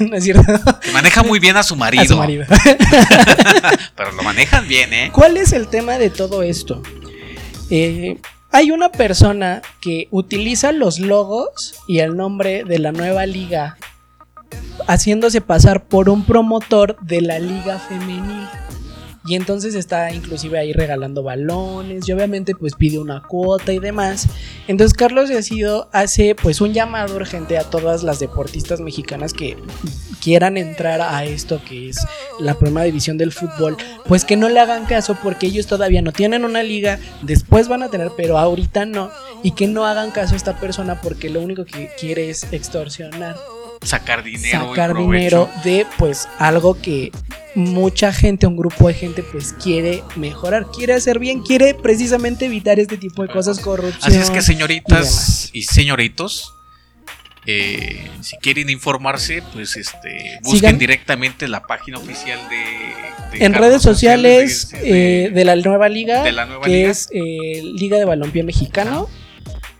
no 0.08 0.16
es 0.16 0.24
cierto. 0.24 0.42
Que 0.80 0.92
maneja 0.92 1.22
muy 1.22 1.38
bien 1.38 1.58
a 1.58 1.62
su 1.62 1.76
marido. 1.76 2.02
A 2.02 2.06
su 2.06 2.16
marido. 2.16 2.46
Pero 3.96 4.12
lo 4.12 4.22
manejan 4.22 4.66
bien, 4.66 4.94
¿eh? 4.94 5.10
¿Cuál 5.12 5.36
es 5.36 5.52
el 5.52 5.68
tema 5.68 5.98
de 5.98 6.08
todo 6.08 6.42
esto? 6.42 6.82
Eh, 7.68 8.18
hay 8.50 8.70
una 8.70 8.90
persona 8.90 9.60
que 9.82 10.08
utiliza 10.10 10.72
los 10.72 10.98
logos 10.98 11.74
y 11.86 11.98
el 11.98 12.16
nombre 12.16 12.64
de 12.64 12.78
la 12.78 12.92
nueva 12.92 13.26
liga 13.26 13.76
haciéndose 14.88 15.42
pasar 15.42 15.84
por 15.84 16.08
un 16.08 16.24
promotor 16.24 16.96
de 17.02 17.20
la 17.20 17.38
liga 17.38 17.78
femenil. 17.78 18.48
Y 19.26 19.34
entonces 19.34 19.74
está 19.74 20.12
inclusive 20.12 20.58
ahí 20.58 20.72
regalando 20.72 21.22
balones 21.22 22.08
y 22.08 22.12
obviamente 22.12 22.54
pues 22.54 22.74
pide 22.74 22.98
una 22.98 23.22
cuota 23.22 23.72
y 23.72 23.78
demás. 23.78 24.28
Entonces 24.68 24.96
Carlos 24.96 25.28
Decido 25.28 25.88
hace 25.92 26.34
pues 26.34 26.60
un 26.60 26.72
llamado 26.72 27.16
urgente 27.16 27.58
a 27.58 27.64
todas 27.64 28.02
las 28.02 28.20
deportistas 28.20 28.80
mexicanas 28.80 29.32
que 29.32 29.56
quieran 30.22 30.56
entrar 30.56 31.00
a 31.00 31.24
esto 31.24 31.60
que 31.68 31.88
es 31.88 31.98
la 32.40 32.54
primera 32.58 32.84
división 32.84 33.16
del 33.18 33.32
fútbol, 33.32 33.76
pues 34.06 34.24
que 34.24 34.36
no 34.36 34.48
le 34.48 34.60
hagan 34.60 34.86
caso 34.86 35.16
porque 35.22 35.46
ellos 35.46 35.66
todavía 35.66 36.02
no 36.02 36.12
tienen 36.12 36.44
una 36.44 36.62
liga, 36.62 36.98
después 37.22 37.68
van 37.68 37.82
a 37.82 37.90
tener, 37.90 38.10
pero 38.16 38.38
ahorita 38.38 38.86
no, 38.86 39.10
y 39.42 39.52
que 39.52 39.66
no 39.66 39.86
hagan 39.86 40.10
caso 40.10 40.34
a 40.34 40.36
esta 40.36 40.58
persona 40.58 41.00
porque 41.00 41.30
lo 41.30 41.40
único 41.40 41.64
que 41.64 41.90
quiere 41.98 42.30
es 42.30 42.52
extorsionar, 42.52 43.36
Sacar 43.82 44.22
dinero. 44.24 44.68
sacar 44.70 44.96
dinero 44.96 45.48
de 45.64 45.86
pues 45.98 46.28
algo 46.38 46.80
que 46.80 47.12
mucha 47.54 48.12
gente, 48.12 48.46
un 48.46 48.56
grupo 48.56 48.88
de 48.88 48.94
gente, 48.94 49.22
pues 49.22 49.52
quiere 49.54 50.02
mejorar, 50.16 50.66
quiere 50.74 50.92
hacer 50.94 51.18
bien, 51.18 51.40
quiere 51.42 51.74
precisamente 51.74 52.46
evitar 52.46 52.78
este 52.78 52.96
tipo 52.98 53.22
de 53.22 53.28
cosas, 53.28 53.60
corrupción. 53.60 54.02
Así 54.02 54.16
es 54.18 54.30
que 54.30 54.42
señoritas 54.42 55.50
y, 55.52 55.62
señoritos, 55.62 56.52
eh, 57.46 58.10
si 58.22 58.36
quieren 58.38 58.68
informarse, 58.70 59.42
pues 59.52 59.76
este 59.76 60.38
busquen 60.42 60.72
Sigan- 60.74 60.78
directamente 60.78 61.46
la 61.48 61.62
página 61.62 61.98
oficial 61.98 62.40
de, 62.50 62.56
de 63.38 63.44
En 63.44 63.52
Carlos 63.52 63.68
redes 63.70 63.82
sociales 63.82 64.70
de- 64.70 64.78
de- 64.80 65.24
eh, 65.26 65.30
de 65.30 65.44
la 65.44 65.54
nueva 65.56 65.88
liga, 65.88 66.24
de 66.24 66.32
la 66.32 66.44
nueva 66.46 66.64
que 66.66 66.72
liga. 66.72 66.90
es 66.90 67.08
eh, 67.12 67.62
Liga 67.62 67.98
de 67.98 68.04
Balompié 68.04 68.42
Mexicano. 68.42 69.08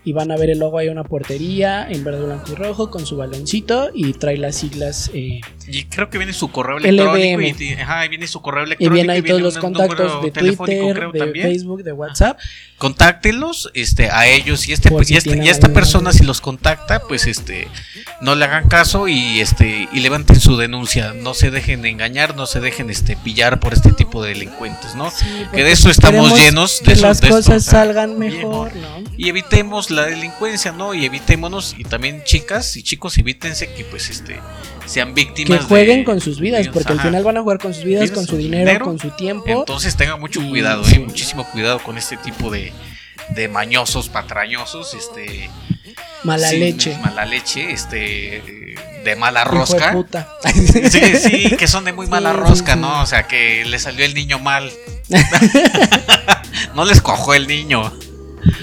Y 0.07 0.13
van 0.13 0.31
a 0.31 0.37
ver 0.37 0.49
el 0.49 0.59
logo 0.59 0.77
ahí 0.77 0.87
una 0.87 1.03
portería 1.03 1.85
en 1.89 2.03
verde, 2.05 2.23
blanco 2.25 2.53
y 2.53 2.55
rojo 2.55 2.89
con 2.89 3.05
su 3.05 3.17
baloncito 3.17 3.89
y 3.93 4.13
trae 4.13 4.37
las 4.37 4.55
siglas 4.55 5.11
eh, 5.13 5.41
y 5.67 5.83
creo 5.83 6.09
que 6.09 6.17
viene 6.17 6.31
su 6.31 6.49
correo 6.49 6.79
LBM. 6.79 6.87
electrónico 6.87 7.61
y, 7.63 7.73
ajá, 7.73 8.05
y 8.05 8.09
viene 8.09 8.25
su 8.27 8.41
correo 8.41 8.63
y 8.63 8.67
electrónico 8.67 8.93
viene 8.93 9.11
ahí 9.13 9.19
todos 9.21 9.27
viene 9.33 9.43
los 9.43 9.55
un 9.55 9.61
contactos 9.61 10.21
de 10.23 10.31
Twitter, 10.31 10.93
creo, 10.95 11.11
de 11.11 11.19
también. 11.19 11.47
Facebook, 11.49 11.83
de 11.83 11.91
WhatsApp. 11.91 12.39
contáctenlos 12.77 13.69
este 13.73 14.09
a 14.11 14.27
ellos 14.27 14.67
y 14.67 14.71
este 14.73 14.89
si 15.03 15.13
y, 15.13 15.17
este- 15.17 15.43
y 15.43 15.49
esta 15.49 15.73
persona 15.73 16.13
si 16.13 16.23
los 16.23 16.39
contacta 16.41 16.99
pues 17.01 17.27
este 17.27 17.67
no 18.21 18.35
le 18.35 18.45
hagan 18.45 18.69
caso 18.69 19.07
y 19.09 19.41
este 19.41 19.89
y 19.91 19.99
levanten 19.99 20.39
su 20.39 20.55
denuncia 20.57 21.13
no 21.13 21.33
se 21.33 21.51
dejen 21.51 21.85
engañar 21.85 22.35
no 22.35 22.45
se 22.45 22.59
dejen 22.61 22.89
este 22.89 23.17
pillar 23.17 23.59
por 23.59 23.73
este 23.73 23.91
tipo 23.91 24.23
de 24.23 24.29
delincuentes 24.29 24.95
no 24.95 25.11
Sí, 25.11 25.25
que 25.53 25.63
de 25.63 25.71
eso 25.73 25.89
estamos 25.89 26.33
llenos 26.39 26.79
de 26.79 26.85
que 26.85 26.91
eso- 26.93 27.07
las 27.07 27.19
de 27.21 27.29
cosas 27.29 27.63
salgan 27.65 28.17
mejor, 28.17 28.73
¿no? 28.75 29.03
y 29.17 29.27
evitemos 29.29 29.89
la 29.97 30.05
delincuencia 30.05 30.71
no 30.71 30.93
y 30.93 31.05
evitémonos 31.05 31.75
y 31.77 31.83
también 31.83 32.23
chicas 32.23 32.77
y 32.77 32.83
chicos 32.83 33.17
evítense 33.17 33.73
que 33.73 33.83
pues 33.83 34.09
este 34.09 34.39
sean 34.85 35.09
Que 35.13 35.25
víctimas 35.25 35.65
jueguen 35.65 35.99
de- 35.99 36.05
con 36.05 36.21
sus 36.21 36.39
vidas, 36.39 36.67
porque 36.69 36.93
al 36.93 37.01
final 37.01 37.23
van 37.23 37.35
a 37.37 37.41
jugar 37.41 37.57
con 37.59 37.73
sus 37.73 37.83
vidas, 37.83 38.09
con 38.11 38.25
su 38.25 38.37
dinero, 38.37 38.65
dinero. 38.65 38.85
con 38.85 38.97
su 38.99 39.09
tiempo. 39.11 39.43
Entonces 39.47 39.95
tengan 39.97 40.19
mucho 40.19 40.39
cuidado, 40.47 40.83
sí. 40.85 40.95
eh, 40.95 40.99
muchísimo 40.99 41.43
cuidado 41.51 41.79
con 41.79 41.97
este 41.97 42.15
tipo 42.17 42.49
de, 42.49 42.71
de 43.29 43.47
mañosos, 43.49 44.07
patrañosos, 44.07 44.93
este 44.93 45.49
Mala 46.23 46.47
sí, 46.49 46.57
leche. 46.57 46.97
mala 47.03 47.25
leche, 47.25 47.71
este 47.71 48.37
eh, 48.37 48.75
de 49.03 49.15
mala 49.17 49.41
Hijo 49.41 49.51
de 49.51 49.57
rosca. 49.57 49.91
puta. 49.93 50.29
Sí, 50.53 51.15
sí, 51.17 51.55
que 51.59 51.67
son 51.67 51.83
de 51.85 51.91
muy 51.93 52.07
mala 52.07 52.31
sí, 52.31 52.37
rosca, 52.37 52.73
sí. 52.75 52.79
¿no? 52.79 53.01
O 53.01 53.05
sea, 53.05 53.27
que 53.27 53.65
le 53.65 53.77
salió 53.79 54.05
el 54.05 54.13
niño 54.13 54.39
mal. 54.39 54.71
no 56.75 56.85
les 56.85 57.01
cojó 57.01 57.33
el 57.33 57.47
niño. 57.47 57.93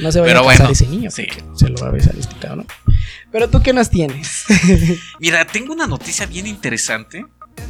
No 0.00 0.12
se 0.12 0.20
vaya 0.20 0.30
Pero 0.30 0.40
a 0.40 0.42
bueno, 0.42 0.68
ese 0.68 0.86
niño, 0.86 1.10
sí. 1.10 1.26
se 1.54 1.68
lo 1.68 1.76
va 1.82 1.88
a 1.88 1.90
besar 1.90 2.14
este 2.18 2.34
cabrón. 2.36 2.66
Pero 3.30 3.48
tú 3.48 3.62
qué 3.62 3.72
nos 3.72 3.90
tienes? 3.90 4.44
Mira, 5.20 5.44
tengo 5.46 5.72
una 5.72 5.86
noticia 5.86 6.26
bien 6.26 6.46
interesante. 6.46 7.24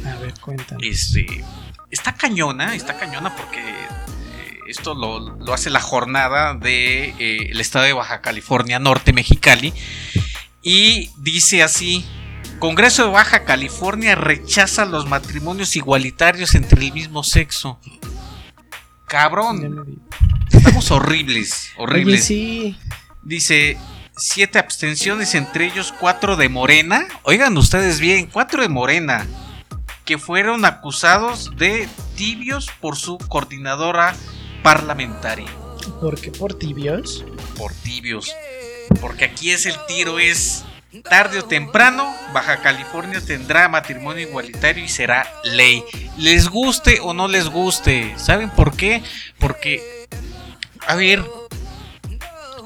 A 0.05 0.15
ver, 0.19 0.33
cuéntame. 0.39 0.87
Este, 0.87 1.25
está 1.91 2.13
cañona, 2.13 2.75
está 2.75 2.97
cañona 2.97 3.35
porque 3.35 3.59
eh, 3.59 4.59
esto 4.67 4.93
lo, 4.93 5.19
lo 5.37 5.53
hace 5.53 5.69
la 5.69 5.79
jornada 5.81 6.53
de 6.55 7.09
eh, 7.19 7.47
el 7.51 7.59
estado 7.61 7.85
de 7.85 7.93
Baja 7.93 8.21
California 8.21 8.79
Norte, 8.79 9.13
Mexicali. 9.13 9.73
Y 10.61 11.09
dice 11.17 11.63
así: 11.63 12.05
Congreso 12.59 13.05
de 13.05 13.11
Baja 13.11 13.43
California 13.43 14.15
rechaza 14.15 14.85
los 14.85 15.07
matrimonios 15.07 15.75
igualitarios 15.75 16.55
entre 16.55 16.85
el 16.85 16.93
mismo 16.93 17.23
sexo. 17.23 17.79
Cabrón, 19.07 20.01
estamos 20.51 20.89
horribles, 20.91 21.69
Oye, 21.77 21.83
horribles. 21.83 22.25
sí. 22.25 22.77
Dice 23.23 23.77
siete 24.17 24.59
abstenciones, 24.59 25.35
entre 25.35 25.65
ellos 25.67 25.93
cuatro 25.99 26.35
de 26.35 26.49
Morena. 26.49 27.07
Oigan 27.23 27.57
ustedes 27.57 27.99
bien, 27.99 28.27
cuatro 28.31 28.61
de 28.61 28.69
Morena. 28.69 29.25
Que 30.05 30.17
fueron 30.19 30.65
acusados 30.65 31.51
de 31.57 31.89
tibios 32.15 32.69
por 32.79 32.95
su 32.95 33.17
coordinadora 33.17 34.15
parlamentaria. 34.61 35.47
¿Por 35.99 36.19
qué 36.19 36.31
por 36.31 36.53
tibios? 36.53 37.25
Por 37.57 37.73
tibios. 37.73 38.31
Porque 39.01 39.25
aquí 39.25 39.49
es 39.51 39.65
el 39.65 39.75
tiro, 39.87 40.19
es 40.19 40.63
tarde 41.03 41.39
o 41.39 41.45
temprano, 41.45 42.13
Baja 42.33 42.61
California 42.61 43.21
tendrá 43.21 43.67
matrimonio 43.69 44.27
igualitario 44.27 44.83
y 44.83 44.87
será 44.87 45.27
ley. 45.43 45.83
Les 46.17 46.47
guste 46.49 46.99
o 47.01 47.13
no 47.13 47.27
les 47.27 47.49
guste. 47.49 48.13
¿Saben 48.17 48.49
por 48.49 48.75
qué? 48.75 49.01
Porque, 49.39 50.07
a 50.87 50.95
ver, 50.95 51.23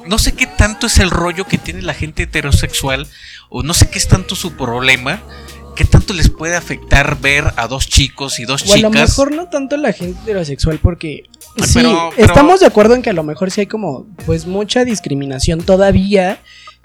no 0.06 0.18
sé 0.18 0.34
qué 0.34 0.48
tanto 0.48 0.88
es 0.88 0.98
el 1.00 1.10
rollo 1.12 1.46
que 1.46 1.58
tiene 1.58 1.82
la 1.82 1.94
gente 1.94 2.24
heterosexual, 2.24 3.08
o 3.50 3.64
no 3.64 3.74
sé 3.74 3.90
qué 3.90 3.98
es 4.00 4.08
tanto 4.08 4.36
su 4.36 4.54
problema, 4.54 5.22
qué 5.76 5.86
tanto 5.86 6.14
les 6.14 6.30
puede 6.30 6.56
afectar 6.56 7.20
ver 7.20 7.54
a 7.58 7.68
dos 7.68 7.88
chicos 7.88 8.40
y 8.40 8.46
dos 8.46 8.62
O 8.70 8.74
a 8.74 8.78
lo 8.78 8.90
chicas. 8.90 9.10
mejor 9.10 9.32
no 9.32 9.48
tanto 9.50 9.78
la 9.78 9.94
gente 9.94 10.20
heterosexual, 10.24 10.80
porque 10.80 11.24
sí, 11.58 11.72
pero- 11.76 12.10
pero- 12.16 12.28
estamos 12.28 12.60
de 12.60 12.66
acuerdo 12.66 12.96
en 12.96 13.02
que 13.02 13.10
a 13.12 13.14
lo 13.14 13.24
mejor 13.24 13.52
sí 13.52 13.62
hay 13.62 13.68
como, 13.68 14.06
pues, 14.26 14.46
mucha 14.46 14.84
discriminación 14.86 15.62
todavía. 15.62 16.40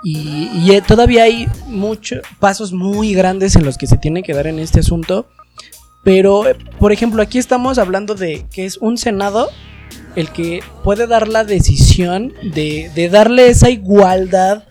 Y, 0.05 0.51
y, 0.55 0.73
eh, 0.73 0.83
todavía 0.87 1.25
hay 1.25 1.49
muchos 1.67 2.21
pasos 2.39 2.73
muy 2.73 3.15
grandes 3.15 3.57
en 3.57 3.65
los 3.65 3.79
que 3.79 3.87
se 3.87 3.97
tiene 3.97 4.23
que 4.23 4.35
dar 4.35 4.47
en 4.47 4.59
este 4.59 4.81
asunto. 4.81 5.27
Pero, 6.05 6.47
eh, 6.47 6.57
por 6.79 6.93
ejemplo, 6.93 7.23
aquí 7.23 7.39
estamos 7.39 7.79
hablando 7.79 8.15
de 8.15 8.47
que 8.53 8.67
es 8.67 8.77
un 8.77 8.99
Senado 8.99 9.49
el 10.15 10.31
que 10.31 10.61
puede 10.85 11.07
dar 11.07 11.27
la 11.27 11.45
decisión 11.45 12.33
de, 12.55 12.91
de 12.95 13.09
darle 13.09 13.49
esa 13.49 13.71
igualdad 13.71 14.65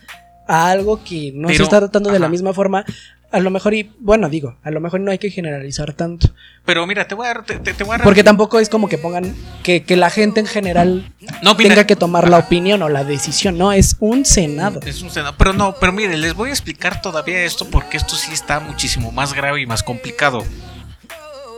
a 0.47 0.69
algo 0.69 1.03
que 1.03 1.31
no 1.33 1.49
se 1.49 1.63
está 1.63 1.79
tratando 1.79 2.11
de 2.11 2.19
la 2.19 2.29
misma 2.29 2.53
forma. 2.53 2.85
A 3.33 3.39
lo 3.39 3.49
mejor, 3.49 3.73
y 3.73 3.91
bueno, 3.99 4.29
digo, 4.29 4.55
a 4.63 4.71
lo 4.71 4.79
mejor 4.79 4.99
no 5.01 5.11
hay 5.11 5.17
que 5.17 5.29
generalizar 5.31 5.93
tanto. 5.93 6.29
Pero 6.65 6.87
mira, 6.87 7.07
te 7.07 7.15
voy 7.15 7.25
a 7.25 7.33
dar. 7.33 7.43
Te, 7.45 7.57
te- 7.59 7.73
voy 7.83 7.95
a 7.95 7.97
dar- 7.97 8.03
Porque 8.03 8.23
tampoco 8.23 8.59
es 8.59 8.69
como 8.69 8.87
que 8.87 8.97
pongan 8.97 9.35
que, 9.63 9.83
que 9.83 9.97
la 9.97 10.09
gente 10.09 10.39
en 10.39 10.45
general 10.45 11.11
no, 11.41 11.55
mira, 11.55 11.69
tenga 11.71 11.87
que 11.87 11.95
tomar 11.95 12.29
la 12.29 12.37
opinión 12.37 12.81
o 12.83 12.89
la 12.89 13.03
decisión, 13.03 13.57
no, 13.57 13.73
es 13.73 13.95
un 13.99 14.23
senado. 14.23 14.79
Es 14.85 15.01
un 15.01 15.09
senado. 15.09 15.35
Pero 15.37 15.51
no, 15.51 15.75
pero 15.79 15.91
mire, 15.91 16.15
les 16.17 16.33
voy 16.35 16.49
a 16.51 16.53
explicar 16.53 17.01
todavía 17.01 17.43
esto 17.43 17.67
porque 17.69 17.97
esto 17.97 18.15
sí 18.15 18.31
está 18.31 18.59
muchísimo 18.59 19.11
más 19.11 19.33
grave 19.33 19.61
y 19.61 19.65
más 19.65 19.83
complicado. 19.83 20.43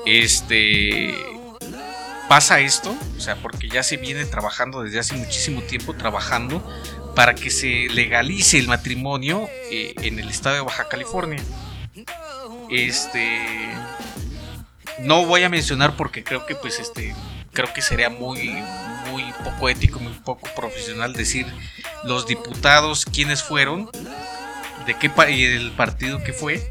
Este. 0.05 1.13
Pasa 2.27 2.59
esto, 2.59 2.95
o 3.17 3.19
sea, 3.19 3.35
porque 3.35 3.69
ya 3.69 3.83
se 3.83 3.97
viene 3.97 4.25
trabajando 4.25 4.81
desde 4.81 4.97
hace 4.97 5.13
muchísimo 5.15 5.61
tiempo, 5.61 5.93
trabajando 5.93 6.63
para 7.15 7.33
que 7.35 7.49
se 7.49 7.87
legalice 7.89 8.59
el 8.59 8.67
matrimonio 8.67 9.47
eh, 9.71 9.93
en 10.01 10.19
el 10.19 10.29
estado 10.29 10.55
de 10.55 10.61
Baja 10.61 10.87
California. 10.89 11.41
Este. 12.69 13.41
No 14.99 15.25
voy 15.25 15.43
a 15.43 15.49
mencionar 15.49 15.95
porque 15.95 16.23
creo 16.23 16.45
que, 16.45 16.55
pues, 16.55 16.79
este. 16.79 17.15
Creo 17.53 17.71
que 17.73 17.81
sería 17.81 18.09
muy, 18.09 18.49
muy 19.11 19.23
poco 19.43 19.69
ético, 19.69 19.99
muy 19.99 20.11
poco 20.13 20.49
profesional 20.55 21.13
decir 21.13 21.45
los 22.03 22.27
diputados 22.27 23.05
quiénes 23.05 23.43
fueron, 23.43 23.89
de 24.85 24.93
qué 24.97 25.09
pa- 25.09 25.27
el 25.29 25.71
partido 25.71 26.21
que 26.21 26.33
fue, 26.33 26.69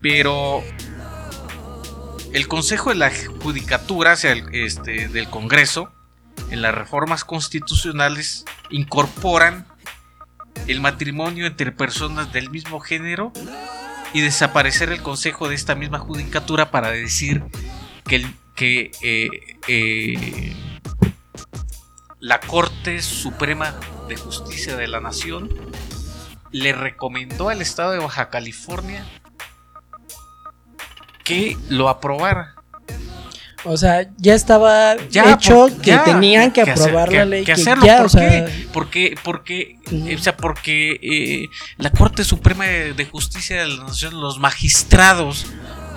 pero 0.00 0.62
el 2.32 2.46
Consejo 2.46 2.90
de 2.90 2.96
la 2.96 3.10
Judicatura, 3.42 4.14
sea, 4.14 4.30
el- 4.30 4.54
este, 4.54 5.08
del 5.08 5.28
Congreso, 5.28 5.92
en 6.50 6.62
las 6.62 6.72
reformas 6.72 7.24
constitucionales 7.24 8.44
incorporan 8.70 9.66
el 10.66 10.80
matrimonio 10.80 11.46
entre 11.46 11.72
personas 11.72 12.32
del 12.32 12.50
mismo 12.50 12.80
género 12.80 13.32
y 14.12 14.20
desaparecer 14.20 14.90
el 14.90 15.02
Consejo 15.02 15.48
de 15.48 15.54
esta 15.54 15.74
misma 15.74 15.98
Judicatura 15.98 16.70
para 16.70 16.90
decir 16.90 17.42
que, 18.04 18.90
eh, 19.02 19.30
eh, 19.68 20.56
la 22.20 22.38
Corte 22.40 23.02
Suprema 23.02 23.74
de 24.08 24.16
Justicia 24.16 24.76
de 24.76 24.86
la 24.86 25.00
Nación 25.00 25.48
le 26.52 26.72
recomendó 26.72 27.48
al 27.48 27.62
Estado 27.62 27.92
de 27.92 27.98
Baja 27.98 28.28
California 28.28 29.04
que 31.24 31.56
lo 31.68 31.88
aprobara. 31.88 32.54
O 33.64 33.76
sea, 33.76 34.08
ya 34.18 34.34
estaba 34.34 34.96
Ya, 35.10 35.32
hecho 35.34 35.68
por- 35.68 35.80
que 35.80 35.90
ya, 35.90 36.04
tenían 36.04 36.50
que 36.50 36.62
aprobar 36.62 37.12
la 37.12 37.24
ley. 37.24 37.40
que 37.44 37.46
que 37.54 37.60
hacerlo. 37.60 37.84
ya, 37.86 37.96
¿Por 37.98 38.06
o 38.06 38.08
sea? 38.08 38.46
Porque, 38.72 39.14
porque, 39.22 39.76
eh, 39.90 40.16
o 40.16 40.22
sea, 40.22 40.36
porque 40.36 40.98
eh, 41.02 41.48
la 41.78 41.90
Corte 41.90 42.24
Suprema 42.24 42.64
de, 42.66 42.92
de 42.94 43.04
Justicia 43.04 43.60
de 43.60 43.68
la 43.68 43.84
Nación, 43.84 44.20
los 44.20 44.38
magistrados, 44.38 45.46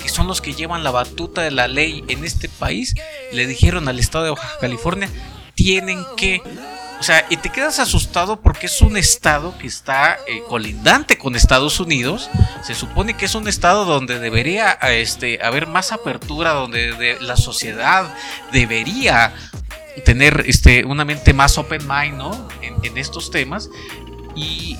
que 0.01 0.09
son 0.09 0.27
los 0.27 0.41
que 0.41 0.53
llevan 0.53 0.83
la 0.83 0.91
batuta 0.91 1.41
de 1.41 1.51
la 1.51 1.67
ley 1.67 2.03
en 2.07 2.23
este 2.23 2.49
país, 2.49 2.93
le 3.31 3.47
dijeron 3.47 3.87
al 3.87 3.99
Estado 3.99 4.25
de 4.25 4.31
Baja 4.31 4.57
California, 4.61 5.09
tienen 5.55 6.03
que... 6.17 6.41
O 6.99 7.03
sea, 7.03 7.25
y 7.29 7.37
te 7.37 7.49
quedas 7.51 7.79
asustado 7.79 8.39
porque 8.41 8.67
es 8.67 8.81
un 8.81 8.95
estado 8.97 9.57
que 9.57 9.67
está 9.67 10.17
eh, 10.27 10.41
colindante 10.47 11.17
con 11.17 11.35
Estados 11.35 11.79
Unidos. 11.79 12.29
Se 12.63 12.73
supone 12.73 13.15
que 13.15 13.25
es 13.25 13.35
un 13.35 13.47
estado 13.47 13.85
donde 13.85 14.19
debería 14.19 14.71
este, 14.71 15.43
haber 15.43 15.67
más 15.67 15.91
apertura, 15.91 16.51
donde 16.51 16.93
de- 16.93 17.17
la 17.21 17.35
sociedad 17.37 18.13
debería 18.51 19.33
tener 20.03 20.43
este, 20.47 20.85
una 20.85 21.05
mente 21.05 21.33
más 21.33 21.57
open 21.57 21.87
mind, 21.87 22.15
¿no? 22.17 22.47
En, 22.61 22.97
estos 22.97 23.29
temas. 23.29 23.69
Y 24.35 24.77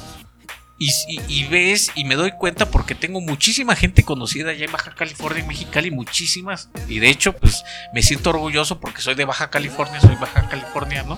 Y, 0.77 1.45
ves 1.47 1.91
y 1.95 2.03
me 2.03 2.15
doy 2.15 2.31
cuenta 2.31 2.69
porque 2.69 2.95
tengo 2.95 3.21
muchísima 3.21 3.75
gente 3.77 4.03
conocida 4.03 4.51
allá 4.51 4.65
en 4.65 4.71
Baja 4.73 4.93
California 4.93 5.41
y 5.43 5.47
Mexicali, 5.47 5.89
muchísimas. 5.89 6.69
Y 6.89 6.99
de 6.99 7.09
hecho, 7.09 7.33
pues 7.33 7.63
me 7.93 8.01
siento 8.03 8.29
orgulloso 8.31 8.79
porque 8.79 9.01
soy 9.01 9.15
de 9.15 9.23
Baja 9.25 9.49
California, 9.49 10.01
soy 10.01 10.15
baja 10.15 10.49
californiano. 10.49 11.17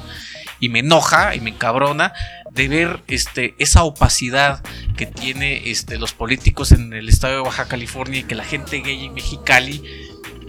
Y 0.60 0.70
me 0.70 0.80
enoja 0.80 1.36
y 1.36 1.40
me 1.42 1.52
encabrona 1.52 2.14
de 2.52 2.68
ver 2.68 3.04
este, 3.08 3.54
esa 3.60 3.84
opacidad 3.84 4.64
que 4.96 5.06
tiene 5.06 5.70
este, 5.70 5.98
los 5.98 6.14
políticos 6.14 6.72
en 6.72 6.94
el 6.94 7.10
estado 7.10 7.36
de 7.36 7.42
Baja 7.42 7.68
California 7.68 8.22
y 8.22 8.24
que 8.24 8.36
la 8.36 8.44
gente 8.44 8.80
gay 8.82 9.06
en 9.06 9.14
Mexicali 9.14 9.84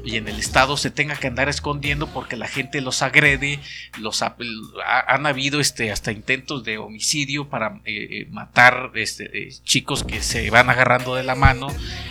y 0.05 0.17
en 0.17 0.27
el 0.27 0.39
estado 0.39 0.79
se 0.79 0.91
tenga 0.91 1.17
que 1.17 1.27
andar 1.27 1.51
escondiendo 1.51 2.07
porque 2.07 2.37
la 2.39 2.49
gente 2.49 2.81
los 2.81 3.03
agrede, 3.03 3.59
los 3.99 4.23
ha- 4.23 4.37
ha- 4.87 5.15
han 5.15 5.27
habido 5.27 5.61
este 5.61 5.93
hasta 5.93 6.13
intentos 6.13 6.65
de 6.65 6.79
homicidio 6.79 7.51
para 7.51 7.81
eh, 7.85 8.09
eh, 8.23 8.27
matar 8.31 8.93
este, 8.95 9.25
eh, 9.49 9.49
chicos 9.65 10.05
que 10.05 10.23
se 10.23 10.49
van 10.49 10.71
agarrando 10.71 11.15
de 11.15 11.25
la 11.25 11.35
mano, 11.35 11.67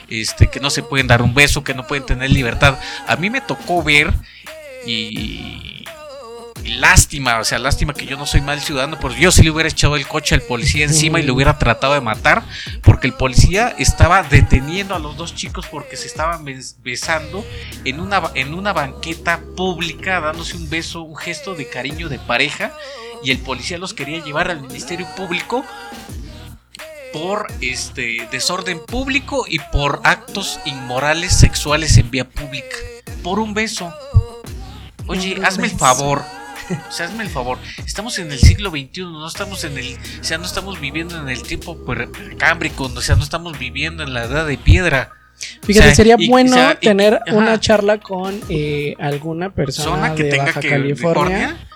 este 0.10 0.46
que 0.48 0.60
no 0.60 0.70
se 0.70 0.84
pueden 0.84 1.08
dar 1.08 1.24
un 1.24 1.34
beso, 1.34 1.64
que 1.64 1.74
no 1.74 1.88
pueden 1.88 2.06
tener 2.06 2.30
libertad. 2.30 2.78
A 3.08 3.16
mí 3.16 3.32
me 3.32 3.42
tocó 3.42 3.82
ver 3.82 4.14
y, 4.86 4.92
y 5.20 5.67
lástima, 6.68 7.40
o 7.40 7.44
sea, 7.44 7.60
lástima 7.60 7.94
que 7.94 8.06
yo 8.06 8.18
no 8.18 8.26
soy 8.26 8.42
mal 8.42 8.60
ciudadano, 8.62 9.00
porque 9.00 9.20
yo 9.22 9.32
sí 9.32 9.44
le 9.44 9.52
hubiera 9.52 9.70
echado 9.70 9.96
el 9.96 10.08
coche 10.08 10.36
al 10.36 10.42
policía 10.42 10.86
encima 10.86 11.20
y 11.20 11.24
le 11.24 11.32
hubiera 11.32 11.58
tratado 11.58 11.94
de 11.94 12.02
matar, 12.02 12.44
porque 12.84 13.08
el 13.08 13.14
policía 13.14 13.74
estaba 13.78 14.24
deteniendo 14.24 14.96
a 14.96 15.00
los 15.00 15.18
dos 15.18 15.34
chicos 15.36 15.66
porque 15.68 15.98
se 15.98 16.08
estaban 16.08 16.46
bes- 16.46 16.76
besando 16.82 17.46
en 17.86 18.00
una, 18.00 18.22
en 18.36 18.54
una 18.54 18.74
banqueta 18.74 19.42
pública, 19.56 20.20
dándose 20.20 20.56
un 20.58 20.70
beso, 20.70 21.02
un 21.02 21.16
gesto 21.16 21.56
de 21.56 21.68
cariño 21.70 22.10
de 22.10 22.20
pareja, 22.20 22.72
y 23.24 23.32
el 23.32 23.40
policía 23.40 23.78
los 23.78 23.94
quería 23.94 24.24
llevar 24.24 24.50
al 24.52 24.62
Ministerio 24.62 25.08
Público 25.16 25.66
por 27.14 27.48
este 27.62 28.28
desorden 28.32 28.80
público 28.86 29.46
y 29.48 29.60
por 29.60 30.02
actos 30.04 30.60
inmorales 30.66 31.34
sexuales 31.34 31.98
en 31.98 32.12
vía 32.12 32.30
pública, 32.30 32.76
por 33.24 33.40
un 33.40 33.54
beso. 33.54 33.94
Oye, 35.08 35.38
hazme 35.44 35.68
el 35.68 35.72
favor. 35.72 36.22
O 36.90 36.92
sea, 36.92 37.06
hazme 37.08 37.24
el 37.24 37.30
favor. 37.30 37.58
Estamos 37.86 38.20
en 38.20 38.32
el 38.32 38.40
siglo 38.40 38.70
XXI, 38.72 39.02
no 39.04 39.28
estamos 39.28 39.64
en 39.64 39.78
el, 39.78 39.98
o 40.20 40.24
sea, 40.24 40.38
no 40.38 40.46
estamos 40.46 40.80
viviendo 40.80 41.20
en 41.20 41.30
el 41.30 41.42
tiempo 41.44 41.78
precámbrico, 41.86 42.86
o 42.86 43.02
sea, 43.02 43.16
no 43.16 43.24
estamos 43.24 43.58
viviendo 43.58 44.04
en 44.04 44.14
la 44.14 44.24
edad 44.26 44.46
de 44.48 44.58
piedra. 44.58 45.12
Fíjate, 45.62 45.80
O 45.80 45.84
sea, 45.90 45.96
sería 45.96 46.16
y- 46.18 46.28
bueno 46.30 46.50
o 46.52 46.54
sea, 46.56 46.78
y- 46.82 46.86
tener 46.88 47.20
una 47.32 47.60
charla 47.60 48.00
con 48.00 48.40
eh, 48.50 48.96
alguna 49.00 49.52
persona 49.54 50.16
que 50.16 50.24
de 50.24 50.30
tenga 50.32 50.46
Baja 50.46 50.60
que 50.62 50.70
California 50.70 51.38
California, 51.40 51.67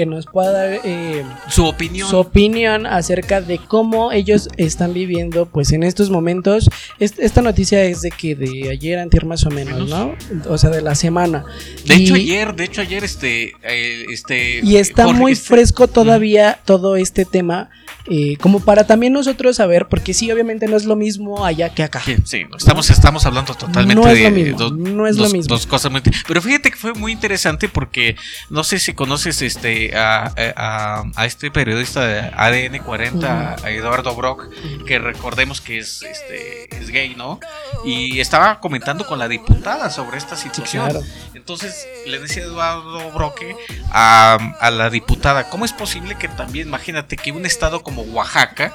que 0.00 0.06
nos 0.06 0.24
pueda 0.24 0.50
dar 0.52 0.80
eh, 0.82 1.22
su 1.50 1.66
opinión. 1.66 2.08
su 2.08 2.16
opinión 2.16 2.86
acerca 2.86 3.42
de 3.42 3.58
cómo 3.58 4.12
ellos 4.12 4.48
están 4.56 4.94
viviendo 4.94 5.44
pues 5.44 5.72
en 5.72 5.82
estos 5.82 6.08
momentos. 6.08 6.70
Es- 6.98 7.18
esta 7.18 7.42
noticia 7.42 7.84
es 7.84 8.00
de 8.00 8.10
que 8.10 8.34
de 8.34 8.70
ayer, 8.70 8.98
antier 8.98 9.26
más 9.26 9.44
o 9.44 9.50
menos, 9.50 9.90
¿no? 9.90 10.14
O 10.48 10.56
sea, 10.56 10.70
de 10.70 10.80
la 10.80 10.94
semana. 10.94 11.44
de 11.84 11.94
hecho 11.96 12.14
ayer, 12.14 12.54
de 12.54 12.64
hecho 12.64 12.80
ayer 12.80 13.04
este 13.04 13.52
eh, 13.62 14.06
este 14.08 14.60
Y 14.62 14.76
está 14.76 15.04
Jorge, 15.04 15.20
muy 15.20 15.32
este- 15.32 15.48
fresco 15.48 15.86
todavía 15.86 16.58
todo 16.64 16.96
este 16.96 17.26
tema, 17.26 17.68
eh, 18.08 18.36
como 18.40 18.60
para 18.60 18.86
también 18.86 19.12
nosotros 19.12 19.56
saber, 19.56 19.86
porque 19.88 20.14
sí, 20.14 20.32
obviamente 20.32 20.66
no 20.66 20.76
es 20.78 20.86
lo 20.86 20.96
mismo 20.96 21.44
allá 21.44 21.68
que 21.74 21.82
acá. 21.82 22.00
Sí, 22.02 22.16
sí, 22.24 22.44
no, 22.50 22.56
estamos, 22.56 22.88
estamos 22.88 23.26
hablando 23.26 23.52
totalmente 23.54 23.94
No 23.94 24.08
es 24.08 24.16
de 24.18 24.24
lo 24.24 24.30
mismo, 24.30 24.58
dos, 24.58 24.72
no 24.72 25.06
es 25.06 25.16
lo 25.16 25.28
mismo. 25.28 25.54
dos 25.54 25.66
cosas 25.66 25.92
muy 25.92 26.00
Pero 26.26 26.40
fíjate 26.40 26.70
que 26.70 26.76
fue 26.78 26.94
muy 26.94 27.12
interesante 27.12 27.68
porque 27.68 28.16
no 28.48 28.64
sé 28.64 28.78
si 28.78 28.94
conoces 28.94 29.42
este 29.42 29.89
a, 29.96 30.32
a- 30.56 31.04
a 31.16 31.26
este 31.26 31.50
periodista 31.50 32.04
de 32.06 32.20
ADN 32.34 32.78
40, 32.84 33.56
a 33.62 33.70
Eduardo 33.70 34.14
Brock, 34.14 34.48
que 34.86 34.98
recordemos 34.98 35.60
que 35.60 35.78
es 35.78 36.02
este 36.02 36.74
es 36.76 36.90
gay, 36.90 37.14
¿no? 37.14 37.40
Y 37.84 38.20
estaba 38.20 38.60
comentando 38.60 39.06
con 39.06 39.18
la 39.18 39.28
diputada 39.28 39.90
sobre 39.90 40.18
esta 40.18 40.36
Sí, 40.36 40.44
situación. 40.44 40.88
claro. 40.90 41.04
Entonces 41.34 41.86
le 42.06 42.18
decía 42.18 42.42
Eduardo 42.44 43.10
Broque 43.12 43.56
a, 43.90 44.54
a 44.60 44.70
la 44.70 44.90
diputada, 44.90 45.48
¿cómo 45.48 45.64
es 45.64 45.72
posible 45.72 46.16
que 46.16 46.28
también, 46.28 46.68
imagínate, 46.68 47.16
que 47.16 47.32
un 47.32 47.46
estado 47.46 47.82
como 47.82 48.02
Oaxaca 48.02 48.74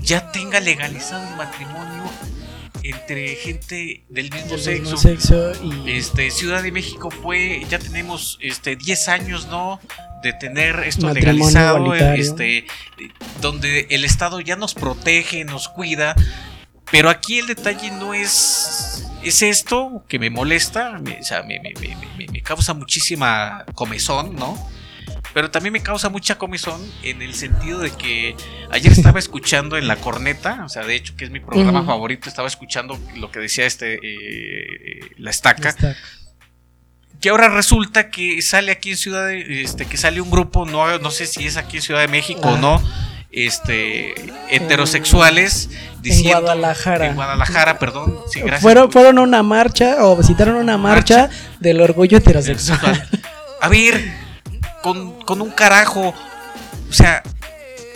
ya 0.00 0.30
tenga 0.32 0.60
legalizado 0.60 1.26
el 1.28 1.36
matrimonio 1.36 2.04
entre 2.90 3.34
gente 3.36 4.04
del 4.08 4.30
mismo 4.30 4.50
Del 4.50 4.60
sexo? 4.60 4.82
mismo 4.82 4.96
sexo 4.98 5.52
y 5.62 5.90
Este, 5.92 6.30
Ciudad 6.30 6.62
de 6.62 6.72
México 6.72 7.10
fue, 7.10 7.64
ya 7.68 7.78
tenemos 7.78 8.38
este 8.40 8.76
10 8.76 9.08
años, 9.08 9.46
¿no? 9.48 9.80
De 10.22 10.32
tener 10.32 10.80
esto 10.80 11.06
Matrimonio 11.06 11.46
legalizado, 11.92 11.94
este, 12.14 12.64
donde 13.40 13.86
el 13.90 14.04
Estado 14.04 14.40
ya 14.40 14.56
nos 14.56 14.74
protege, 14.74 15.44
nos 15.44 15.68
cuida, 15.68 16.14
pero 16.90 17.10
aquí 17.10 17.38
el 17.38 17.46
detalle 17.46 17.90
no 17.92 18.14
es, 18.14 19.06
es 19.22 19.42
esto 19.42 20.04
que 20.08 20.18
me 20.18 20.30
molesta, 20.30 20.98
me, 21.00 21.20
o 21.20 21.24
sea, 21.24 21.42
me, 21.42 21.60
me- 21.60 21.74
me- 21.80 21.96
me- 22.16 22.26
me 22.32 22.42
causa 22.42 22.74
muchísima 22.74 23.64
comezón, 23.74 24.34
¿no? 24.36 24.56
Pero 25.36 25.50
también 25.50 25.74
me 25.74 25.82
causa 25.82 26.08
mucha 26.08 26.38
comezón 26.38 26.80
en 27.02 27.20
el 27.20 27.34
sentido 27.34 27.80
de 27.80 27.90
que 27.90 28.34
ayer 28.70 28.90
estaba 28.90 29.18
escuchando 29.18 29.76
en 29.76 29.86
La 29.86 29.96
Corneta, 29.96 30.62
o 30.64 30.70
sea, 30.70 30.82
de 30.82 30.94
hecho 30.94 31.14
que 31.14 31.26
es 31.26 31.30
mi 31.30 31.40
programa 31.40 31.80
Ujú. 31.80 31.88
favorito, 31.88 32.26
estaba 32.30 32.48
escuchando 32.48 32.98
lo 33.16 33.30
que 33.30 33.40
decía 33.40 33.66
este, 33.66 33.96
eh, 34.02 35.00
La 35.18 35.28
Estaca, 35.28 35.68
está. 35.68 35.94
que 37.20 37.28
ahora 37.28 37.50
resulta 37.50 38.08
que 38.08 38.40
sale 38.40 38.72
aquí 38.72 38.92
en 38.92 38.96
Ciudad 38.96 39.26
de, 39.26 39.60
este 39.60 39.84
que 39.84 39.98
sale 39.98 40.22
un 40.22 40.30
grupo 40.30 40.64
no 40.64 40.98
no 41.00 41.10
sé 41.10 41.26
si 41.26 41.44
es 41.46 41.58
aquí 41.58 41.76
en 41.76 41.82
Ciudad 41.82 42.00
de 42.00 42.08
México 42.08 42.40
o 42.48 42.54
Ah. 42.54 42.58
no 42.58 42.82
este 43.30 44.14
heterosexuales 44.48 45.68
diciendo 46.00 46.40
Guadalajara. 46.40 47.08
en 47.08 47.14
Guadalajara 47.14 47.78
perdón 47.78 48.20
sí, 48.32 48.40
gracias 48.40 48.62
fueron, 48.62 48.90
fueron 48.90 49.18
a 49.18 49.20
una 49.20 49.42
marcha 49.42 49.96
o 50.06 50.16
visitaron 50.16 50.54
una 50.56 50.78
marcha, 50.78 51.28
del 51.60 51.82
orgullo 51.82 52.16
heterosexual. 52.16 53.06
a 53.60 53.68
ver 53.68 54.24
con, 54.86 55.20
con 55.22 55.42
un 55.42 55.50
carajo 55.50 56.14
o 56.88 56.92
sea 56.92 57.20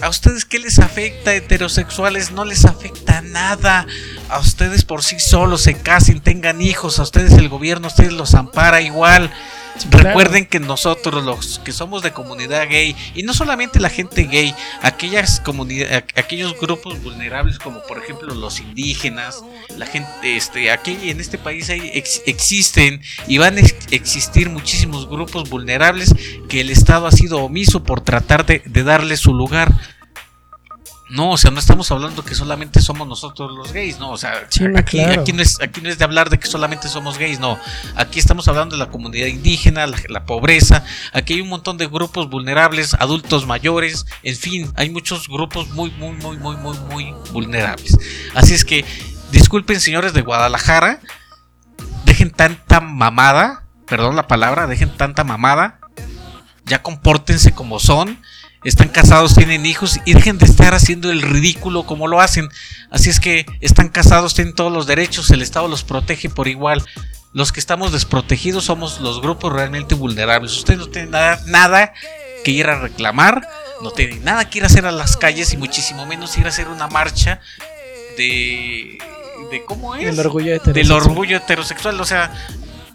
¿A 0.03 0.09
ustedes 0.09 0.47
qué 0.47 0.59
les 0.59 0.79
afecta, 0.79 1.35
heterosexuales? 1.35 2.31
No 2.31 2.47
les 2.47 2.65
afecta 2.65 3.21
nada. 3.21 3.87
A 4.31 4.39
ustedes 4.39 4.83
por 4.83 5.03
sí 5.03 5.21
solos 5.21 5.61
se 5.61 5.75
casen, 5.75 6.23
tengan 6.23 6.63
hijos. 6.63 6.99
A 6.99 7.03
ustedes 7.03 7.35
el 7.35 7.51
gobierno, 7.51 7.87
a 7.87 7.91
ustedes 7.91 8.15
los 8.15 8.35
ampara 8.35 8.81
igual. 8.81 9.31
Recuerden 9.91 10.47
que 10.47 10.61
nosotros, 10.61 11.25
los 11.25 11.59
que 11.61 11.73
somos 11.73 12.03
de 12.03 12.13
comunidad 12.13 12.69
gay, 12.69 12.95
y 13.15 13.23
no 13.23 13.33
solamente 13.35 13.81
la 13.81 13.89
gente 13.89 14.25
gay, 14.25 14.55
aquellas 14.83 15.41
comunidades, 15.41 16.05
aquellos 16.17 16.59
grupos 16.61 17.03
vulnerables, 17.03 17.59
como 17.59 17.81
por 17.83 17.99
ejemplo 17.99 18.35
los 18.35 18.61
indígenas, 18.61 19.43
la 19.77 19.87
gente, 19.87 20.37
este, 20.37 20.71
aquí 20.71 20.97
en 21.11 21.21
este 21.21 21.39
país 21.39 21.71
hay, 21.71 21.91
ex- 21.95 22.23
existen 22.27 23.01
y 23.27 23.39
van 23.39 23.57
a 23.57 23.61
ex- 23.61 23.87
existir 23.91 24.51
muchísimos 24.51 25.09
grupos 25.09 25.49
vulnerables 25.49 26.15
que 26.49 26.61
el 26.61 26.71
Estado 26.71 27.07
ha 27.07 27.13
sido 27.13 27.39
omiso 27.43 27.83
por 27.83 28.01
tratar 28.03 28.45
de 28.47 28.83
darle 28.85 29.17
su 29.17 29.33
lugar. 29.35 29.73
No, 31.11 31.33
o 31.33 31.37
sea, 31.37 31.51
no 31.51 31.59
estamos 31.59 31.91
hablando 31.91 32.25
que 32.25 32.37
solamente 32.37 32.81
somos 32.81 33.07
nosotros 33.07 33.51
los 33.57 33.73
gays, 33.73 33.99
no, 33.99 34.11
o 34.13 34.17
sea, 34.17 34.47
Sí, 34.49 34.63
no, 34.63 34.79
aquí, 34.79 34.99
claro. 34.99 35.23
aquí 35.23 35.33
no 35.33 35.43
es, 35.43 35.61
aquí 35.61 35.81
no 35.81 35.89
es 35.89 35.99
de 35.99 36.05
hablar 36.05 36.31
de 36.31 36.39
que 36.39 36.47
solamente 36.47 36.89
somos 36.89 37.19
gays, 37.19 37.41
no, 37.41 37.59
aquí 37.97 38.21
estamos 38.21 38.47
hablando 38.47 38.77
de 38.77 38.79
la 38.85 38.91
comunidad 38.91 39.27
indígena, 39.27 39.89
la, 39.89 39.99
la 40.09 40.25
pobreza, 40.25 40.85
aquí 41.13 41.35
hay 41.35 41.41
un 41.41 41.49
montón 41.49 41.79
de 41.79 41.89
grupos 41.89 42.31
vulnerables, 42.31 42.95
adultos 42.95 43.45
mayores, 43.47 44.07
en 44.23 44.37
fin, 44.37 44.73
hay 44.77 44.89
muchos 44.91 45.29
grupos 45.29 45.69
muy, 45.71 45.91
muy, 45.93 46.13
muy, 46.13 46.37
muy, 46.39 46.57
muy, 46.57 46.79
muy 46.79 47.15
vulnerables. 47.33 47.99
Así 48.35 48.55
es 48.55 48.65
que, 48.65 48.85
disculpen 49.33 49.81
señores 49.81 50.13
de 50.13 50.23
Guadalajara, 50.23 51.01
dejen 52.05 52.31
tanta 52.31 52.81
mamada, 52.81 53.65
perdón 53.87 54.15
la 54.15 54.29
palabra, 54.29 54.69
dejen 54.69 54.97
tanta 54.97 55.25
mamada, 55.25 55.81
ya 56.67 56.83
compórtense 56.83 57.53
como 57.53 57.81
son, 57.81 58.21
están 58.65 58.89
casados, 58.89 59.35
tienen 59.35 59.65
hijos 59.65 60.01
y 60.05 60.15
dejen 60.15 60.39
de 60.39 60.47
estar 60.47 60.75
haciendo 60.75 61.11
el 61.11 61.23
ridículo 61.23 61.85
como 61.85 62.09
lo 62.09 62.21
hacen. 62.21 62.49
Así 62.91 63.09
es 63.09 63.21
que 63.21 63.47
están 63.61 63.89
casados, 63.89 64.35
tienen 64.35 64.55
todos 64.55 64.73
los 64.73 64.87
derechos, 64.87 65.31
el 65.31 65.43
Estado 65.43 65.69
los 65.69 65.85
protege 65.85 66.29
por 66.29 66.49
igual. 66.49 66.85
Los 67.33 67.53
que 67.53 67.61
estamos 67.61 67.93
desprotegidos 67.93 68.65
somos 68.65 69.01
los 69.01 69.23
grupos 69.23 69.53
realmente 69.53 69.95
vulnerables. 69.95 70.53
Ustedes 70.53 70.81
no 70.81 70.89
tienen 70.89 71.13
nada, 71.13 71.41
nada 71.47 71.93
que 72.45 72.51
ir 72.51 72.67
a 72.67 72.81
reclamar, 72.81 73.49
no 73.83 73.93
tienen 73.93 74.25
nada 74.25 74.51
que 74.51 74.59
ir 74.59 74.65
a 74.65 74.67
hacer 74.67 74.85
a 74.85 74.93
las 74.93 75.17
calles 75.17 75.53
y 75.53 75.57
muchísimo 75.57 76.07
menos 76.07 76.37
ir 76.37 76.47
a 76.47 76.49
hacer 76.49 76.69
una 76.69 76.89
marcha 76.89 77.41
de... 78.17 78.99
de 79.51 79.65
¿Cómo 79.65 79.95
es? 79.95 80.07
El 80.07 80.19
orgullo 80.19 80.53
del 80.53 80.61
heterosexual. 80.61 81.03
orgullo 81.03 81.37
heterosexual. 81.37 82.01
O 82.01 82.05
sea, 82.05 82.33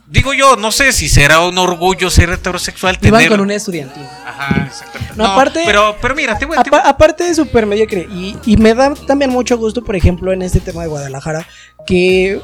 digo 0.07 0.33
yo, 0.33 0.55
no 0.55 0.71
sé 0.71 0.91
si 0.91 1.09
será 1.09 1.39
un 1.41 1.57
orgullo 1.57 2.09
ser 2.09 2.29
heterosexual. 2.29 2.97
Iban 3.01 3.19
tener- 3.19 3.29
con 3.29 3.41
una 3.41 3.55
estudiantina. 3.55 4.09
Ajá, 4.25 4.65
exactamente. 4.67 5.13
No, 5.15 5.25
aparte- 5.25 5.63
Pero, 5.65 5.95
pero 6.01 6.15
mira, 6.15 6.37
te 6.37 6.45
voy 6.45 6.57
a. 6.57 6.63
te 6.63 6.69
voy 6.69 6.79
aparte 6.83 7.23
de 7.23 7.33
súper 7.35 7.65
mediocre, 7.65 8.07
y, 8.11 8.37
y 8.45 8.57
me 8.57 8.73
da 8.73 8.93
también 8.93 9.31
mucho 9.31 9.57
gusto, 9.57 9.83
por 9.83 9.95
ejemplo, 9.95 10.31
en 10.33 10.41
este 10.41 10.59
tema 10.59 10.81
de 10.83 10.87
Guadalajara, 10.89 11.47
que 11.87 12.41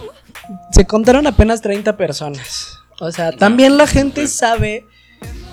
se 0.71 0.85
contaron 0.85 1.27
apenas 1.27 1.61
30 1.61 1.97
personas. 1.97 2.79
O 2.99 3.11
sea, 3.11 3.31
también 3.31 3.77
la 3.77 3.87
gente 3.87 4.27
sabe, 4.27 4.85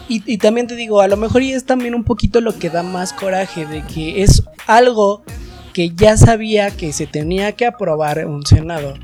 y, 0.08 0.22
y 0.26 0.38
también 0.38 0.66
te 0.66 0.74
digo, 0.76 1.00
a 1.00 1.08
lo 1.08 1.16
mejor 1.16 1.42
y 1.42 1.52
es 1.52 1.64
también 1.66 1.94
un 1.94 2.04
poquito 2.04 2.40
lo 2.40 2.58
que 2.58 2.70
da 2.70 2.82
más 2.82 3.12
coraje, 3.12 3.66
de 3.66 3.82
que 3.86 4.22
es 4.22 4.42
algo 4.66 5.22
que 5.78 5.94
ya 5.94 6.16
sabía 6.16 6.72
que 6.72 6.92
se 6.92 7.06
tenía 7.06 7.52
que 7.52 7.64
aprobar 7.64 8.26
un 8.26 8.44
Senado 8.44 8.94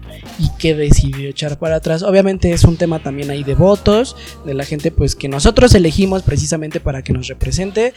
y 0.41 0.51
que 0.59 0.75
decidió 0.75 1.29
echar 1.29 1.57
para 1.57 1.77
atrás. 1.77 2.03
Obviamente 2.03 2.51
es 2.51 2.65
un 2.65 2.77
tema 2.77 2.99
también 2.99 3.31
ahí 3.31 3.45
de 3.45 3.55
votos, 3.55 4.17
de 4.45 4.55
la 4.55 4.65
gente 4.65 4.91
pues 4.91 5.15
que 5.15 5.29
nosotros 5.29 5.73
elegimos 5.77 6.25
precisamente 6.25 6.81
para 6.81 7.03
que 7.03 7.13
nos 7.13 7.29
represente. 7.29 7.95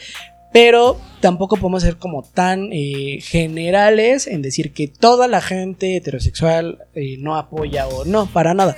Pero 0.52 0.96
tampoco 1.18 1.56
podemos 1.56 1.82
ser 1.82 1.96
como 1.96 2.22
tan 2.22 2.68
eh, 2.72 3.18
generales 3.20 4.28
en 4.28 4.42
decir 4.42 4.72
que 4.72 4.86
toda 4.86 5.26
la 5.26 5.40
gente 5.40 5.96
heterosexual 5.96 6.78
eh, 6.94 7.16
no 7.18 7.34
apoya 7.34 7.88
o 7.88 8.04
no, 8.04 8.26
para 8.26 8.54
nada. 8.54 8.76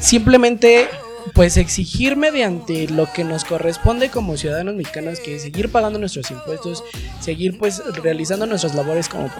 Simplemente 0.00 0.88
pues 1.32 1.56
exigir 1.56 2.16
mediante 2.16 2.88
lo 2.88 3.10
que 3.12 3.24
nos 3.24 3.44
corresponde 3.44 4.10
como 4.10 4.36
ciudadanos 4.36 4.74
mexicanos, 4.74 5.20
que 5.20 5.36
es 5.36 5.42
seguir 5.42 5.70
pagando 5.72 5.98
nuestros 5.98 6.30
impuestos, 6.30 6.84
seguir 7.20 7.58
pues 7.58 7.82
realizando 8.02 8.46
nuestras 8.46 8.74
labores 8.74 9.08
como 9.08 9.30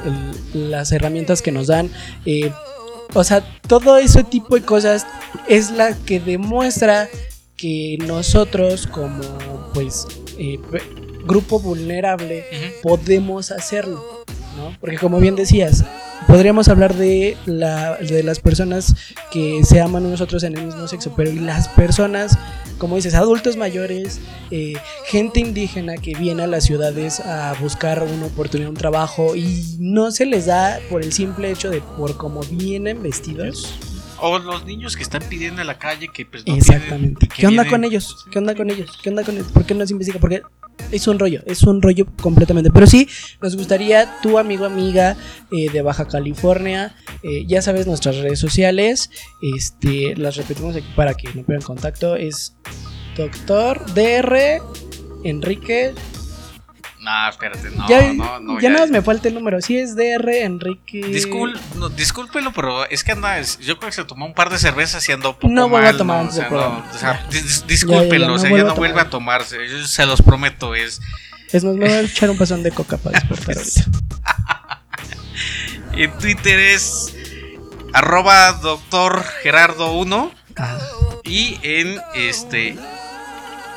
el- 0.55 0.71
las 0.71 0.93
herramientas 0.93 1.43
que 1.43 1.53
nos 1.53 1.67
dan. 1.67 1.91
eh, 2.27 2.51
o 3.17 3.23
sea, 3.23 3.45
todo 3.69 3.99
ese 3.99 4.25
tipo 4.25 4.57
de 4.57 4.63
cosas 4.63 5.07
es 5.47 5.71
la 5.71 5.95
que 5.95 6.19
demuestra 6.19 7.09
que 7.57 7.97
nosotros 8.05 8.87
como 8.89 9.21
pues 9.73 10.07
eh, 10.39 10.59
grupo 11.25 11.61
vulnerable 11.61 12.45
podemos 12.83 13.51
hacerlo, 13.53 14.24
¿no? 14.57 14.77
Porque 14.81 14.99
como 14.99 15.19
bien 15.19 15.37
decías, 15.37 15.85
podríamos 16.27 16.69
hablar 16.69 16.95
de, 16.95 17.37
la, 17.47 17.97
de 17.97 18.23
las 18.23 18.41
personas 18.41 18.95
que 19.31 19.65
se 19.65 19.81
aman 19.81 20.07
unos 20.07 20.21
otros 20.21 20.43
en 20.43 20.57
el 20.57 20.67
mismo 20.67 20.87
sexo, 20.89 21.13
pero 21.17 21.33
las 21.33 21.69
personas, 21.69 22.39
como 22.79 22.97
dices, 22.97 23.15
adultos 23.15 23.57
mayores, 23.57 24.21
eh, 24.51 24.75
gente 25.07 25.41
indígena 25.41 25.97
que 25.97 26.15
viene 26.15 26.45
a 26.45 26.47
las 26.47 26.65
ciudades 26.65 27.21
a 27.21 27.55
buscar 27.61 28.03
una 28.03 28.27
oportunidad, 28.27 28.71
un 28.71 28.77
trabajo 28.77 29.37
y 29.37 29.77
no 29.79 30.11
se 30.11 30.27
les 30.27 30.47
da 30.47 30.79
por 30.91 31.03
el 31.03 31.13
simple 31.13 31.51
hecho 31.51 31.71
de 31.71 31.81
por 31.81 32.17
cómo 32.17 32.41
vienen 32.41 33.03
vestidos. 33.03 33.94
O 34.27 34.39
los 34.39 34.65
niños 34.65 34.97
que 34.97 35.03
están 35.03 35.23
pidiendo 35.29 35.61
en 35.61 35.67
la 35.67 35.79
calle 35.79 36.09
que 36.09 36.25
pues 36.25 36.47
no 36.47 36.55
Exactamente. 36.57 37.29
que 37.29 37.37
¿Qué 37.43 37.47
onda 37.47 37.63
vienen- 37.65 37.71
con 37.71 37.85
ellos? 37.85 38.25
¿Qué 38.31 38.39
onda 38.39 38.55
con 38.55 38.71
ellos? 38.71 38.99
¿Qué 39.03 39.11
onda 39.11 39.23
con 39.23 39.35
ellos? 39.35 39.49
¿Por 39.53 39.67
qué 39.67 39.75
no 39.75 39.87
se 39.87 39.93
investiga? 39.93 40.19
Porque 40.19 40.41
es 40.91 41.07
un 41.07 41.19
rollo, 41.19 41.43
es 41.47 41.63
un 41.63 41.83
rollo 41.83 42.07
completamente. 42.23 42.71
Pero 42.71 42.87
sí, 42.87 43.07
nos 43.43 43.55
gustaría, 43.57 44.21
tu 44.23 44.39
amigo, 44.39 44.65
amiga 44.65 45.17
eh, 45.53 45.69
de 45.71 45.83
Baja 45.83 46.07
California, 46.09 46.95
eh, 47.23 47.45
ya 47.47 47.61
sabes 47.63 47.87
nuestras 47.87 48.17
redes 48.17 48.39
sociales, 48.39 49.11
este, 49.43 50.17
las 50.17 50.37
repetimos 50.37 50.75
aquí 50.75 50.89
para 50.97 51.15
que 51.15 51.29
nos 51.35 51.45
pongan 51.45 51.63
contacto. 51.63 52.17
Es 52.17 52.55
Doctor 53.17 53.85
DR 53.95 54.61
Enrique. 55.23 55.93
No, 57.05 57.29
espérate, 57.29 57.71
no, 57.71 57.87
ya 57.87 58.13
no, 58.15 58.41
no. 58.41 58.61
ya 58.61 58.71
nada 58.71 58.81
más 58.83 58.91
me 58.91 59.03
falta 59.03 59.29
el 59.29 59.35
número. 59.35 59.61
Sí, 59.61 59.77
es 59.79 59.95
DR 59.95 60.27
Enrique. 60.43 61.03
Discul- 61.03 61.59
no, 61.77 61.91
discúlpelo, 61.91 62.51
pero 62.53 62.89
es 62.89 63.05
que 63.05 63.13
anda, 63.13 63.39
yo 63.43 63.77
creo 63.79 63.91
que 63.91 63.93
se 63.97 64.05
tomó 64.05 64.25
un 64.25 64.33
par 64.33 64.49
de 64.49 64.59
cervezas 64.59 65.07
y 65.09 65.13
andó 65.13 65.31
un 65.31 65.35
poco 65.37 65.49
No 65.49 65.69
vuelva 65.69 65.91
a 65.91 65.97
tomar 65.97 66.25
¿no? 66.25 66.31
O 66.31 66.33
sea, 66.33 66.49
no, 66.49 66.85
o 66.91 66.99
sea, 66.99 67.21
Ya. 67.23 67.31
dis- 67.31 67.67
discúlpenlo, 67.67 68.09
Ya, 68.11 68.19
ya, 68.19 68.19
ya, 68.19 68.27
o 68.27 68.29
no 68.33 68.39
sea, 68.39 68.51
ya 68.51 68.61
a 68.63 68.65
no 68.65 68.75
vuelve 68.75 69.01
a 69.03 69.11
tomarse, 69.11 69.59
yo 69.69 69.87
se 69.87 70.07
los 70.07 70.23
prometo, 70.23 70.75
es... 70.75 71.01
Es 71.53 71.63
más, 71.63 71.75
me 71.75 71.85
voy 71.87 71.95
a 71.95 72.01
echar 72.01 72.31
un 72.31 72.39
pasón 72.39 72.63
de 72.63 72.71
coca 72.73 72.97
para 72.97 73.21
despertar 73.21 73.57
ahorita. 73.59 73.85
En 75.93 76.11
Twitter 76.19 76.59
es 76.59 77.15
arroba 77.93 78.53
doctor 78.55 79.23
Gerardo 79.43 79.93
1 79.93 80.33
Ah, 80.57 80.79
y 81.25 81.59
en 81.63 82.01
este, 82.15 82.77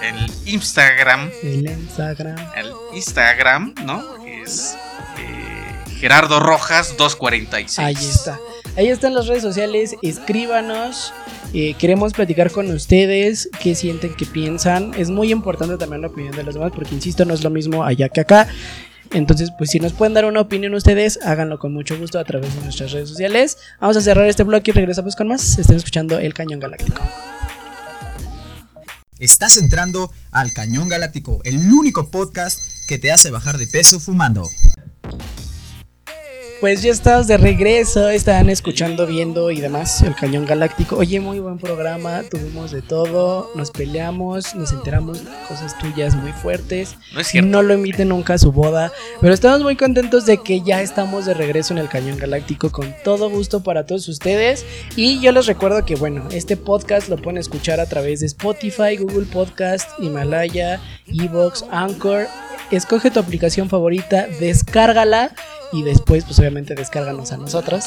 el 0.02 0.32
Instagram, 0.46 1.30
el 1.44 1.70
Instagram. 1.70 2.38
el 2.56 2.72
Instagram, 2.94 3.74
¿no? 3.86 4.04
Es 4.26 4.76
eh, 5.18 5.94
Gerardo 6.00 6.40
Rojas 6.40 6.96
246. 6.98 7.80
Ahí 7.80 7.96
está. 7.96 8.40
Ahí 8.78 8.90
están 8.90 9.14
las 9.16 9.28
redes 9.28 9.42
sociales. 9.44 9.96
Escríbanos. 10.04 11.14
eh, 11.54 11.74
queremos 11.80 12.14
platicar 12.14 12.52
con 12.52 12.70
ustedes. 12.72 13.50
¿Qué 13.62 13.74
sienten? 13.74 14.14
¿Qué 14.16 14.26
piensan? 14.26 14.94
Es 14.96 15.10
muy 15.10 15.32
importante 15.32 15.78
también 15.78 16.02
la 16.02 16.08
opinión 16.10 16.36
de 16.36 16.44
los 16.44 16.54
demás. 16.54 16.72
Porque 16.76 16.94
insisto, 16.94 17.26
no 17.26 17.34
es 17.34 17.44
lo 17.44 17.50
mismo 17.50 17.84
allá 17.84 18.10
que 18.10 18.22
acá. 18.22 18.48
Entonces, 19.14 19.52
pues 19.58 19.72
si 19.72 19.80
nos 19.80 19.94
pueden 19.94 20.14
dar 20.14 20.26
una 20.26 20.42
opinión 20.42 20.74
ustedes, 20.76 21.18
háganlo 21.24 21.60
con 21.60 21.74
mucho 21.74 21.98
gusto 21.98 22.20
a 22.20 22.24
través 22.26 22.54
de 22.54 22.62
nuestras 22.62 22.92
redes 22.92 23.10
sociales. 23.10 23.58
Vamos 23.80 23.96
a 23.98 24.02
cerrar 24.02 24.28
este 24.28 24.44
bloque 24.44 24.72
y 24.72 24.74
regresamos 24.74 25.16
con 25.16 25.30
más. 25.30 25.58
Están 25.58 25.78
escuchando 25.78 26.20
El 26.20 26.34
Cañón 26.34 26.60
Galáctico. 26.60 27.02
Estás 29.20 29.58
entrando 29.58 30.12
al 30.30 30.54
Cañón 30.54 30.90
Galáctico, 30.90 31.42
el 31.44 31.74
único 31.74 32.12
podcast 32.12 32.60
que 32.88 33.00
te 33.00 33.12
hace 33.12 33.32
bajar 33.32 33.58
de 33.58 33.66
peso 33.66 34.00
fumando. 34.00 34.48
Pues 36.60 36.82
ya 36.82 36.92
estamos 36.92 37.28
de 37.28 37.38
regreso, 37.38 38.10
están 38.10 38.50
escuchando, 38.50 39.06
viendo 39.06 39.52
y 39.52 39.62
demás 39.62 40.02
el 40.02 40.16
Cañón 40.16 40.48
Galáctico. 40.48 40.96
Oye, 40.96 41.20
muy 41.20 41.38
buen 41.38 41.60
programa, 41.60 42.24
tuvimos 42.24 42.72
de 42.72 42.82
todo, 42.82 43.52
nos 43.54 43.70
peleamos, 43.70 44.56
nos 44.56 44.72
enteramos 44.72 45.24
de 45.24 45.30
cosas 45.48 45.78
tuyas 45.78 46.16
muy 46.16 46.32
fuertes. 46.32 46.96
No 47.14 47.20
es 47.20 47.28
cierto. 47.28 47.48
No 47.48 47.62
lo 47.62 47.76
inviten 47.76 48.10
nunca 48.10 48.34
a 48.34 48.38
su 48.40 48.52
boda, 48.52 48.92
pero 49.22 49.36
estamos 49.36 49.62
muy 49.62 49.76
contentos 49.76 50.26
de 50.26 50.40
que 50.40 50.62
ya 50.62 50.82
estamos 50.82 51.28
de 51.28 51.36
regreso 51.36 51.74
en 51.74 51.78
el 51.78 51.90
Cañón 51.90 52.18
Galáctico 52.18 52.72
con 52.72 52.92
todo 53.04 53.30
gusto 53.30 53.62
para 53.62 53.86
todos 53.86 54.08
ustedes. 54.08 54.66
Y 54.96 55.22
yo 55.22 55.32
les 55.34 55.46
recuerdo 55.46 55.86
que, 55.86 55.96
bueno, 55.96 56.28
este 56.32 56.58
podcast 56.58 57.08
lo 57.08 57.18
pueden 57.18 57.38
escuchar 57.38 57.80
a 57.80 57.86
través 57.86 58.22
de 58.22 58.26
Spotify, 58.26 58.98
Google 58.98 59.28
Podcast, 59.32 59.92
Himalaya, 60.00 60.82
Evox, 61.06 61.66
Anchor. 61.70 62.28
Escoge 62.72 63.12
tu 63.12 63.20
aplicación 63.20 63.70
favorita, 63.70 64.28
descárgala 64.40 65.34
y 65.72 65.84
después, 65.84 66.24
pues 66.26 66.40
obviamente, 66.40 66.76
descárganos 66.76 67.32
a 67.32 67.38
nosotros 67.38 67.86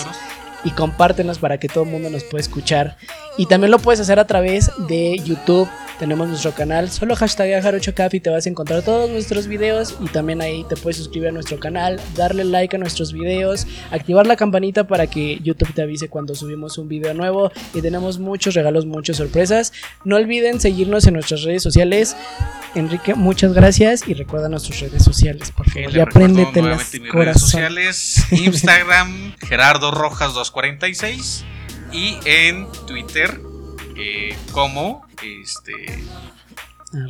y 0.65 0.71
compártenos 0.71 1.39
para 1.39 1.59
que 1.59 1.69
todo 1.69 1.85
el 1.85 1.91
mundo 1.91 2.11
nos 2.11 2.25
pueda 2.25 2.41
escuchar. 2.41 2.97
Y 3.37 3.47
también 3.47 3.71
lo 3.71 3.79
puedes 3.79 4.01
hacer 4.01 4.19
a 4.19 4.27
través 4.27 4.71
de 4.89 5.19
YouTube. 5.19 5.69
Tenemos 6.01 6.29
nuestro 6.29 6.53
canal, 6.53 6.91
solo 6.91 7.15
hashtag 7.15 7.63
Jarochocaf 7.63 8.15
y 8.15 8.21
te 8.21 8.31
vas 8.31 8.47
a 8.47 8.49
encontrar 8.49 8.81
todos 8.81 9.11
nuestros 9.11 9.47
videos 9.47 9.99
y 10.01 10.07
también 10.07 10.41
ahí 10.41 10.65
te 10.67 10.75
puedes 10.75 10.97
suscribir 10.97 11.29
a 11.29 11.33
nuestro 11.33 11.61
canal, 11.61 12.01
darle 12.17 12.45
like 12.45 12.75
a 12.75 12.79
nuestros 12.79 13.13
videos, 13.13 13.67
activar 13.91 14.27
la 14.27 14.35
campanita 14.35 14.87
para 14.87 15.09
que 15.09 15.39
YouTube 15.43 15.75
te 15.75 15.83
avise 15.83 16.09
cuando 16.09 16.35
subimos 16.35 16.79
un 16.79 16.89
video 16.89 17.13
nuevo 17.13 17.53
y 17.75 17.83
tenemos 17.83 18.19
muchos 18.19 18.55
regalos, 18.55 18.87
muchas 18.87 19.19
sorpresas. 19.19 19.75
No 20.03 20.17
olviden 20.17 20.59
seguirnos 20.59 21.07
en 21.07 21.13
nuestras 21.13 21.43
redes 21.43 21.63
sociales. 21.63 22.17
Enrique, 22.75 23.15
muchas 23.15 23.53
gracias 23.53 24.09
y 24.09 24.15
recuerda 24.15 24.49
nuestras 24.49 24.81
redes 24.81 25.05
sociales, 25.05 25.51
por 25.51 25.69
favor. 25.69 25.91
Y 25.91 25.97
nuevamente 25.97 26.63
mis 26.63 27.13
redes 27.13 27.41
sociales, 27.41 28.25
Instagram, 28.33 29.35
Gerardo 29.47 29.91
Rojas 29.91 30.33
246 30.33 31.45
y 31.93 32.17
en 32.25 32.67
Twitter 32.87 33.50
eh, 34.01 34.37
como 34.53 35.07
este 35.23 36.03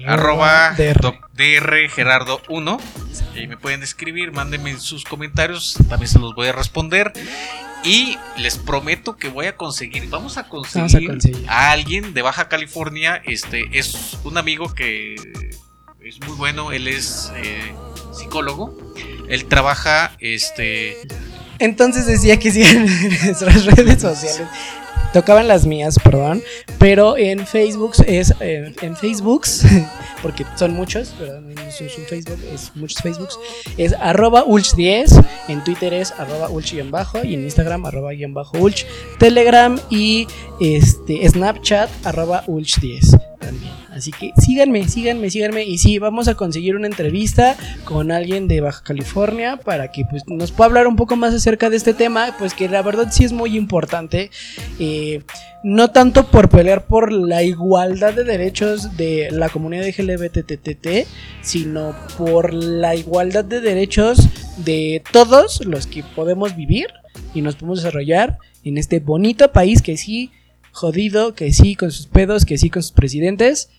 arroba 0.07 0.75
DR. 0.77 1.01
doc- 1.01 1.31
dr 1.35 1.89
gerardo 1.91 2.43
1 2.49 2.79
y 3.35 3.47
me 3.47 3.57
pueden 3.57 3.83
escribir, 3.83 4.33
mándenme 4.33 4.79
sus 4.79 5.05
comentarios, 5.05 5.75
también 5.89 6.09
se 6.09 6.19
los 6.19 6.35
voy 6.35 6.49
a 6.49 6.53
responder 6.53 7.13
y 7.83 8.19
les 8.37 8.59
prometo 8.59 9.17
que 9.17 9.29
voy 9.29 9.47
a 9.47 9.57
conseguir, 9.57 10.07
vamos 10.11 10.37
a 10.37 10.49
conseguir, 10.49 10.83
Vamos 10.83 10.95
a 10.95 11.13
conseguir. 11.13 11.49
a 11.49 11.71
alguien 11.71 12.13
de 12.13 12.21
Baja 12.23 12.49
California, 12.49 13.23
este 13.25 13.69
es 13.79 14.19
un 14.25 14.37
amigo 14.37 14.75
que 14.75 15.15
es 16.03 16.21
muy 16.27 16.37
bueno, 16.37 16.73
él 16.73 16.87
es 16.89 17.33
eh, 17.37 17.73
psicólogo, 18.13 18.77
él 19.29 19.47
trabaja 19.47 20.15
este 20.19 20.99
Entonces 21.59 22.05
decía 22.07 22.39
que 22.39 22.51
sigan 22.51 22.87
en 22.89 23.09
nuestras 23.25 23.65
redes 23.65 24.03
sociales. 24.03 24.43
Tocaban 25.13 25.49
las 25.49 25.67
mías, 25.67 25.99
perdón. 26.03 26.43
Pero 26.79 27.17
en 27.17 27.47
Facebook 27.47 27.93
es. 28.07 28.35
eh, 28.41 28.75
en 28.81 28.97
Facebook, 28.97 29.45
porque 30.23 30.45
son 30.57 30.75
muchos, 30.75 31.15
¿verdad? 31.19 31.43
Es 31.69 31.81
un 31.81 32.05
Facebook, 32.05 32.39
es 32.53 32.73
muchos 32.75 33.03
Facebooks. 33.03 33.39
Es 33.77 33.93
arroba 33.95 34.45
ulch10. 34.45 35.25
En 35.49 35.65
Twitter 35.65 35.93
es 35.95 36.13
arroba 36.13 36.49
ulch-bajo. 36.49 37.25
Y 37.25 37.35
en 37.35 37.45
Instagram 37.45 37.87
arroba 37.87 38.13
guion 38.13 38.35
bajo 38.35 38.59
ulch. 38.59 38.87
Telegram 39.19 39.79
y 39.91 40.27
este 40.61 41.29
Snapchat 41.29 41.91
arroba 42.05 42.45
ulch10 42.47 43.30
Así 43.91 44.13
que 44.13 44.33
síganme, 44.39 44.89
síganme, 44.89 45.31
síganme. 45.31 45.65
Y 45.65 45.79
sí, 45.79 45.99
vamos 45.99 46.29
a 46.29 46.35
conseguir 46.35 46.77
una 46.77 46.87
entrevista 46.87 47.57
con 47.85 48.13
alguien 48.13 48.49
de 48.49 48.61
Baja 48.61 48.83
California 48.83 49.57
para 49.57 49.91
que 49.91 50.05
pues, 50.05 50.27
nos 50.27 50.53
pueda 50.53 50.69
hablar 50.69 50.87
un 50.87 50.97
poco 50.97 51.17
más 51.17 51.35
acerca 51.35 51.71
de 51.71 51.77
este 51.77 51.95
tema, 51.95 52.35
pues 52.39 52.55
que 52.55 52.69
la 52.69 52.83
verdad 52.83 53.09
sí 53.11 53.25
es 53.25 53.33
muy 53.33 53.57
importante. 53.57 54.31
Eh, 54.79 55.23
no 55.63 55.91
tanto 55.91 56.31
por 56.31 56.49
pelear 56.49 56.87
por 56.87 57.13
la 57.13 57.43
igualdad 57.43 58.15
de 58.15 58.25
derechos 58.25 58.97
de 58.97 59.29
la 59.31 59.51
comunidad 59.51 59.85
LGBTTT, 59.87 61.07
sino 61.43 61.95
por 62.17 62.55
la 62.55 62.95
igualdad 62.95 63.45
de 63.45 63.61
derechos 63.61 64.29
de 64.65 65.03
todos 65.13 65.65
los 65.67 65.87
que 65.87 66.03
podemos 66.03 66.57
vivir 66.57 66.89
y 67.35 67.43
nos 67.43 67.57
podemos 67.57 67.83
desarrollar 67.83 68.39
en 68.65 68.79
este 68.79 69.01
bonito 69.01 69.53
país 69.53 69.83
que 69.83 69.97
sí 69.97 70.31
jodido, 70.73 71.35
que 71.35 71.53
sí 71.53 71.77
con 71.77 71.91
sus 71.91 72.07
pedos, 72.07 72.45
que 72.45 72.59
sí 72.59 72.71
con 72.71 72.83
sus 72.83 72.93
presidentes, 72.93 73.71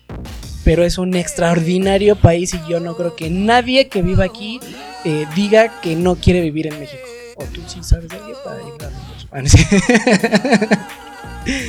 pero 0.64 0.84
es 0.84 0.98
un 0.98 1.14
extraordinario 1.14 2.16
país 2.16 2.54
y 2.54 2.70
yo 2.70 2.80
no 2.80 2.96
creo 2.96 3.16
que 3.16 3.30
nadie 3.30 3.88
que 3.88 4.02
viva 4.02 4.24
aquí 4.24 4.60
eh, 5.04 5.26
diga 5.34 5.80
que 5.80 5.96
no 5.96 6.16
quiere 6.16 6.40
vivir 6.40 6.66
en 6.68 6.78
México. 6.78 7.02
O 7.36 7.44
tú 7.46 7.60
sí 7.66 7.82
sabes 7.82 8.08
de 8.08 8.16
alguien 8.16 8.36
para 8.44 8.60
ir 8.60 8.74
a. 8.84 10.52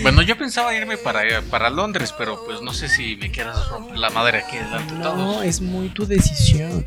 Bueno, 0.03 0.21
yo 0.21 0.37
pensaba 0.37 0.75
irme 0.75 0.97
para, 0.97 1.41
para 1.49 1.69
Londres, 1.71 2.13
pero 2.15 2.39
pues 2.45 2.61
no 2.61 2.73
sé 2.73 2.87
si 2.87 3.15
me 3.15 3.31
quieras 3.31 3.69
romper 3.69 3.97
la 3.97 4.11
madre 4.11 4.39
aquí 4.39 4.55
delante 4.57 4.93
de 4.93 4.99
No, 4.99 5.13
todos. 5.15 5.45
es 5.45 5.61
muy 5.61 5.89
tu 5.89 6.05
decisión. 6.05 6.85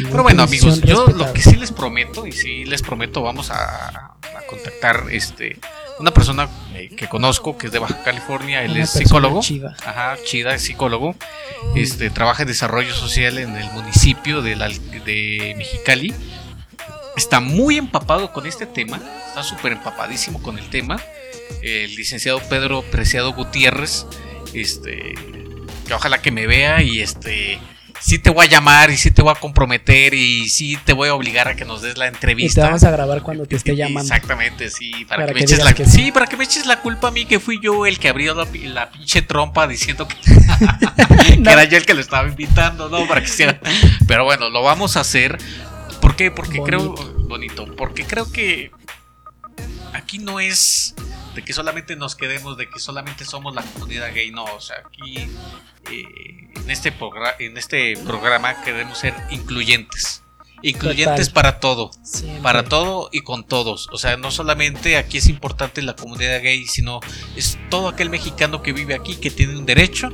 Muy 0.00 0.10
Pero 0.10 0.22
bueno, 0.22 0.42
amigos, 0.42 0.82
yo 0.82 1.06
lo 1.06 1.32
que 1.32 1.40
sí 1.40 1.56
les 1.56 1.72
prometo, 1.72 2.26
y 2.26 2.32
sí 2.32 2.66
les 2.66 2.82
prometo, 2.82 3.22
vamos 3.22 3.50
a, 3.50 3.86
a 3.86 4.46
contactar 4.48 5.04
este 5.10 5.58
una 6.00 6.10
persona 6.12 6.48
eh, 6.74 6.88
que 6.96 7.08
conozco, 7.08 7.56
que 7.58 7.66
es 7.66 7.72
de 7.72 7.78
Baja 7.78 8.02
California, 8.02 8.62
él 8.64 8.72
Una 8.72 8.82
es 8.84 8.90
psicólogo. 8.90 9.40
chida. 9.40 9.76
Ajá, 9.84 10.16
chida, 10.24 10.54
es 10.54 10.62
psicólogo. 10.62 11.14
Este, 11.76 12.08
trabaja 12.10 12.42
en 12.42 12.48
desarrollo 12.48 12.94
social 12.94 13.38
en 13.38 13.54
el 13.56 13.70
municipio 13.72 14.40
de, 14.42 14.56
la- 14.56 14.68
de 14.68 15.54
Mexicali. 15.58 16.14
Está 17.16 17.40
muy 17.40 17.76
empapado 17.76 18.32
con 18.32 18.46
este 18.46 18.66
tema, 18.66 18.98
está 19.28 19.42
súper 19.42 19.72
empapadísimo 19.72 20.40
con 20.42 20.58
el 20.58 20.68
tema. 20.70 21.00
El 21.62 21.94
licenciado 21.96 22.40
Pedro 22.48 22.82
Preciado 22.82 23.32
Gutiérrez, 23.34 24.06
este, 24.54 25.14
que 25.86 25.94
ojalá 25.94 26.22
que 26.22 26.30
me 26.30 26.46
vea 26.46 26.82
y 26.82 27.00
este, 27.02 27.58
sí 28.00 28.18
te 28.18 28.30
voy 28.30 28.46
a 28.46 28.48
llamar 28.48 28.90
y 28.90 28.96
sí 28.96 29.10
te 29.10 29.22
voy 29.22 29.32
a 29.32 29.34
comprometer 29.38 30.14
y 30.14 30.48
sí 30.48 30.76
te 30.84 30.92
voy 30.92 31.08
a 31.08 31.14
obligar 31.14 31.48
a 31.48 31.54
que 31.54 31.64
nos 31.64 31.82
des 31.82 31.96
la 31.96 32.06
Y 32.06 32.10
te 32.10 32.14
entrevista. 32.16 32.62
vamos 32.62 32.84
a 32.84 32.90
grabar 32.90 33.22
cuando 33.22 33.46
te 33.46 33.56
esté 33.56 33.76
llamando. 33.76 34.00
Exactamente, 34.00 34.70
sí, 34.70 35.04
para, 35.06 35.26
Para 35.26 35.26
que, 35.26 35.32
que 35.34 35.34
me 35.34 35.44
eches 35.44 35.58
la 35.64 35.74
sí. 35.76 35.84
sí, 35.86 36.12
para 36.12 36.26
que 36.26 36.36
me 36.36 36.44
eches 36.44 36.66
la 36.66 36.80
culpa 36.80 37.08
a 37.08 37.10
mí 37.10 37.26
que 37.26 37.38
fui 37.40 37.58
yo 37.62 37.86
el 37.86 37.98
que 37.98 38.08
abrió 38.08 38.34
la 38.34 38.90
pinche 38.90 39.22
trompa 39.22 39.66
diciendo 39.66 40.08
que, 40.08 40.16
que 41.44 41.50
era 41.50 41.64
yo 41.64 41.76
el 41.76 41.86
que 41.86 41.94
lo 41.94 42.00
estaba 42.00 42.28
invitando, 42.28 42.88
no, 42.88 43.06
para 43.06 43.20
que 43.20 43.28
sea. 43.28 43.60
Pero 44.06 44.24
bueno, 44.24 44.48
lo 44.50 44.62
vamos 44.62 44.96
a 44.96 45.00
hacer. 45.00 45.38
¿Por 46.00 46.16
qué? 46.16 46.30
Porque 46.30 46.60
creo 46.62 46.94
bonito, 47.28 47.66
porque 47.76 48.04
creo 48.04 48.30
que 48.32 48.70
aquí 49.92 50.18
no 50.18 50.40
es 50.40 50.94
de 51.34 51.44
que 51.44 51.52
solamente 51.52 51.96
nos 51.96 52.16
quedemos, 52.16 52.56
de 52.56 52.68
que 52.68 52.80
solamente 52.80 53.24
somos 53.24 53.54
la 53.54 53.62
comunidad 53.62 54.12
gay, 54.12 54.30
no, 54.30 54.44
o 54.44 54.60
sea, 54.60 54.76
aquí 54.84 55.18
eh, 55.90 56.50
en 56.56 56.70
este 56.70 56.92
programa, 56.92 57.34
en 57.38 57.56
este 57.56 57.96
programa 58.04 58.62
queremos 58.62 58.98
ser 58.98 59.14
incluyentes, 59.30 60.22
incluyentes 60.62 61.28
Total. 61.28 61.32
para 61.32 61.60
todo 61.60 61.90
Siempre. 62.02 62.42
para 62.42 62.64
todo 62.64 63.08
y 63.12 63.20
con 63.20 63.44
todos. 63.44 63.88
O 63.92 63.98
sea, 63.98 64.16
no 64.16 64.30
solamente 64.30 64.96
aquí 64.96 65.18
es 65.18 65.28
importante 65.28 65.82
la 65.82 65.94
comunidad 65.94 66.42
gay, 66.42 66.66
sino 66.66 67.00
es 67.36 67.58
todo 67.70 67.88
aquel 67.88 68.10
mexicano 68.10 68.62
que 68.62 68.72
vive 68.72 68.94
aquí, 68.94 69.16
que 69.16 69.30
tiene 69.30 69.56
un 69.56 69.66
derecho 69.66 70.10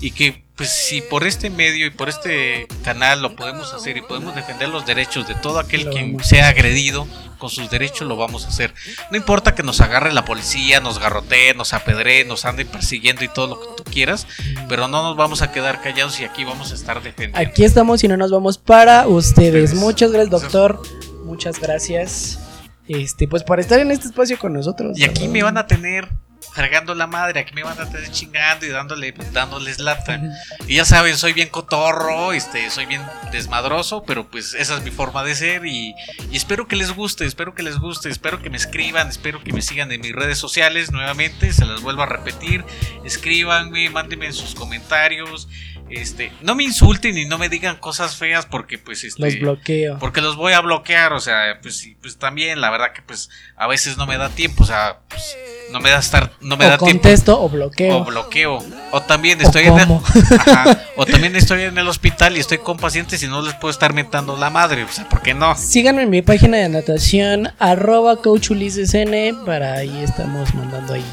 y 0.00 0.12
que, 0.12 0.44
pues, 0.60 0.72
si 0.72 1.00
por 1.00 1.26
este 1.26 1.48
medio 1.48 1.86
y 1.86 1.90
por 1.90 2.10
este 2.10 2.66
canal 2.84 3.22
lo 3.22 3.34
podemos 3.34 3.72
hacer 3.72 3.96
y 3.96 4.02
podemos 4.02 4.34
defender 4.34 4.68
los 4.68 4.84
derechos 4.84 5.26
de 5.26 5.34
todo 5.34 5.58
aquel 5.58 5.88
a 5.88 6.22
sea 6.22 6.48
agredido 6.48 7.08
con 7.38 7.48
sus 7.48 7.70
derechos, 7.70 8.06
lo 8.06 8.14
vamos 8.18 8.44
a 8.44 8.48
hacer. 8.48 8.74
No 9.10 9.16
importa 9.16 9.54
que 9.54 9.62
nos 9.62 9.80
agarre 9.80 10.12
la 10.12 10.26
policía, 10.26 10.80
nos 10.80 10.98
garrotee, 10.98 11.54
nos 11.54 11.72
apedree, 11.72 12.26
nos 12.26 12.44
ande 12.44 12.66
persiguiendo 12.66 13.24
y 13.24 13.28
todo 13.28 13.46
lo 13.46 13.58
que 13.58 13.68
tú 13.82 13.90
quieras, 13.90 14.26
pero 14.68 14.86
no 14.86 15.02
nos 15.02 15.16
vamos 15.16 15.40
a 15.40 15.50
quedar 15.50 15.80
callados 15.80 16.20
y 16.20 16.24
aquí 16.24 16.44
vamos 16.44 16.72
a 16.72 16.74
estar 16.74 17.02
defendiendo. 17.02 17.38
Aquí 17.38 17.64
estamos 17.64 18.04
y 18.04 18.08
no 18.08 18.18
nos 18.18 18.30
vamos 18.30 18.58
para 18.58 19.08
ustedes. 19.08 19.70
Ustedes. 19.70 19.74
Muchas 19.80 20.12
gracias, 20.12 20.42
doctor. 20.42 20.82
Muchas 21.24 21.58
gracias. 21.58 22.38
Este, 22.86 23.26
pues 23.26 23.44
por 23.44 23.60
estar 23.60 23.80
en 23.80 23.92
este 23.92 24.08
espacio 24.08 24.38
con 24.38 24.52
nosotros. 24.52 24.98
Y 24.98 25.04
aquí 25.04 25.26
me 25.26 25.42
van 25.42 25.56
a 25.56 25.66
tener 25.66 26.10
fregando 26.52 26.94
la 26.94 27.06
madre, 27.06 27.40
aquí 27.40 27.54
me 27.54 27.62
van 27.62 27.80
a 27.80 27.88
tener 27.88 28.10
chingando 28.10 28.66
y 28.66 28.70
dándole, 28.70 29.12
dándoles 29.32 29.78
lata. 29.78 30.20
Y 30.66 30.76
ya 30.76 30.84
saben, 30.84 31.16
soy 31.16 31.32
bien 31.32 31.48
cotorro, 31.48 32.32
este, 32.32 32.70
soy 32.70 32.86
bien 32.86 33.02
desmadroso, 33.32 34.02
pero 34.04 34.28
pues 34.28 34.54
esa 34.54 34.76
es 34.76 34.82
mi 34.82 34.90
forma 34.90 35.22
de 35.24 35.34
ser 35.34 35.66
y, 35.66 35.94
y 36.30 36.36
espero 36.36 36.66
que 36.66 36.76
les 36.76 36.92
guste, 36.92 37.24
espero 37.24 37.54
que 37.54 37.62
les 37.62 37.78
guste, 37.78 38.08
espero 38.08 38.42
que 38.42 38.50
me 38.50 38.56
escriban, 38.56 39.08
espero 39.08 39.42
que 39.42 39.52
me 39.52 39.62
sigan 39.62 39.92
en 39.92 40.00
mis 40.00 40.12
redes 40.12 40.38
sociales 40.38 40.90
nuevamente, 40.90 41.52
se 41.52 41.66
las 41.66 41.80
vuelvo 41.80 42.02
a 42.02 42.06
repetir, 42.06 42.64
escríbanme, 43.04 43.90
mándenme 43.90 44.32
sus 44.32 44.54
comentarios, 44.54 45.48
este, 45.90 46.32
no 46.42 46.54
me 46.54 46.64
insulten 46.64 47.16
y 47.18 47.24
no 47.24 47.38
me 47.38 47.48
digan 47.48 47.76
cosas 47.76 48.16
feas 48.16 48.46
porque 48.46 48.78
pues 48.78 49.04
este 49.04 49.22
Los 49.22 49.38
bloqueo. 49.38 49.98
porque 49.98 50.20
los 50.20 50.36
voy 50.36 50.52
a 50.52 50.60
bloquear, 50.60 51.12
o 51.12 51.20
sea, 51.20 51.58
pues 51.62 51.88
pues 52.00 52.16
también 52.16 52.60
la 52.60 52.70
verdad 52.70 52.92
que 52.94 53.02
pues 53.02 53.28
a 53.56 53.66
veces 53.66 53.96
no 53.96 54.06
me 54.06 54.16
da 54.16 54.28
tiempo, 54.28 54.62
o 54.62 54.66
sea, 54.66 54.98
pues, 55.08 55.36
no 55.72 55.80
me 55.80 55.90
da 55.90 55.98
estar 55.98 56.32
no 56.40 56.56
me 56.56 56.66
o 56.66 56.68
da 56.68 56.78
tiempo 56.78 57.02
contesto 57.02 57.40
o 57.40 57.48
bloqueo. 57.48 57.98
o 57.98 58.04
bloqueo. 58.04 58.64
O 58.92 59.00
también 59.02 59.40
O 59.40 59.44
estoy 59.44 59.64
en 59.64 59.78
el. 59.78 59.88
Ajá. 60.38 60.80
o 60.96 61.06
también 61.06 61.36
estoy 61.36 61.62
en 61.62 61.78
el 61.78 61.88
hospital 61.88 62.36
y 62.36 62.40
estoy 62.40 62.58
con 62.58 62.76
pacientes 62.76 63.22
y 63.22 63.28
no 63.28 63.42
les 63.42 63.54
puedo 63.54 63.70
estar 63.70 63.92
mentando 63.92 64.36
la 64.36 64.50
madre, 64.50 64.84
o 64.84 64.88
sea, 64.88 65.08
¿por 65.08 65.22
qué 65.22 65.34
no? 65.34 65.54
Síganme 65.56 66.02
en 66.02 66.10
mi 66.10 66.22
página 66.22 66.56
de 66.58 66.68
natación, 66.68 67.52
arroba 67.58 68.16
coach 68.16 68.50
Ulises 68.50 68.94
N, 68.94 69.34
para 69.46 69.74
ahí 69.74 70.02
estamos 70.02 70.54
mandando 70.54 70.94
ahí 70.94 71.04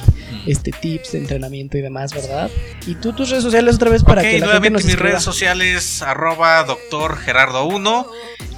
este 0.48 0.72
tips 0.72 1.12
de 1.12 1.18
entrenamiento 1.20 1.78
y 1.78 1.82
demás, 1.82 2.14
¿verdad? 2.14 2.50
Y 2.86 2.96
tú 2.96 3.12
tus 3.12 3.30
redes 3.30 3.44
sociales 3.44 3.76
otra 3.76 3.90
vez 3.90 4.04
para 4.04 4.22
que 4.22 4.40
la 4.40 4.48
gente 4.48 4.67
nuevamente 4.70 4.72
nos 4.72 4.84
mis 4.84 4.94
escriba 4.94 5.10
redes 5.12 5.24
sociales 5.24 6.02
arroba 6.02 6.64
doctor 6.64 7.18
Gerardo 7.18 7.66
1 7.66 8.08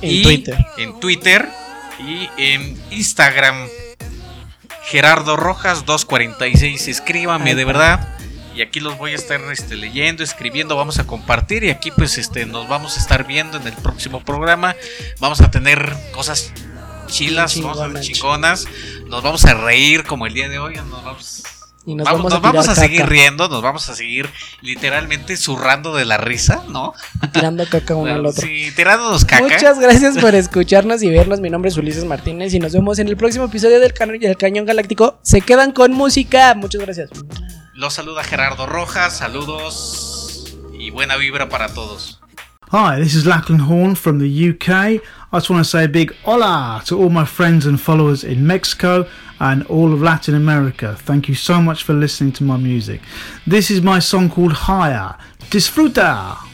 en 0.02 0.12
y 0.12 0.24
Twitter. 0.24 0.58
en 0.78 1.00
Twitter 1.00 1.50
y 2.00 2.30
en 2.38 2.82
Instagram 2.92 3.68
Gerardo 4.84 5.36
Rojas 5.36 5.86
246 5.86 6.88
escríbame 6.88 7.56
de 7.56 7.66
verdad 7.66 8.16
y 8.56 8.62
aquí 8.62 8.82
los 8.82 8.98
voy 8.98 9.14
a 9.14 9.16
estar 9.16 9.40
este, 9.54 9.76
leyendo, 9.78 10.22
escribiendo, 10.22 10.76
vamos 10.76 11.00
a 11.00 11.08
compartir 11.08 11.64
y 11.64 11.70
aquí 11.70 11.92
pues 11.92 12.18
este 12.18 12.46
nos 12.46 12.68
vamos 12.68 12.98
a 12.98 13.00
estar 13.00 13.26
viendo 13.26 13.58
en 13.58 13.66
el 13.66 13.74
próximo 13.74 14.20
programa. 14.20 14.76
Vamos 15.20 15.40
a 15.40 15.50
tener 15.50 15.96
cosas 16.12 16.52
chilas, 17.08 17.54
chingonas. 17.54 18.06
chingonas, 18.06 18.66
nos 19.08 19.24
vamos 19.24 19.46
a 19.46 19.54
reír 19.54 20.04
como 20.04 20.26
el 20.26 20.34
día 20.34 20.50
de 20.50 20.60
hoy, 20.60 20.76
nos 20.76 21.04
vamos 21.06 21.44
Y 21.90 21.96
nos 21.96 22.06
vamos, 22.06 22.22
vamos, 22.22 22.32
nos 22.32 22.38
a 22.38 22.40
tirar 22.40 22.54
vamos 22.54 22.66
a 22.70 22.76
caca, 22.76 22.82
seguir 22.88 23.06
riendo, 23.08 23.50
nos 23.50 23.64
vamos 23.64 23.90
a 23.90 23.96
seguir 23.96 24.30
literalmente 24.62 25.36
zurrando 25.38 25.96
de 25.96 26.06
la 26.06 26.18
risa, 26.18 26.64
¿no? 26.70 26.94
tirando 27.34 27.66
caca 27.68 27.96
uno 27.96 28.14
al 28.14 28.24
otro. 28.28 28.44
Sí, 28.44 28.72
tirándonos 28.76 29.26
caca. 29.26 29.42
Muchas 29.42 29.80
gracias 29.80 30.20
por 30.20 30.36
escucharnos 30.36 31.02
y 31.02 31.10
vernos. 31.10 31.40
Mi 31.40 31.50
nombre 31.50 31.70
es 31.70 31.78
Ulises 31.78 32.06
Martínez 32.06 32.54
y 32.54 32.60
nos 32.60 32.74
vemos 32.74 33.00
en 33.00 33.08
el 33.08 33.18
próximo 33.18 33.46
episodio 33.46 33.80
del, 33.80 33.94
Can- 33.94 34.20
del 34.20 34.38
Cañón 34.38 34.68
Galáctico. 34.68 35.18
Se 35.24 35.42
quedan 35.42 35.72
con 35.72 35.94
música. 35.94 36.54
Muchas 36.54 36.82
gracias. 36.82 37.10
Los 37.74 37.96
saluda 37.96 38.24
Gerardo 38.24 38.68
Rojas, 38.68 39.18
saludos 39.18 40.56
y 40.78 40.92
buena 40.92 41.16
vibra 41.16 41.50
para 41.50 41.70
todos. 41.74 42.20
Hi, 42.72 43.02
this 43.02 43.16
is 43.16 43.26
Lachlan 43.26 43.62
Horn 43.62 43.96
from 43.96 44.20
the 44.20 44.50
UK. 44.52 45.02
I 45.32 45.38
just 45.38 45.52
want 45.52 45.64
to 45.64 45.70
say 45.70 45.84
a 45.84 45.88
big 45.88 46.16
hola 46.24 46.82
to 46.88 46.98
all 46.98 47.10
my 47.10 47.24
friends 47.24 47.68
and 47.68 47.80
followers 47.80 48.24
in 48.24 48.48
Mexico 48.48 49.08
and 49.40 49.64
all 49.68 49.94
of 49.94 50.02
Latin 50.02 50.34
America. 50.34 50.96
Thank 50.98 51.30
you 51.30 51.36
so 51.36 51.62
much 51.62 51.84
for 51.84 51.94
listening 51.94 52.32
to 52.34 52.44
my 52.44 52.58
music. 52.58 53.02
This 53.46 53.70
is 53.70 53.80
my 53.80 54.00
song 54.00 54.32
called 54.32 54.54
Higher. 54.54 55.16
Disfruta! 55.52 56.49